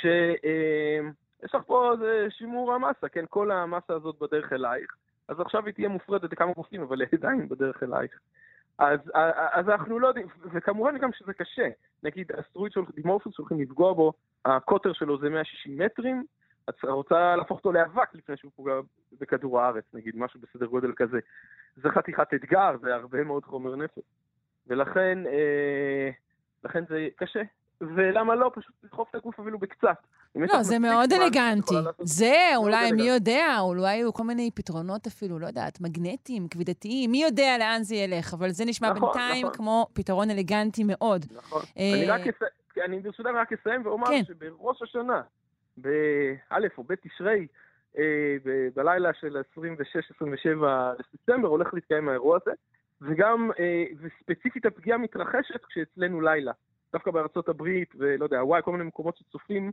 [0.01, 1.91] שיש לך פה
[2.29, 3.25] שימור המסה, כן?
[3.29, 4.95] כל המסה הזאת בדרך אלייך.
[5.27, 8.19] אז עכשיו היא תהיה מופרדת לכמה גופים, אבל היא עדיין בדרך אלייך.
[8.77, 8.99] אז,
[9.52, 11.68] אז אנחנו לא יודעים, וכמובן גם שזה קשה.
[12.03, 14.14] נגיד, אסטרואיד של דימורפוס שהולכים לפגוע בו,
[14.45, 16.26] הקוטר שלו זה 160 מטרים,
[16.69, 18.73] את רוצה להפוך אותו לאבק לפני שהוא פוגע
[19.19, 21.19] בכדור הארץ, נגיד, משהו בסדר גודל כזה.
[21.76, 24.03] זה חתיכת אתגר, זה הרבה מאוד חומר נפץ.
[24.68, 26.10] ולכן, אה,
[26.64, 27.41] לכן זה קשה.
[27.81, 28.52] ולמה לא?
[28.56, 29.97] פשוט לדחוף את הגוף אפילו בקצת.
[30.35, 31.76] לא, זה מאוד אלגנטי.
[31.99, 37.23] זה, אולי, מי יודע, אולי היו כל מיני פתרונות אפילו, לא יודעת, מגנטיים, כבידתיים, מי
[37.23, 39.57] יודע לאן זה ילך, אבל זה נשמע נכון, בינתיים נכון.
[39.57, 41.26] כמו פתרון אלגנטי מאוד.
[41.35, 41.61] נכון.
[41.77, 42.52] אה, אני רק אסיים,
[42.85, 44.23] אני ברשותך רק אסיים ואומר כן.
[44.27, 45.22] שבראש השנה,
[45.77, 47.47] באלף או בית תשרי,
[47.97, 48.03] אה,
[48.45, 52.52] ב- בלילה של 26-27 לספטמבר, הולך להתקיים האירוע הזה,
[53.02, 56.52] וגם, אה, וספציפית הפגיעה מתרחשת כשאצלנו לילה.
[56.95, 59.72] דווקא בארצות הברית, ולא יודע, וואי, כל מיני מקומות שצופים,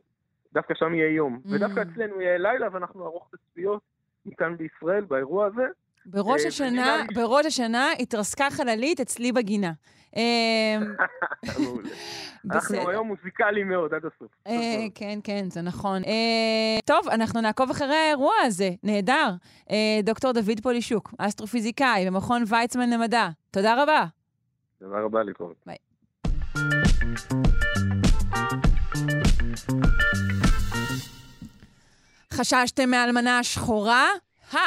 [0.52, 1.40] דווקא שם יהיה יום.
[1.44, 1.48] Mm.
[1.50, 3.82] ודווקא אצלנו יהיה לילה, ואנחנו נערוך את הצפיות
[4.26, 5.62] מכאן בישראל, באירוע הזה.
[6.06, 9.72] בראש אה, השנה, בראש השנה התרסקה חללית אצלי בגינה.
[11.58, 11.88] מעולה.
[12.50, 12.88] אנחנו.
[12.88, 14.30] היום מוזיקליים מאוד, עד הסוף.
[14.46, 16.04] אה, כן, כן, זה נכון.
[16.04, 19.30] אה, טוב, אנחנו נעקוב אחרי האירוע הזה, נהדר.
[20.02, 23.28] דוקטור דוד פולישוק, אסטרופיזיקאי במכון ויצמן למדע.
[23.50, 24.04] תודה רבה.
[24.78, 25.56] תודה רבה, להתראות.
[25.66, 25.91] ביי.
[32.32, 34.06] חששתם מהאלמנה השחורה?
[34.50, 34.58] הא!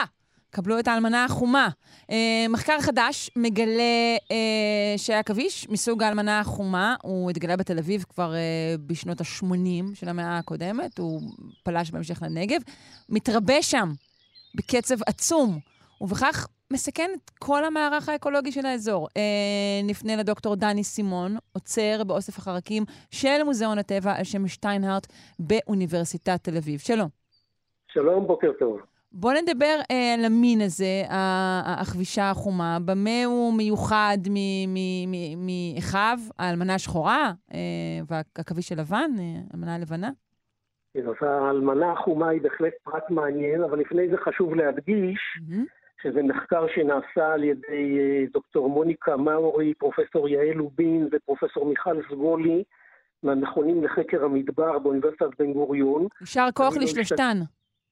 [0.56, 1.70] קבלו את האלמנה החומה.
[2.12, 8.76] אה, מחקר חדש מגלה אה, שהעכביש מסוג האלמנה החומה, הוא התגלה בתל אביב כבר אה,
[8.86, 11.22] בשנות ה-80 של המאה הקודמת, הוא
[11.64, 12.62] פלש בהמשך לנגב,
[13.10, 13.94] מתרבה שם
[14.56, 15.60] בקצב עצום,
[16.02, 19.08] ובכך מסכן את כל המערך האקולוגי של האזור.
[19.18, 19.22] אה,
[19.84, 25.08] נפנה לדוקטור דני סימון, עוצר באוסף החרקים של מוזיאון הטבע על שם שטיינהארט
[25.40, 26.80] באוניברסיטת תל אביב.
[26.80, 27.08] שלום.
[27.88, 28.80] שלום, בוקר טוב.
[29.12, 32.78] בוא נדבר אה, על המין הזה, ה- הכבישה החומה.
[32.86, 34.18] במה הוא מיוחד
[35.38, 37.60] מאחיו, האלמנה השחורה אה,
[38.08, 40.10] והעכביש הלבן, אה, האלמנה הלבנה?
[40.94, 45.20] כן, אז האלמנה החומה היא בהחלט פרט מעניין, אבל לפני זה חשוב להדגיש
[46.03, 52.63] שזה מחקר שנעשה על ידי אה, דוקטור מוניקה מאורי, פרופסור יעל לובין ופרופסור מיכל סגולי,
[53.23, 56.07] מהמכונים לחקר המדבר באוניברסיטת בן גוריון.
[56.22, 57.38] יישר כוח לא לשלושתן.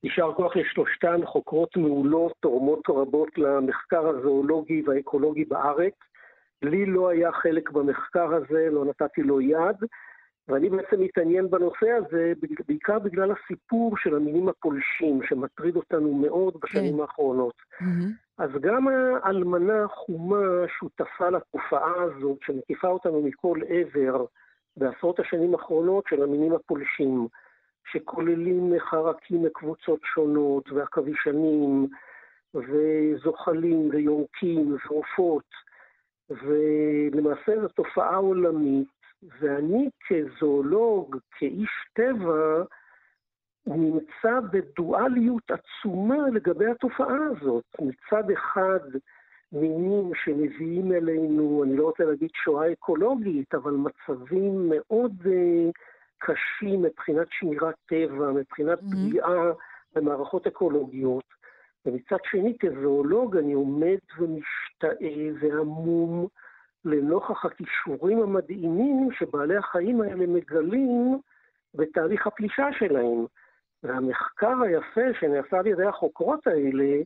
[0.04, 5.94] יישר כוח לשלושתן, חוקרות מעולות, תורמות רבות למחקר הזואולוגי והאקולוגי בארץ.
[6.62, 9.78] לי לא היה חלק במחקר הזה, לא נתתי לו יד,
[10.48, 12.34] ואני בעצם מתעניין בנושא הזה
[12.68, 17.54] בעיקר בגלל הסיפור של המינים הפולשים, שמטריד אותנו מאוד בשנים האחרונות.
[18.38, 18.88] אז גם
[19.24, 24.26] האלמנה החומה שותפה לתופעה הזאת, שמקיפה אותנו מכל עבר
[24.78, 27.28] בעשרות השנים האחרונות של המינים הפולשים.
[27.92, 31.88] שכוללים חרקים מקבוצות שונות, ועכבישנים,
[32.56, 35.50] וזוחלים, ויונקים, ועופות,
[36.30, 39.03] ולמעשה זו תופעה עולמית,
[39.40, 42.64] ואני כזואולוג, כאיש טבע,
[43.68, 47.64] נמצא בדואליות עצומה לגבי התופעה הזאת.
[47.82, 48.80] מצד אחד,
[49.52, 55.72] מינים שמביאים אלינו, אני לא רוצה להגיד שואה אקולוגית, אבל מצבים מאוד uh,
[56.18, 59.52] קשים מבחינת שמירת טבע, מבחינת פגיעה
[59.96, 61.24] במערכות אקולוגיות.
[61.86, 66.28] ומצד שני, כזואולוג אני עומד ומשתאה והמום
[66.86, 71.20] לנוכח הכישורים המדהימים שבעלי החיים האלה מגלים
[71.74, 73.26] בתהליך הפלישה שלהם.
[73.84, 77.02] והמחקר היפה שנעשה על ידי החוקרות האלה,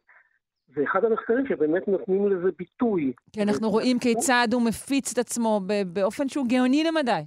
[0.75, 3.13] זה אחד המחקרים שבאמת נותנים לזה ביטוי.
[3.33, 5.61] כי אנחנו רואים כיצד הוא מפיץ את עצמו
[5.93, 7.21] באופן שהוא גאוני למדי.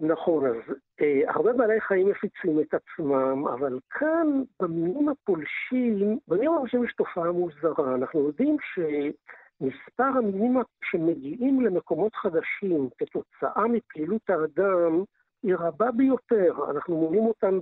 [0.00, 0.56] נכון, אז
[1.00, 7.32] אה, הרבה בעלי חיים מפיצים את עצמם, אבל כאן במינים הפולשים, במינים הפולשים יש תופעה
[7.32, 7.94] מוזרה.
[7.94, 8.56] אנחנו יודעים
[9.60, 15.02] שמספר המינים שמגיעים למקומות חדשים כתוצאה מפעילות האדם
[15.42, 16.54] היא רבה ביותר.
[16.70, 17.58] אנחנו מונים אותם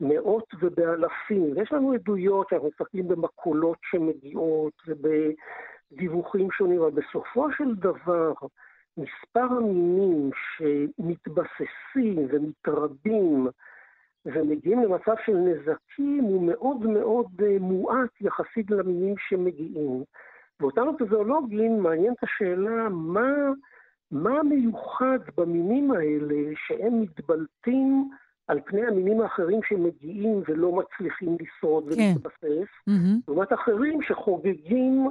[0.00, 1.52] במאות ובאלפים.
[1.56, 8.32] ויש לנו עדויות שאנחנו מסתכלים במקולות שמגיעות ובדיווחים שונים, אבל בסופו של דבר,
[8.96, 13.46] מספר המינים שמתבססים ומתרבים
[14.26, 17.26] ומגיעים למצב של נזקים הוא מאוד מאוד
[17.60, 20.04] מועט יחסית למינים שמגיעים.
[20.60, 23.30] ואותנו כזואולוגים מעניינת השאלה מה,
[24.10, 26.34] מה מיוחד במינים האלה
[26.66, 28.10] שהם מתבלטים
[28.48, 32.00] על פני המינים האחרים שמגיעים ולא מצליחים לשרוד כן.
[32.00, 32.70] ולהתבסס,
[33.28, 35.10] לעומת אחרים שחוגגים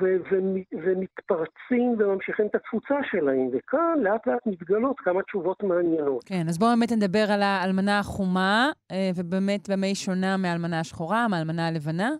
[0.00, 6.24] ו- ו- ומתפרצים וממשיכים את התפוצה שלהם, וכאן לאט לאט מתגלות כמה תשובות מעניינות.
[6.24, 8.70] כן, אז בואו באמת נדבר על האלמנה החומה,
[9.16, 12.10] ובאמת במה היא שונה מהאלמנה השחורה, מהאלמנה הלבנה.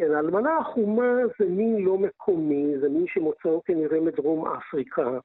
[0.00, 5.18] כן, האלמנה החומה זה מין לא מקומי, זה מין שמוצאו כנראה מדרום אפריקה,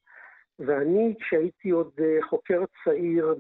[0.59, 1.91] ואני, כשהייתי עוד
[2.29, 3.35] חוקר צעיר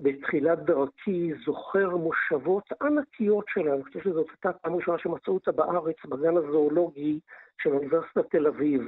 [0.00, 5.96] בתחילת דרכי זוכר מושבות ענקיות שלנו, אני חושב שזאת הייתה פעם ראשונה שמצאו אותה בארץ,
[6.08, 7.20] בגן הזואולוגי
[7.62, 8.82] של אוניברסיטת תל אביב.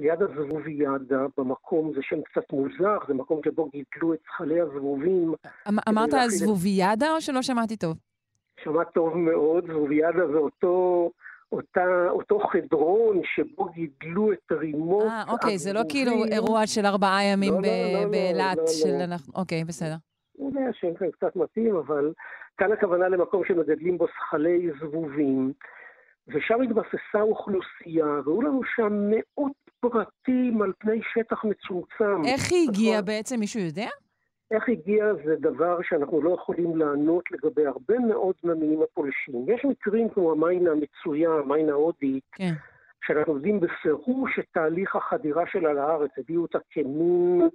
[0.00, 5.34] ליד הזבוביאדה, במקום, זה שם קצת מוזר, זה מקום שבו גידלו את זחלי הזבובים.
[5.68, 8.07] אמ, אמרת הזבוביאדה או שלא שמעתי טוב?
[8.64, 11.10] שמעת טוב מאוד, זבוביאדה זה אותו...
[11.52, 15.06] אותה, אותו חדרון שבו גידלו את רימות.
[15.06, 18.94] אה, אוקיי, זה לא כאילו אירוע של ארבעה ימים לא, לא, באילת לא, לא, של.
[19.04, 19.32] אנחנו...
[19.36, 19.94] אוקיי, בסדר.
[20.34, 22.12] זה השם כאן קצת מתאים, אבל
[22.58, 25.52] כאן הכוונה למקום שמגדלים בו זחלי זבובים,
[26.28, 32.24] ושם התבססה אוכלוסייה, והיו לנו שם מאות פרטים על פני שטח מצומצם.
[32.24, 33.88] איך היא הגיעה בעצם, מישהו יודע?
[34.50, 39.44] איך הגיע זה דבר שאנחנו לא יכולים לענות לגבי הרבה מאוד מהמינים הפולשים.
[39.48, 42.52] יש מקרים כמו המיינה המצויה, המיינה ההודית, כן.
[43.06, 47.48] שאנחנו יודעים בפירוש שתהליך החדירה שלה לארץ, הביאו אותה כמין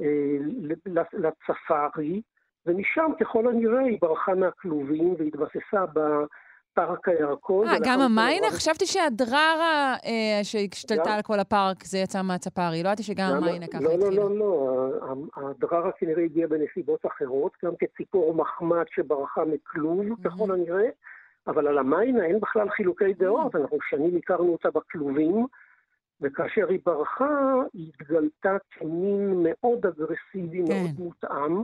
[0.00, 0.36] אה,
[1.12, 2.22] לצפארי,
[2.66, 5.86] ומשם ככל הנראה היא ברחה מהכלובים והתבססה
[6.74, 7.68] פארק הירקון.
[7.68, 8.46] אה, גם המיינה?
[8.50, 12.82] חשבתי שהדררה אה, שהשתלטה על כל הפארק, זה יצא מהצפרי.
[12.82, 13.96] לא ידעתי שגם המיינה ככה התחילה.
[13.96, 15.26] לא, לא, לא, לא.
[15.36, 20.88] הדררה כנראה הגיעה בנסיבות אחרות, גם כציפור מחמד שברחה מכלוב, ככל הנראה,
[21.46, 23.56] אבל על המיינה אין בכלל חילוקי דעות.
[23.56, 25.46] אנחנו שנים הכרנו אותה בכלובים,
[26.20, 31.02] וכאשר היא ברחה, היא התגלתה כמין מאוד אגרסיבי, מאוד כן.
[31.02, 31.62] מותאם.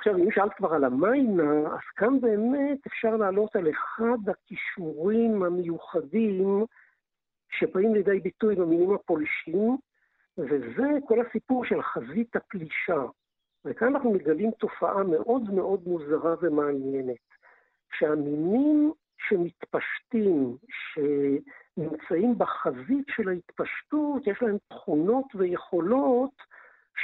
[0.00, 6.64] עכשיו, אם שאלת כבר על המיינה, אז כאן באמת אפשר לעלות על אחד הכישורים המיוחדים
[7.50, 9.76] שבאים לידי ביטוי במינים הפולשים,
[10.38, 13.04] וזה כל הסיפור של חזית הפלישה.
[13.64, 17.26] וכאן אנחנו מגלים תופעה מאוד מאוד מוזרה ומעניינת.
[17.98, 18.92] שהמינים
[19.28, 20.56] שמתפשטים,
[20.92, 26.34] שנמצאים בחזית של ההתפשטות, יש להם תכונות ויכולות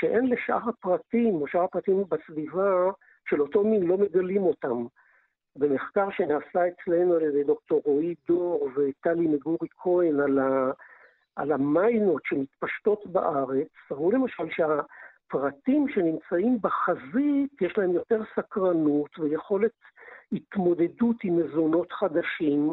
[0.01, 2.90] שאין לשאר הפרטים, או שאר הפרטים בסביבה
[3.28, 4.86] של אותו מין לא מגלים אותם.
[5.56, 10.70] במחקר שנעשה אצלנו על ידי דוקטור רועי דור וטלי מגורי כהן על, ה,
[11.36, 19.73] על המיינות שמתפשטות בארץ, ראו למשל שהפרטים שנמצאים בחזית, יש להם יותר סקרנות ויכולת
[20.32, 22.73] התמודדות עם מזונות חדשים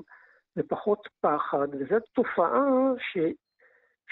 [0.57, 3.17] ופחות פחד, וזו תופעה ש,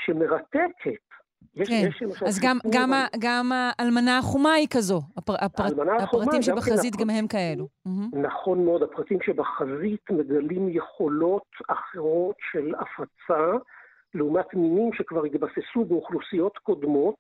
[0.06, 1.12] שמרתקת.
[1.56, 5.64] יש, כן, יש אז גם, גם, ה, גם האלמנה החומה היא כזו, הפר, הפר,
[6.04, 7.68] הפרטים שבחזית גם הם כאלו.
[8.14, 13.52] נכון מאוד, הפרטים שבחזית מגלים יכולות אחרות של הפצה,
[14.14, 17.16] לעומת מינים שכבר התבססו באוכלוסיות קודמות.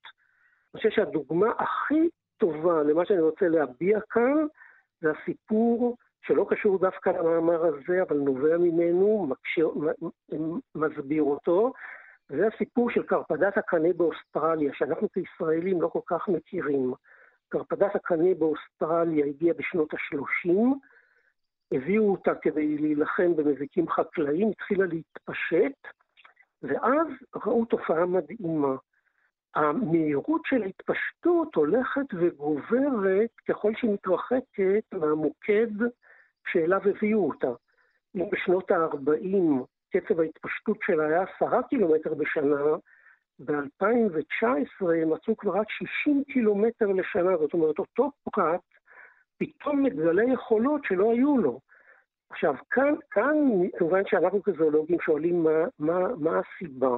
[0.73, 4.45] אני חושב שהדוגמה הכי טובה למה שאני רוצה להביע כאן,
[5.01, 9.69] זה הסיפור שלא קשור דווקא למאמר הזה, אבל נובע ממנו, מקשיר,
[10.75, 11.71] מסביר אותו,
[12.37, 16.93] זה הסיפור של קרפדת הקנה באוסטרליה, שאנחנו כישראלים לא כל כך מכירים.
[17.49, 20.49] קרפדת הקנה באוסטרליה הגיעה בשנות ה-30,
[21.71, 25.87] הביאו אותה כדי להילחם במזיקים חקלאיים, התחילה להתפשט,
[26.63, 27.07] ואז
[27.45, 28.75] ראו תופעה מדהימה.
[29.55, 35.67] המהירות של ההתפשטות הולכת וגוברת ככל שהיא מתרחקת מהמוקד
[36.47, 37.51] שאליו הביאו אותה.
[38.15, 42.75] אם בשנות ה-40 קצב ההתפשטות שלה היה עשרה קילומטר בשנה,
[43.39, 48.61] ב-2019 מצאו כבר רק 60 קילומטר לשנה, זאת אומרת, אותו פרט
[49.37, 51.59] פתאום מגלה יכולות שלא היו לו.
[52.29, 53.35] עכשיו, כאן, כאן
[53.77, 56.97] כמובן שאנחנו כזואולוגים שואלים מה, מה, מה הסיבה.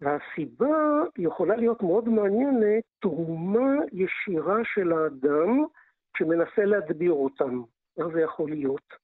[0.00, 5.64] והסיבה יכולה להיות מאוד מעניינת, תרומה ישירה של האדם
[6.18, 7.62] שמנסה להדביר אותם.
[7.98, 8.94] איך זה יכול להיות?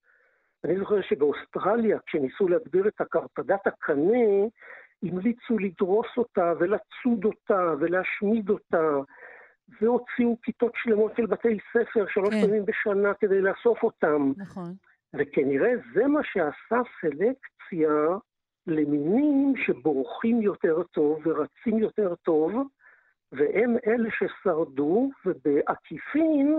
[0.67, 4.47] אני זוכר שבאוסטרליה, כשניסו להגביר את הקרפדת הקנה,
[5.03, 8.91] המליצו לדרוס אותה ולצוד אותה ולהשמיד אותה,
[9.81, 12.41] והוציאו כיתות שלמות של בתי ספר שלוש כן.
[12.47, 14.33] פעמים בשנה כדי לאסוף אותם.
[14.37, 14.73] נכון.
[15.15, 17.91] וכנראה זה מה שעשה סלקציה
[18.67, 22.53] למינים שבורחים יותר טוב ורצים יותר טוב,
[23.33, 26.59] והם אלה ששרדו, ובעקיפין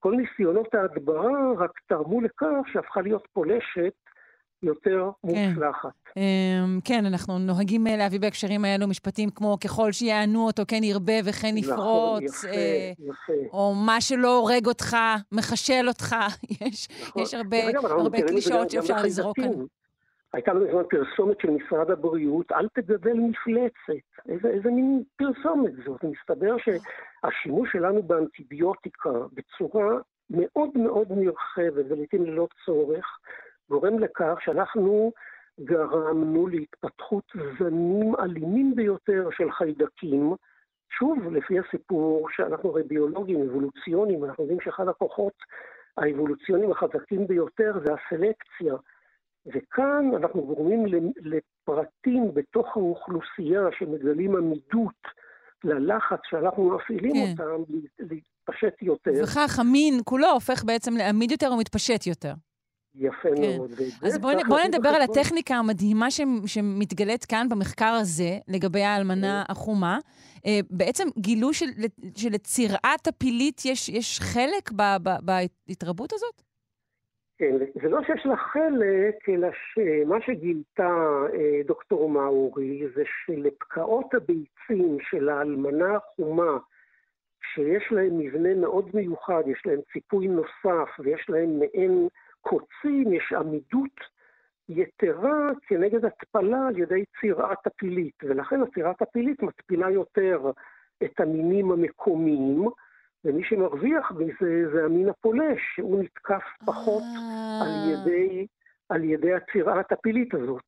[0.00, 3.92] כל ניסיונות ההדברה רק תרמו לכך שהפכה להיות פולשת
[4.62, 5.48] יותר כן.
[5.48, 5.90] מוצלחת.
[6.16, 11.12] אמ, כן, אנחנו נוהגים אה, להביא בהקשרים האלו משפטים כמו ככל שיענו אותו כן ירבה
[11.24, 11.78] וכן יפרוץ.
[11.78, 13.56] נכון, יפה, אה, יפה.
[13.56, 14.96] או מה שלא הורג אותך,
[15.32, 16.16] מחשל אותך.
[16.66, 16.88] יש,
[17.74, 18.00] נכון.
[18.00, 19.50] הרבה קלישאות שאפשר לזרוק כאן.
[20.32, 24.04] הייתה לא מזמן פרסומת של משרד הבריאות, אל תגדל מפלצת.
[24.28, 26.04] איזה, איזה מין פרסומת זאת?
[26.04, 29.98] מסתבר שהשימוש שלנו באנטיביוטיקה בצורה
[30.30, 33.18] מאוד מאוד נרחבת ולעיתים ללא צורך,
[33.70, 35.12] גורם לכך שאנחנו
[35.64, 37.24] גרמנו להתפתחות
[37.58, 40.34] זנים אלימים ביותר של חיידקים,
[40.98, 45.34] שוב, לפי הסיפור שאנחנו הרי ביולוגים, אבולוציונים, אנחנו יודעים שאחד הכוחות
[45.96, 48.74] האבולוציוניים החזקים ביותר זה הסלקציה.
[49.46, 50.86] וכאן אנחנו גורמים
[51.16, 55.02] לפרטים בתוך האוכלוסייה שמגלים עמידות
[55.64, 57.42] ללחץ שאנחנו מפעילים כן.
[57.42, 59.10] אותם להתפשט יותר.
[59.22, 62.32] וכך המין כולו הופך בעצם לעמיד יותר ומתפשט יותר.
[62.94, 63.56] יפה כן.
[63.58, 63.70] מאוד.
[64.02, 69.52] אז בואו בוא נדבר על הטכניקה המדהימה ש, שמתגלית כאן במחקר הזה, לגבי האלמנה כן.
[69.52, 69.98] החומה.
[70.36, 70.40] Uh,
[70.70, 71.66] בעצם גילו של,
[72.16, 75.10] שלצירעת הפילית יש, יש חלק ב, ב,
[75.68, 76.42] בהתרבות הזאת?
[77.40, 84.98] כן, זה לא שיש לה חלק, אלא שמה שגילתה אה, דוקטור מאורי זה שלפקעות הביצים
[85.10, 86.58] של האלמנה החומה,
[87.54, 92.08] שיש להם מבנה מאוד מיוחד, יש להם ציפוי נוסף ויש להם מעין
[92.40, 94.00] קוצים, יש עמידות
[94.68, 100.50] יתרה כנגד התפלה על ידי צירת הפילית, ולכן הצירת הפילית מתפילה יותר
[101.04, 102.64] את המינים המקומיים,
[103.24, 107.02] ומי שמרוויח מזה זה המין הפולש, שהוא נתקף פחות
[107.62, 107.92] על אה.
[107.92, 108.46] ידי,
[108.88, 110.64] על ידי הצירה הטפילית הזאת.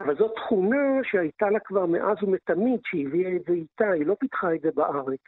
[0.00, 4.54] אבל זאת תכונה שהייתה לה כבר מאז ומתמיד, שהביאה את זה איתה, היא לא פיתחה
[4.54, 5.20] את זה בארץ.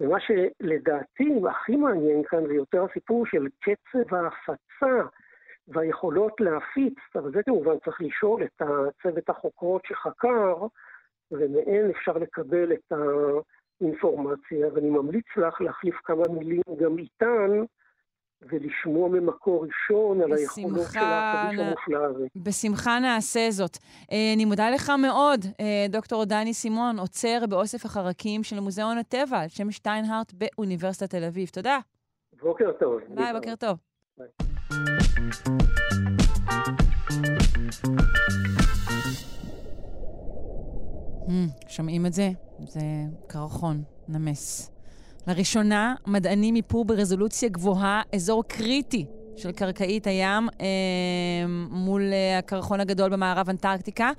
[0.00, 5.08] ומה שלדעתי הכי מעניין כאן זה יותר הסיפור של קצב ההפצה
[5.68, 8.62] והיכולות להפיץ, אבל זה כמובן צריך לשאול את
[9.02, 10.66] צוות החוקרות שחקר,
[11.30, 12.96] ומהן אפשר לקבל את ה...
[13.80, 17.50] אינפורמציה, ואני ממליץ לך להחליף כמה מילים גם איתן,
[18.42, 22.26] ולשמוע ממקור ראשון על היכולות של החדיש המופלא הזה.
[22.36, 23.76] בשמחה נעשה זאת.
[24.12, 29.38] אה, אני מודה לך מאוד, אה, דוקטור דני סימון, עוצר באוסף החרקים של מוזיאון הטבע
[29.40, 31.48] על שם שטיינהארט באוניברסיטת תל אביב.
[31.48, 31.78] תודה.
[32.42, 33.00] בוקר טוב.
[33.08, 33.78] ביי, בוקר טוב.
[34.18, 34.28] ביי.
[41.26, 42.45] Mm, שומעים את זה?
[42.58, 42.80] זה
[43.26, 44.70] קרחון, נמס.
[45.26, 49.06] לראשונה, מדענים מיפו ברזולוציה גבוהה אזור קריטי
[49.36, 50.66] של קרקעית הים אה,
[51.70, 54.10] מול אה, הקרחון הגדול במערב אנטארקטיקה,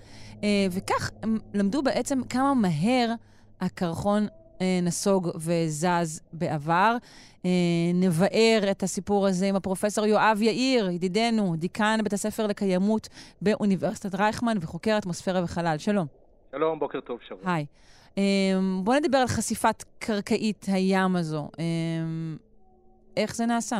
[0.44, 3.14] אה, וכך הם למדו בעצם כמה מהר
[3.62, 4.28] הקרחון
[4.62, 6.96] אה, נסוג וזז בעבר.
[7.46, 7.50] אה,
[7.94, 13.10] נבער את הסיפור הזה עם הפרופסור יואב יאיר, ידידנו, דיקן בית הספר לקיימות
[13.42, 15.78] באוניברסיטת רייכמן וחוקר אטמוספירה וחלל.
[15.78, 16.08] שלום.
[16.52, 17.42] שלום, בוקר טוב, שרון.
[17.46, 17.66] היי.
[18.18, 18.20] Um,
[18.84, 21.50] בוא נדבר על חשיפת קרקעית הים הזו.
[21.54, 21.60] Um,
[23.18, 23.76] איך זה נעשה?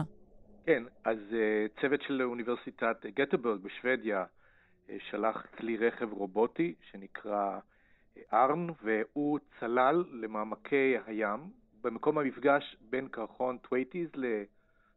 [0.66, 7.60] כן, אז uh, צוות של אוניברסיטת גטבורג בשוודיה uh, שלח כלי רכב רובוטי שנקרא
[8.34, 11.40] ארן, והוא צלל למעמקי הים
[11.82, 14.10] במקום המפגש בין קרחון ת'ווייטס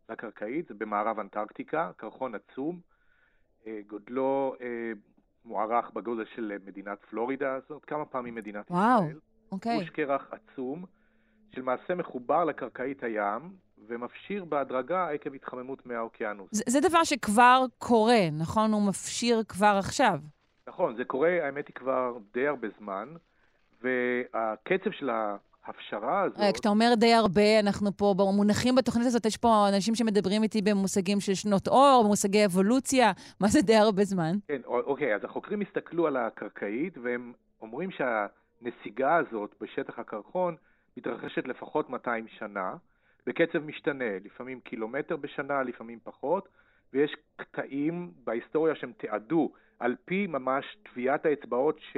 [0.08, 2.80] לקרקעית, זה במערב אנטארקטיקה, קרחון עצום,
[3.86, 4.54] גודלו
[5.44, 9.18] מוערך בגודל של מדינת פלורידה, זאת כמה פעמים מדינת וואו, ישראל.
[9.52, 9.74] אוקיי.
[9.74, 10.84] הוא שקרח עצום,
[11.54, 13.52] שלמעשה מחובר לקרקעית הים,
[13.88, 16.48] ומפשיר בהדרגה עקב התחממות מי האוקיינוס.
[16.52, 18.72] זה, זה דבר שכבר קורה, נכון?
[18.72, 20.18] הוא מפשיר כבר עכשיו.
[20.68, 23.08] נכון, זה קורה, האמת היא כבר די הרבה זמן,
[23.82, 26.38] והקצב של ההפשרה הזאת...
[26.54, 31.20] כשאתה אומר די הרבה, אנחנו פה במונחים בתוכנית הזאת, יש פה אנשים שמדברים איתי במושגים
[31.20, 34.36] של שנות אור, במושגי אבולוציה, מה זה די הרבה זמן?
[34.48, 37.32] כן, אוקיי, אז החוקרים הסתכלו על הקרקעית, והם
[37.62, 37.90] אומרים
[38.62, 40.56] שהנסיגה הזאת בשטח הקרחון
[40.96, 42.74] מתרחשת לפחות 200 שנה,
[43.26, 46.48] בקצב משתנה, לפעמים קילומטר בשנה, לפעמים פחות,
[46.92, 51.96] ויש קטעים בהיסטוריה שהם תיעדו על פי ממש טביעת האצבעות ש...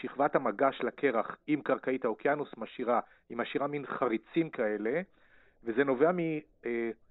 [0.00, 5.00] שכבת המגע של הקרח עם קרקעית האוקיינוס משאירה, היא משאירה מין חריצים כאלה,
[5.64, 6.10] וזה נובע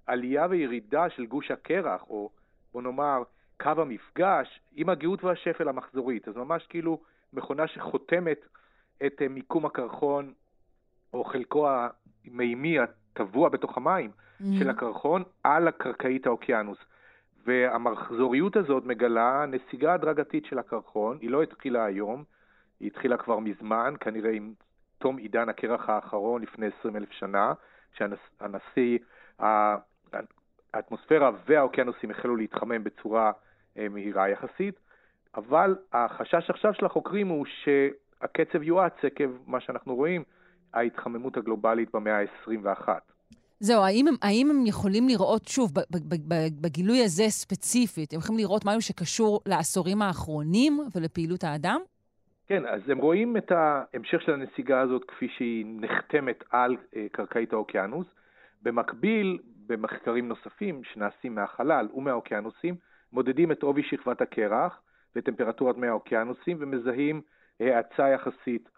[0.07, 2.29] מעלייה וירידה של גוש הקרח, או
[2.73, 3.23] בוא נאמר
[3.61, 6.27] קו המפגש, עם הגאות והשפל המחזורית.
[6.27, 7.01] אז ממש כאילו
[7.33, 8.45] מכונה שחותמת
[9.05, 10.33] את אה, מיקום הקרחון,
[11.13, 14.45] או חלקו המימי הטבוע בתוך המים mm-hmm.
[14.59, 16.77] של הקרחון, על הקרקעית האוקיינוס.
[17.45, 22.23] והמחזוריות הזאת מגלה נסיגה הדרגתית של הקרחון, היא לא התחילה היום,
[22.79, 24.53] היא התחילה כבר מזמן, כנראה עם
[24.97, 27.53] תום עידן הקרח האחרון לפני 20 אלף שנה,
[27.93, 28.97] כשהנשיא,
[30.73, 33.31] האטמוספירה והאוקיינוסים החלו להתחמם בצורה
[33.77, 34.79] אה, מהירה יחסית,
[35.35, 37.45] אבל החשש עכשיו של החוקרים הוא
[38.23, 40.23] שהקצב יואץ עקב מה שאנחנו רואים,
[40.73, 42.89] ההתחממות הגלובלית במאה ה-21.
[43.59, 45.71] זהו, האם הם, האם הם יכולים לראות, שוב,
[46.61, 51.81] בגילוי הזה ספציפית, הם יכולים לראות משהו שקשור לעשורים האחרונים ולפעילות האדם?
[52.47, 57.53] כן, אז הם רואים את ההמשך של הנסיגה הזאת כפי שהיא נחתמת על אה, קרקעית
[57.53, 58.07] האוקיינוס.
[58.61, 62.75] במקביל, במחקרים נוספים שנעשים מהחלל ומהאוקיינוסים,
[63.13, 64.81] מודדים את עובי שכבת הקרח
[65.15, 67.21] וטמפרטורת מי האוקיינוסים ומזהים
[67.59, 68.69] האצה יחסית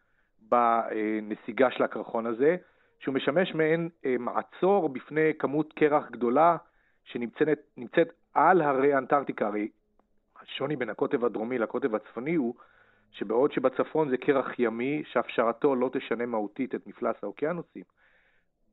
[0.42, 2.56] בנסיגה של הקרחון הזה,
[3.00, 6.58] שהוא משמש מעין אה, מעצור בפני כמות קרח גדולה
[7.04, 9.48] שנמצאת על הרי האנטארקטיקה.
[9.48, 9.70] הרי
[10.42, 12.56] השוני בין הקוטב הדרומי לקוטב הצפוני הוא
[13.12, 17.84] שבעוד שבצפון זה קרח ימי שהפשרתו לא תשנה מהותית את מפלס האוקיינוסים,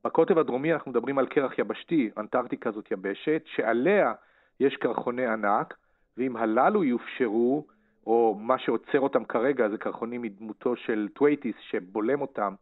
[0.03, 4.13] בקוטב הדרומי אנחנו מדברים על קרח יבשתי, אנטארקטיקה זאת יבשת, שעליה
[4.59, 5.73] יש קרחוני ענק,
[6.17, 7.67] ואם הללו יופשרו,
[8.07, 12.53] או מה שעוצר אותם כרגע זה קרחונים כדמותו של ת'ווייטס שבולם אותם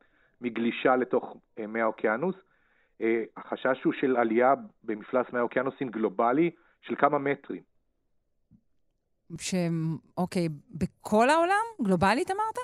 [0.41, 2.35] מגלישה לתוך אה, מי האוקיינוס,
[3.01, 4.53] אה, החשש הוא של עלייה
[4.84, 6.51] במפלס מי האוקיינוסים גלובלי
[6.81, 7.61] של כמה מטרים.
[9.39, 9.55] ש...
[10.18, 11.65] אוקיי, בכל העולם?
[11.84, 12.57] גלובלית אמרת?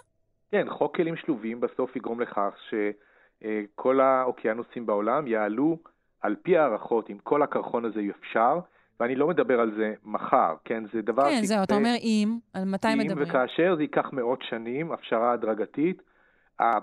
[0.51, 5.77] כן, חוק כלים שלובים בסוף יגרום לכך שכל האוקיינוסים בעולם יעלו
[6.21, 8.59] על פי הערכות, אם כל הקרחון הזה יאפשר,
[8.99, 10.83] ואני לא מדבר על זה מחר, כן?
[10.93, 11.23] זה דבר...
[11.23, 13.29] כן, זהו, אתה אומר אם, על מתי אם מדברים?
[13.29, 16.01] וכאשר זה ייקח מאות שנים, הפשרה הדרגתית,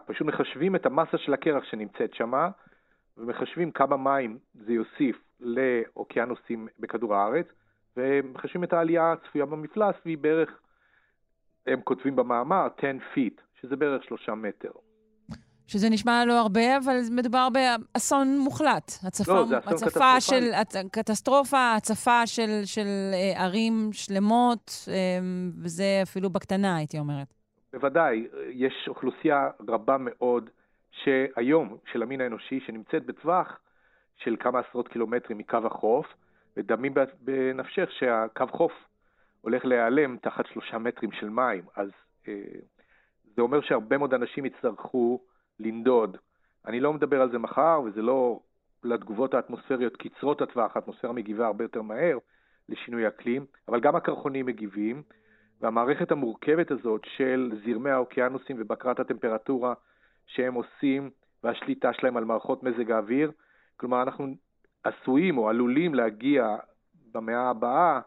[0.06, 2.48] פשוט מחשבים את המסה של הקרח שנמצאת שמה,
[3.18, 7.46] ומחשבים כמה מים זה יוסיף לאוקיינוסים בכדור הארץ,
[7.96, 10.58] ומחשבים את העלייה הצפויה במפלס, והיא בערך,
[11.66, 14.70] הם כותבים במאמר, 10 feet, שזה בערך שלושה מטר.
[15.66, 18.92] שזה נשמע לא הרבה, אבל מדובר באסון מוחלט.
[19.06, 20.50] הצפה, לא, זה אסון הצפה של,
[20.92, 24.94] קטסטרופה, הצפה של, של אה, ערים שלמות, אה,
[25.62, 27.34] וזה אפילו בקטנה, הייתי אומרת.
[27.72, 30.50] בוודאי, יש אוכלוסייה רבה מאוד
[30.90, 33.58] שהיום, של המין האנושי, שנמצאת בטווח
[34.16, 36.06] של כמה עשרות קילומטרים מקו החוף,
[36.56, 38.72] ודמים בנפשך שהקו חוף
[39.40, 41.64] הולך להיעלם תחת שלושה מטרים של מים.
[41.76, 41.88] אז
[42.28, 42.34] אה,
[43.36, 45.20] זה אומר שהרבה מאוד אנשים יצטרכו
[45.60, 46.16] לנדוד.
[46.66, 48.40] אני לא מדבר על זה מחר, וזה לא
[48.84, 52.18] לתגובות האטמוספריות קצרות הטווח, האטמוספירה מגיבה הרבה יותר מהר
[52.68, 55.02] לשינוי אקלים, אבל גם הקרחונים מגיבים,
[55.60, 59.74] והמערכת המורכבת הזאת של זרמי האוקיינוסים ובקרת הטמפרטורה
[60.26, 61.10] שהם עושים,
[61.44, 63.32] והשליטה שלהם על מערכות מזג האוויר,
[63.76, 64.34] כלומר אנחנו
[64.84, 66.56] עשויים או עלולים להגיע
[67.12, 68.00] במאה הבאה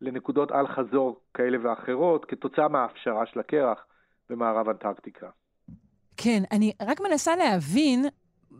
[0.00, 3.86] לנקודות אל חזור כאלה ואחרות כתוצאה מההפשרה של הקרח
[4.30, 5.30] במערב אנטארקטיקה.
[6.16, 8.04] כן, אני רק מנסה להבין,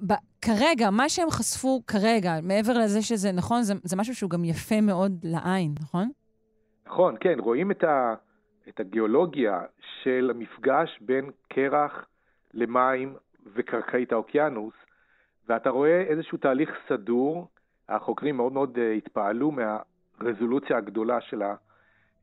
[0.07, 4.45] ב- כרגע, מה שהם חשפו כרגע, מעבר לזה שזה, נכון, זה, זה משהו שהוא גם
[4.45, 6.09] יפה מאוד לעין, נכון?
[6.87, 8.15] נכון, כן, רואים את, ה,
[8.69, 9.61] את הגיאולוגיה
[10.03, 12.07] של המפגש בין קרח
[12.55, 13.15] למים
[13.55, 14.75] וקרקעית האוקיינוס,
[15.49, 17.49] ואתה רואה איזשהו תהליך סדור,
[17.89, 21.43] החוקרים מאוד מאוד uh, התפעלו מהרזולוציה הגדולה של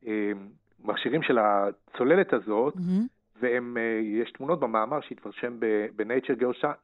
[0.02, 3.21] המכשירים אה, של הצוללת הזאת, mm-hmm.
[3.40, 5.60] ויש אה, תמונות במאמר שהתפרשם
[5.96, 6.42] ב-Nature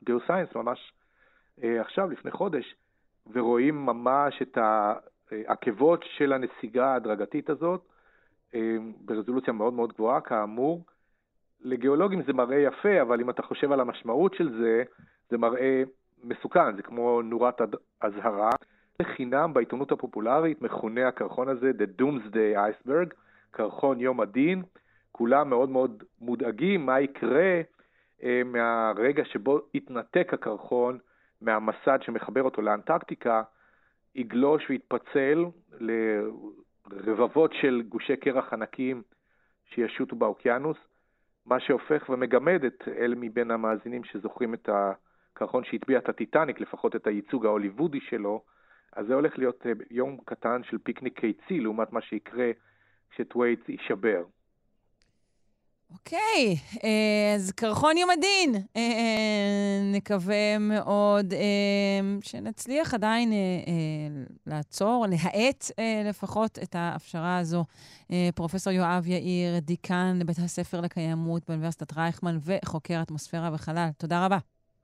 [0.09, 0.93] Geoscience ממש
[1.63, 2.75] אה, עכשיו, לפני חודש,
[3.33, 4.59] ורואים ממש את
[5.31, 7.81] העקבות של הנסיגה ההדרגתית הזאת
[8.55, 10.85] אה, ברזולוציה מאוד מאוד גבוהה, כאמור.
[11.61, 14.83] לגיאולוגים זה מראה יפה, אבל אם אתה חושב על המשמעות של זה,
[15.31, 15.83] זה מראה
[16.25, 17.61] מסוכן, זה כמו נורת
[18.01, 18.51] אזהרה.
[19.03, 23.15] לחינם בעיתונות הפופולרית מכונה הקרחון הזה The Doomsday Iceberg,
[23.51, 24.63] קרחון יום הדין.
[25.19, 27.61] כולם מאוד מאוד מודאגים מה יקרה
[28.23, 30.99] אה, מהרגע שבו יתנתק הקרחון
[31.41, 33.43] מהמסד שמחבר אותו לאנטארקטיקה,
[34.15, 35.45] יגלוש ויתפצל
[36.91, 39.03] לרבבות של גושי קרח ענקיים
[39.75, 40.77] שישוטו באוקיינוס,
[41.47, 47.07] מה שהופך ומגמד את אלה מבין המאזינים שזוכרים את הקרחון שהטביע את הטיטניק, לפחות את
[47.07, 48.43] הייצוג ההוליוודי שלו,
[48.93, 52.51] אז זה הולך להיות אה, יום קטן של פיקניק קיצי לעומת מה שיקרה
[53.11, 54.25] כשת'ווייטס יישבר.
[55.93, 58.55] אוקיי, אה, אז קרחון יום הדין.
[58.77, 61.41] אה, נקווה מאוד אה,
[62.23, 63.33] שנצליח עדיין
[64.47, 65.65] לעצור, להאט
[66.05, 67.65] לפחות את ההפשרה הזו.
[68.35, 73.89] פרופ' יואב יאיר, דיקן לבית הספר לקיימות באוניברסיטת רייכמן וחוקר אטמוספירה וחלל.
[73.99, 74.39] תודה רבה.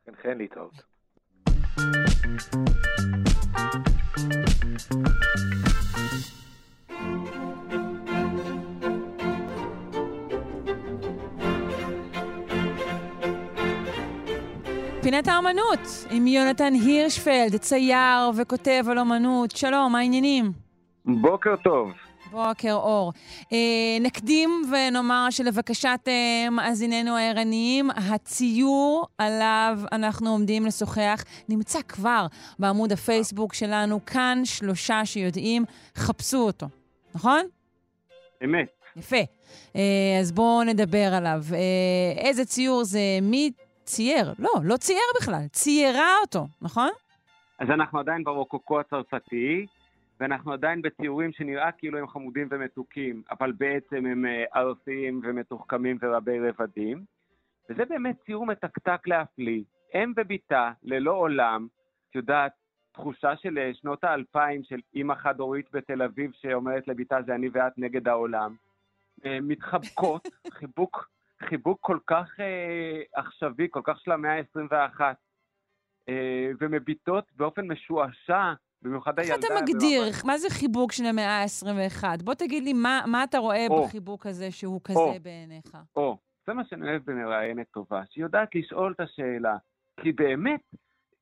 [0.07, 0.83] כן, כן, להתראות.
[15.05, 19.51] פינת האמנות עם יונתן הירשפלד, צייר וכותב על אמנות.
[19.51, 20.53] שלום, מה העניינים?
[21.05, 21.91] בוקר טוב.
[22.31, 23.13] בוקר אור.
[23.53, 23.59] אה,
[24.01, 32.27] נקדים ונאמר שלבקשת אה, מאזיננו הערניים, הציור עליו אנחנו עומדים לשוחח נמצא כבר
[32.59, 35.65] בעמוד הפייסבוק שלנו, כאן שלושה שיודעים,
[35.97, 36.67] חפשו אותו,
[37.15, 37.41] נכון?
[38.45, 38.69] אמת.
[38.97, 39.17] יפה.
[39.77, 39.81] אה,
[40.21, 41.43] אז בואו נדבר עליו.
[41.53, 43.01] אה, איזה ציור זה?
[43.23, 43.51] מי
[43.85, 46.91] צייר, לא, לא צייר בכלל, ציירה אותו, נכון?
[47.59, 49.67] אז אנחנו עדיין ברוקוקו הצרפתי,
[50.21, 56.39] ואנחנו עדיין בציורים שנראה כאילו הם חמודים ומתוקים, אבל בעצם הם אה, ארסיים ומתוחכמים ורבי
[56.41, 57.05] רבדים.
[57.71, 59.63] וזה באמת ציור מתקתק להפליא.
[59.95, 61.67] אם ובתה, ללא עולם,
[62.11, 62.53] את יודעת,
[62.93, 67.73] תחושה של אה, שנות האלפיים של אימא חד-הורית בתל אביב שאומרת לביתה זה אני ואת
[67.79, 68.55] נגד העולם.
[69.27, 70.29] אה, מתחבקות,
[70.59, 71.09] חיבוק,
[71.43, 75.01] חיבוק כל כך אה, עכשווי, כל כך של המאה ה-21,
[76.09, 78.53] אה, ומביטות באופן משועשע,
[78.83, 79.47] במיוחד איך הילדה.
[79.47, 82.23] אתה מגדיר, מה זה חיבוק של המאה ה-21?
[82.25, 83.85] בוא תגיד לי, מה, מה אתה רואה או.
[83.85, 85.15] בחיבוק הזה שהוא כזה או.
[85.23, 85.77] בעיניך?
[85.97, 89.57] או, זה מה שאני אוהב במראיינת טובה, שהיא יודעת לשאול את השאלה.
[90.01, 90.61] כי באמת,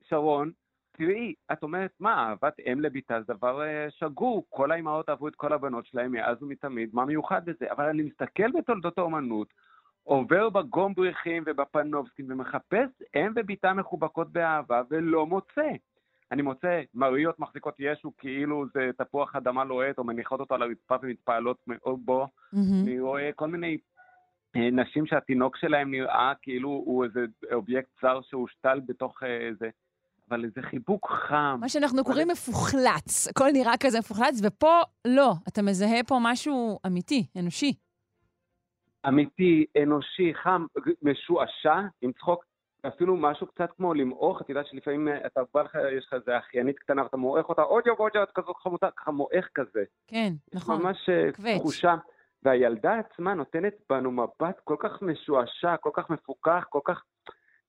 [0.03, 0.51] שרון,
[0.97, 5.35] תראי, את אומרת, מה, אהבת אם לביתה זה דבר אה, שגור, כל האימהות אהבו את
[5.35, 7.71] כל הבנות שלהם מאז ומתמיד, מה מיוחד בזה?
[7.71, 9.47] אבל אני מסתכל בתולדות האומנות,
[10.03, 15.69] עובר בגומבריכים ובפנובסקים ומחפש אם ובתה מחובקות באהבה ולא מוצא.
[16.31, 20.95] אני מוצא מריות מחזיקות ישו כאילו זה תפוח אדמה לוהט, או מניחות אותו על הרצפה
[21.01, 22.27] ומתפעלות בו.
[22.53, 22.83] מהמם.
[22.83, 23.77] אני רואה כל מיני
[24.55, 29.69] אה, נשים שהתינוק שלהם נראה כאילו הוא איזה אובייקט זר שהושתל בתוך אה, זה,
[30.29, 31.57] אבל איזה חיבוק חם.
[31.59, 33.27] מה שאנחנו קוראים מפוחלץ.
[33.29, 35.33] הכל נראה כזה מפוחלץ, ופה לא.
[35.47, 37.73] אתה מזהה פה משהו אמיתי, אנושי.
[39.07, 40.65] אמיתי, אנושי, חם,
[41.01, 42.45] משועשע, עם צחוק,
[42.87, 46.37] אפילו משהו קצת כמו למעוך, את יודעת שלפעמים אה, אתה בא לך, יש לך איזה
[46.37, 49.83] אחיינית קטנה ואתה מועך אותה, עוד יום, עוד יום, את כזאת חמודה, ככה מועך כזה.
[50.07, 50.81] כן, נכון.
[50.81, 51.59] ממש אה, קווץ'.
[51.59, 51.95] תחושה.
[52.43, 57.03] והילדה עצמה נותנת בנו מבט כל כך משועשע, כל כך מפוכח, כל כך...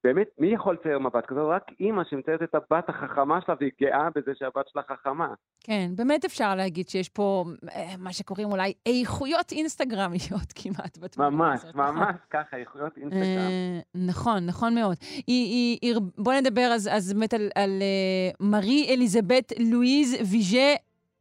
[0.04, 1.40] באמת, מי יכול לצייר מבט כזה?
[1.40, 5.34] רק אימא שמציירת את הבת החכמה שלה והיא גאה בזה שהבת שלה חכמה.
[5.60, 11.60] כן, באמת אפשר להגיד שיש פה אה, מה שקוראים אולי איכויות אינסטגרמיות כמעט בתמונה ממש,
[11.62, 11.76] הזאת.
[11.76, 11.96] נכון?
[11.96, 13.22] ממש ככה, איכויות אינסטגרם.
[13.22, 14.96] אה, נכון, נכון מאוד.
[15.00, 20.74] היא, היא, היא, בוא נדבר אז, באמת על, uh, מארי אליזבת לואיז ויז'ה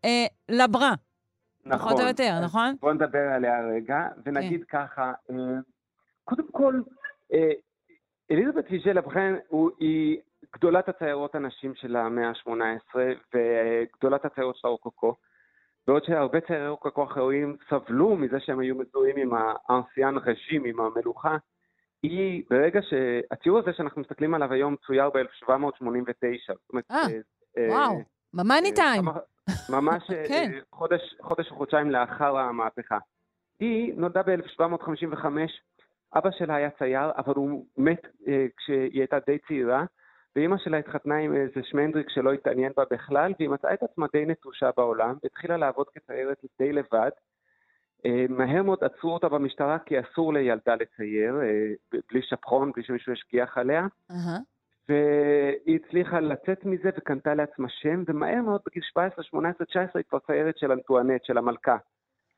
[0.06, 0.94] אה, לברה.
[1.66, 1.80] נכון.
[1.80, 2.76] פחות או יותר, אז נכון?
[2.82, 5.36] בוא נדבר עליה רגע, ונגיד ככה, אה,
[6.24, 6.82] קודם כל,
[7.34, 7.52] אה,
[8.34, 9.36] אליזבת ויז'ה לבחן
[9.80, 10.18] היא
[10.56, 13.00] גדולת הציירות הנשים של המאה ה-18
[13.34, 15.16] וגדולת הציירות של הרוקוקו.
[15.88, 21.38] בעוד שהרבה ציירי רוקוקו אחרים סבלו מזה שהם היו מזוהים עם האנסיאן רג'ים, עם המלוכה,
[22.04, 25.50] היא, ברגע שהציור הזה שאנחנו מסתכלים עליו היום צויר ב-1789.
[26.48, 27.08] זאת אומרת, אה,
[27.58, 28.02] אה, וואו,
[28.34, 29.04] ממאני אה, טיים.
[29.70, 30.52] ממש אה, כן.
[30.72, 32.98] חודש או חודשיים לאחר המהפכה.
[33.60, 35.26] היא נולדה ב-1755,
[36.16, 39.86] אבא שלה היה צייר, אבל הוא מת אה, כשהיא הייתה די צעירה,
[40.36, 44.26] ואימא שלה התחתנה עם איזה שמנדריק שלא התעניין בה בכלל, והיא מצאה את עצמה די
[44.26, 47.12] נטושה בעולם, והתחילה לעבוד כציירת די לבד.
[48.06, 53.14] אה, מהר מאוד עצרו אותה במשטרה כי אסור לילדה לצייר, אה, בלי שפחון, בלי שמישהו
[53.14, 53.88] ישגיח עליה.
[54.12, 54.40] אהה.
[54.90, 60.20] והיא הצליחה לצאת מזה וקנתה לעצמה שם, ומהר מאוד בגיל 17, 18, 19 היא כבר
[60.20, 61.78] ציירת של אנטואנט, של המלכה.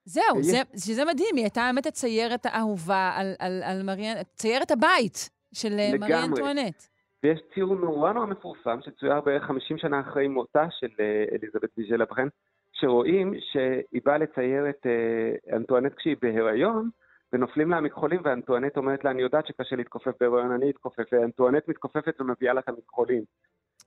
[0.06, 5.30] זהו, זה, שזה מדהים, היא הייתה באמת הציירת האהובה על, על, על מריאן, ציירת הבית
[5.54, 6.10] של אה, לגמרי.
[6.10, 6.84] מרי אנטואנט.
[7.24, 11.98] ויש ציור נורא נורא מפורסם, שצויר בערך 50 שנה אחרי מותה של אה, אליזבת ויז'ה
[11.98, 12.28] לבחן,
[12.72, 16.90] שרואים שהיא באה לצייר את אה, אנטואנט כשהיא בהיריון,
[17.34, 22.22] ונופלים לה המכחולים, ואנטואנט אומרת לה, אני יודעת שקשה להתכופף בהיריון, אני אתכופף, ואנטואנט מתכופפת
[22.22, 23.24] ומביאה לה את המכחולים.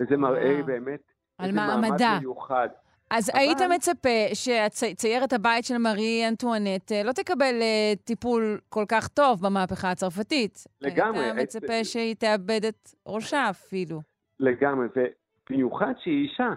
[0.00, 0.62] וזה מראה.
[0.62, 1.00] באמת
[1.38, 1.88] על מעמדה.
[1.88, 2.68] מעמד מיוחד.
[3.10, 8.84] אז אבל- היית מצפה שציירת הבית של מארי אנטואנט אה, לא תקבל אה, טיפול כל
[8.88, 10.64] כך טוב במהפכה הצרפתית.
[10.80, 11.24] לגמרי.
[11.24, 14.00] היית מצפה שהיא תאבד את ראשה אפילו.
[14.40, 16.48] לגמרי, ובמיוחד שהיא אישה.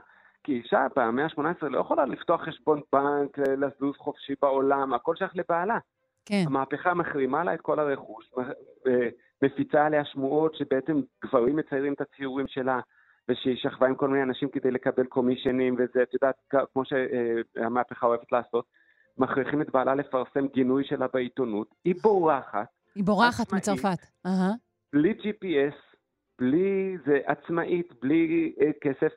[0.43, 5.77] כי אישה במאה ה-18 לא יכולה לפתוח חשבון בנק, לזוז חופשי בעולם, הכל שייך לבעלה.
[6.25, 6.43] כן.
[6.45, 8.31] המהפכה מחרימה לה את כל הרכוש,
[8.87, 9.09] אה,
[9.41, 12.79] מפיצה עליה שמועות שבעצם גברים מציירים את הציורים שלה,
[13.31, 16.35] ושהיא שכבה עם כל מיני אנשים כדי לקבל קומישנים, וזה, את יודעת,
[16.73, 18.65] כמו שהמהפכה אוהבת לעשות,
[19.17, 21.67] מכריחים את בעלה לפרסם גינוי שלה בעיתונות.
[21.85, 23.63] היא בורחת, היא בורחת עצמאית.
[23.63, 24.05] מצרפת.
[24.25, 24.51] אהה.
[24.93, 25.95] בלי GPS,
[26.39, 29.13] בלי זה, עצמאית, בלי אה, כסף,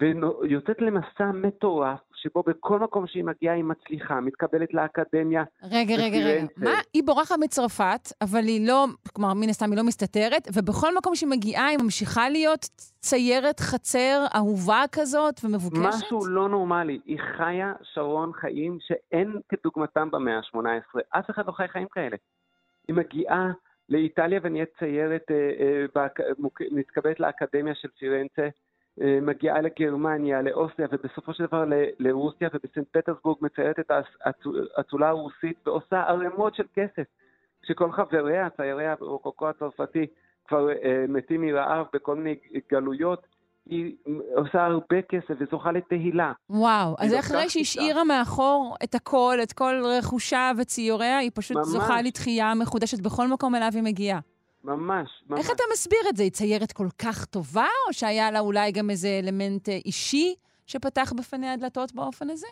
[0.00, 5.44] ויוצאת למסע מטורף, שבו בכל מקום שהיא מגיעה היא מצליחה, מתקבלת לאקדמיה.
[5.62, 6.46] רגע, רגע, רגע.
[6.56, 6.70] מה?
[6.94, 11.28] היא בורחת מצרפת, אבל היא לא, כלומר, מן הסתם היא לא מסתתרת, ובכל מקום שהיא
[11.28, 12.60] מגיעה היא ממשיכה להיות
[13.00, 15.80] ציירת חצר אהובה כזאת ומבוקשת?
[15.88, 17.00] משהו לא נורמלי.
[17.04, 21.00] היא חיה, שרון, חיים שאין כדוגמתם במאה ה-18.
[21.10, 22.16] אף אחד לא חי חיים כאלה.
[22.88, 23.50] היא מגיעה
[23.88, 26.32] לאיטליה ונהיית ציירת, אה, אה,
[26.70, 28.48] מתקבלת לאקדמיה של פירנצה,
[28.98, 31.64] מגיעה לגרמניה, לאוסטריה, ובסופו של דבר
[31.98, 33.90] לרוסיה, ובסנט פטרסבורג מציירת את
[34.76, 37.04] האצולה הרוסית ועושה ערימות של כסף.
[37.62, 40.06] כשכל חבריה, ציירי הרוקוקו הצרפתי,
[40.48, 42.34] כבר אה, מתים מרעב בכל מיני
[42.70, 43.26] גלויות,
[43.66, 43.94] היא
[44.34, 46.32] עושה הרבה כסף וזוכה לתהילה.
[46.50, 51.66] וואו, אז אחרי לוקחת שהשאירה מאחור את הכל, את כל רכושה וציוריה, היא פשוט ממש.
[51.66, 54.20] זוכה לתחייה מחודשת בכל מקום אליו היא מגיעה.
[54.66, 55.40] ממש, ממש.
[55.40, 56.22] איך אתה מסביר את זה?
[56.22, 60.34] היא ציירת כל כך טובה, או שהיה לה אולי גם איזה אלמנט אה, אישי
[60.66, 62.46] שפתח בפניה דלתות באופן הזה?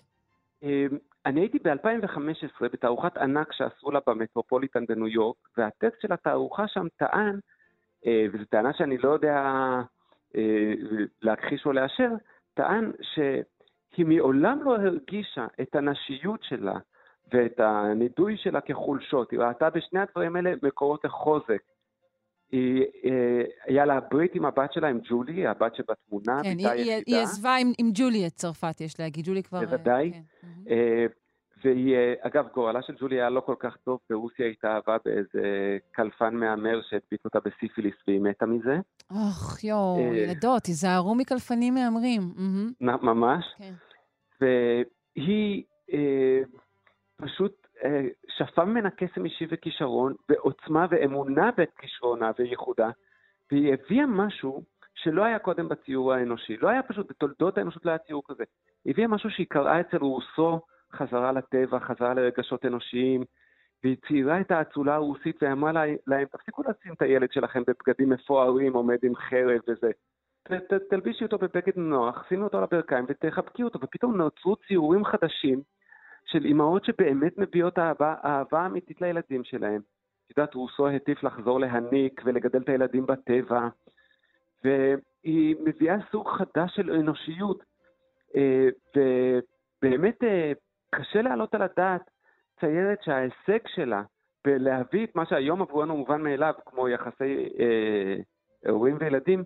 [0.62, 6.86] אמ, אני הייתי ב-2015 בתערוכת ענק שעשו לה במטרופוליטן בניו יורק, והטקסט של התערוכה שם
[6.96, 7.40] טען,
[8.06, 9.50] אה, וזו טענה שאני לא יודע
[10.36, 10.72] אה,
[11.22, 12.10] להכחיש או לאשר,
[12.54, 16.78] טען שהיא מעולם לא הרגישה את הנשיות שלה
[17.32, 19.30] ואת הנידוי שלה כחולשות.
[19.30, 21.62] היא ראתה בשני הדברים האלה מקורות לחוזק.
[22.54, 26.92] היא, אה, היה לה ברית עם הבת שלה, עם ג'ולי, הבת שבתמונה, כן, בתה היא,
[26.92, 27.16] היחידה.
[27.16, 29.24] היא עזבה עם, עם ג'ולי את צרפת, יש להגיד.
[29.26, 29.58] ג'ולי כבר...
[29.58, 30.12] אה, בוודאי.
[30.12, 30.46] כן.
[30.70, 31.06] אה,
[31.64, 36.34] והיא, אגב, גורלה של ג'ולי היה לא כל כך טוב, ברוסיה היא התאהבה באיזה קלפן
[36.34, 38.76] מהמר שהדביק אותה בסיפיליס והיא מתה מזה.
[39.10, 42.22] אוח, יואו, ילדות, תיזהרו מקלפנים מהמרים.
[42.80, 43.44] ממש.
[43.58, 43.72] כן.
[44.40, 45.62] והיא
[47.16, 52.90] פשוט אה, שפע ממנה קסם אישי וכישרון, ועוצמה ואמונה בכישרונה וייחודה,
[53.52, 54.62] והיא הביאה משהו
[54.94, 56.56] שלא היה קודם בציור האנושי.
[56.56, 58.44] לא היה פשוט, בתולדות האנושות לא היה ציור כזה.
[58.84, 60.60] היא הביאה משהו שהיא קראה אצל רוסו,
[60.92, 63.24] חזרה לטבע, חזרה לרגשות אנושיים,
[63.84, 68.72] והיא ציירה את האצולה הרוסית ואמרה לה- להם, תפסיקו לשים את הילד שלכם בבגדים מפוארים,
[68.72, 69.90] עומד עם חרב וזה.
[70.90, 75.62] תלבישי אותו בבגד נוח, שימי אותו על הברכיים ותחבקי אותו, ופתאום נוצרו ציורים חדשים
[76.26, 79.80] של אימהות שבאמת מביעות אהבה, אהבה אמיתית לילדים שלהם.
[80.26, 83.68] את יודעת, רוסו הטיף לחזור להניק ולגדל את הילדים בטבע,
[84.64, 87.64] והיא מביאה סוג חדש של אנושיות,
[88.36, 90.52] אה, ובאמת אה,
[90.94, 92.10] קשה להעלות על הדעת
[92.60, 94.02] ציירת שההישג שלה
[94.44, 98.16] בלהביא את מה שהיום עבורנו מובן מאליו, כמו יחסי אה,
[98.70, 99.44] הורים וילדים,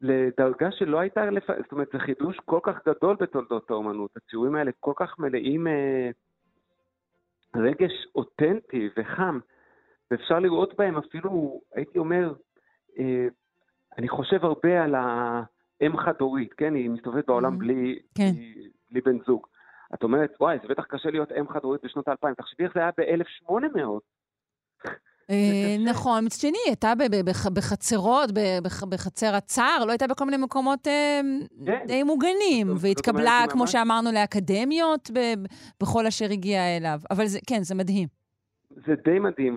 [0.00, 1.44] לדרגה שלא הייתה, לפ...
[1.62, 4.10] זאת אומרת, זה חידוש כל כך גדול בתולדות האומנות.
[4.16, 6.10] הציורים האלה כל כך מלאים אה,
[7.56, 9.38] רגש אותנטי וחם,
[10.10, 12.32] ואפשר לראות בהם אפילו, הייתי אומר,
[12.98, 13.26] אה,
[13.98, 16.74] אני חושב הרבה על האם חד-הורית, כן?
[16.74, 18.30] היא מסתובבת בעולם בלי, כן.
[18.32, 19.46] בלי, בלי בן זוג.
[19.94, 22.34] את אומרת, וואי, זה בטח קשה להיות אם חד-הורית בשנות האלפיים.
[22.34, 23.80] תחשבי איך זה היה ב-1800.
[25.30, 26.92] אה, נכון, מצד שני, היא הייתה
[27.52, 28.30] בחצרות,
[28.88, 31.20] בחצר הצר, לא הייתה בכל מיני מקומות אה,
[31.86, 35.10] די מוגנים, והתקבלה, כמו שאמרנו, לאקדמיות
[35.80, 37.00] בכל אשר הגיעה אליו.
[37.10, 38.08] אבל כן, זה מדהים.
[38.86, 39.56] זה די מדהים,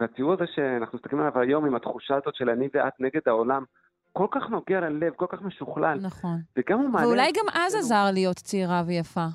[0.00, 3.64] והציור הזה שאנחנו מסתכלים עליו היום עם התחושה הזאת של אני ואת נגד העולם,
[4.12, 5.98] כל כך נוגע ללב, כל כך משוכלל.
[6.02, 6.38] נכון.
[6.56, 7.06] וגם הוא מעלה...
[7.06, 9.26] ואולי גם אז עזר להיות צעירה ויפה.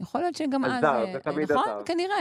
[0.00, 0.72] יכול להיות שגם אז...
[0.72, 1.68] עזר, אה, זה תמיד נכון?
[1.68, 1.82] עזר.
[1.84, 2.16] כנראה.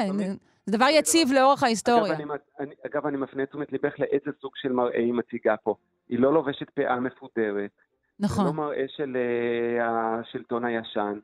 [0.65, 2.13] זה דבר יציב לאורך ההיסטוריה.
[2.13, 5.57] אגב אני, אני, אגב, אני מפנה את תשומת ליבך לאיזה סוג של מראה היא מציגה
[5.57, 5.75] פה.
[6.09, 7.71] היא לא לובשת פאה מפודרת.
[8.19, 8.45] נכון.
[8.45, 11.19] זה לא מראה של uh, השלטון הישן.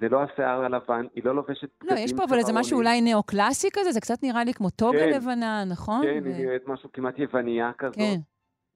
[0.00, 3.68] זה לא השיער הלבן, היא לא לובשת לא, יש פה אבל איזה משהו אולי ניאו-קלאסי
[3.72, 5.10] כזה, זה קצת נראה לי כמו טוגה כן.
[5.10, 6.02] לבנה, נכון?
[6.02, 7.96] כן, ו- היא נראית משהו כמעט יווניה כזאת.
[7.96, 8.16] כן.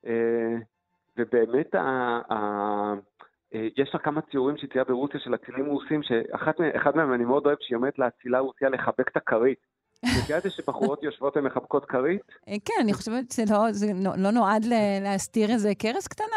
[0.07, 0.57] אה,
[1.17, 1.81] ובאמת, ה,
[2.31, 2.35] ה,
[3.55, 7.47] אה, יש לה כמה ציורים שהיא ציירה ברוסיה של אצילים רוסים, שאחד מהם אני מאוד
[7.47, 9.59] אוהב, שהיא אומרת לאצילה הרוסיה לחבק את הכרית.
[10.39, 12.21] את זה שבחורות יושבות ומחבקות כרית?
[12.49, 13.67] אה, כן, אני חושבת שזה לא,
[14.05, 14.65] לא- לא נועד
[15.03, 16.37] להסתיר איזה קרס קטנה?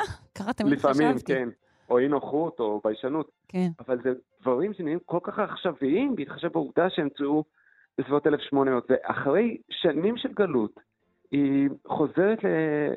[0.54, 1.34] תמיד לפעמים, חשבתי.
[1.34, 1.50] כן.
[1.90, 3.32] או אי נוחות או ביישנות.
[3.48, 3.68] כן.
[3.88, 4.10] אבל זה
[4.42, 7.44] דברים שנראים כל כך עכשוויים, בהתחשב בעובדה שהם צאו
[7.98, 8.86] בסביבות 1800.
[8.90, 10.80] ואחרי שנים של גלות,
[11.32, 12.38] היא חוזרת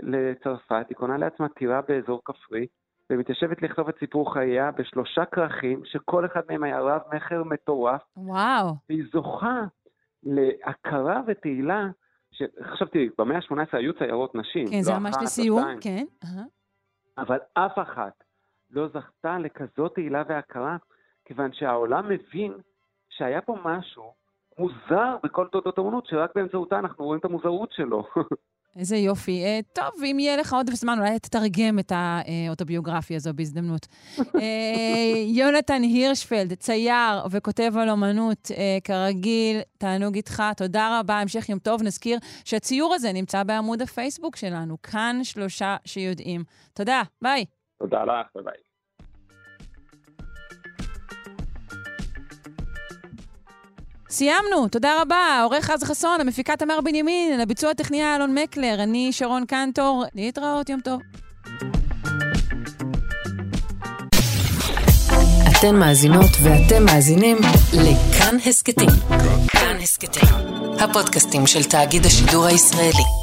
[0.02, 2.66] לצרפת, היא קונה לעצמה טירה באזור כפרי,
[3.10, 8.74] ומתיישבת לכתוב את סיפור חייה בשלושה כרכים, שכל אחד מהם היה רב מכר מטורף, וואו.
[8.88, 9.60] והיא זוכה
[10.22, 11.88] להכרה ותהילה.
[12.32, 12.42] ש...
[12.62, 14.66] חשבתי, במאה ה-18 היו ציירות נשים.
[14.66, 15.64] כן, לא זה ממש אחת, לסיום.
[15.80, 16.04] כן.
[17.18, 18.24] אבל אף אחת
[18.70, 20.76] לא זכתה לכזאת תהילה והכרה,
[21.24, 22.52] כיוון שהעולם מבין
[23.08, 24.14] שהיה פה משהו
[24.58, 28.04] מוזר בכל תולדות האמנות, שרק באמצעותה אנחנו רואים את המוזרות שלו.
[28.76, 29.44] איזה יופי.
[29.44, 33.86] אה, טוב, אם יהיה לך עוד זמן, אולי תתרגם את האוטוביוגרפיה הזו בהזדמנות.
[34.18, 41.58] אה, יונתן הירשפלד, צייר וכותב על אומנות, אה, כרגיל, תענוג איתך, תודה רבה, המשך יום
[41.58, 41.82] טוב.
[41.82, 46.44] נזכיר שהציור הזה נמצא בעמוד הפייסבוק שלנו, כאן שלושה שיודעים.
[46.74, 47.44] תודה, ביי.
[47.78, 48.69] תודה לך, ביי.
[54.10, 55.16] סיימנו, תודה רבה.
[55.16, 60.80] העורך רז חסון, המפיקה תמר בנימין, לביצוע הטכניה אלון מקלר, אני שרון קנטור, להתראות, יום
[60.80, 61.00] טוב.
[65.50, 67.36] אתן מאזינות ואתם מאזינים
[67.72, 68.90] לכאן הסכתים.
[69.48, 70.28] כאן הסכתים,
[70.80, 73.19] הפודקאסטים של תאגיד השידור הישראלי.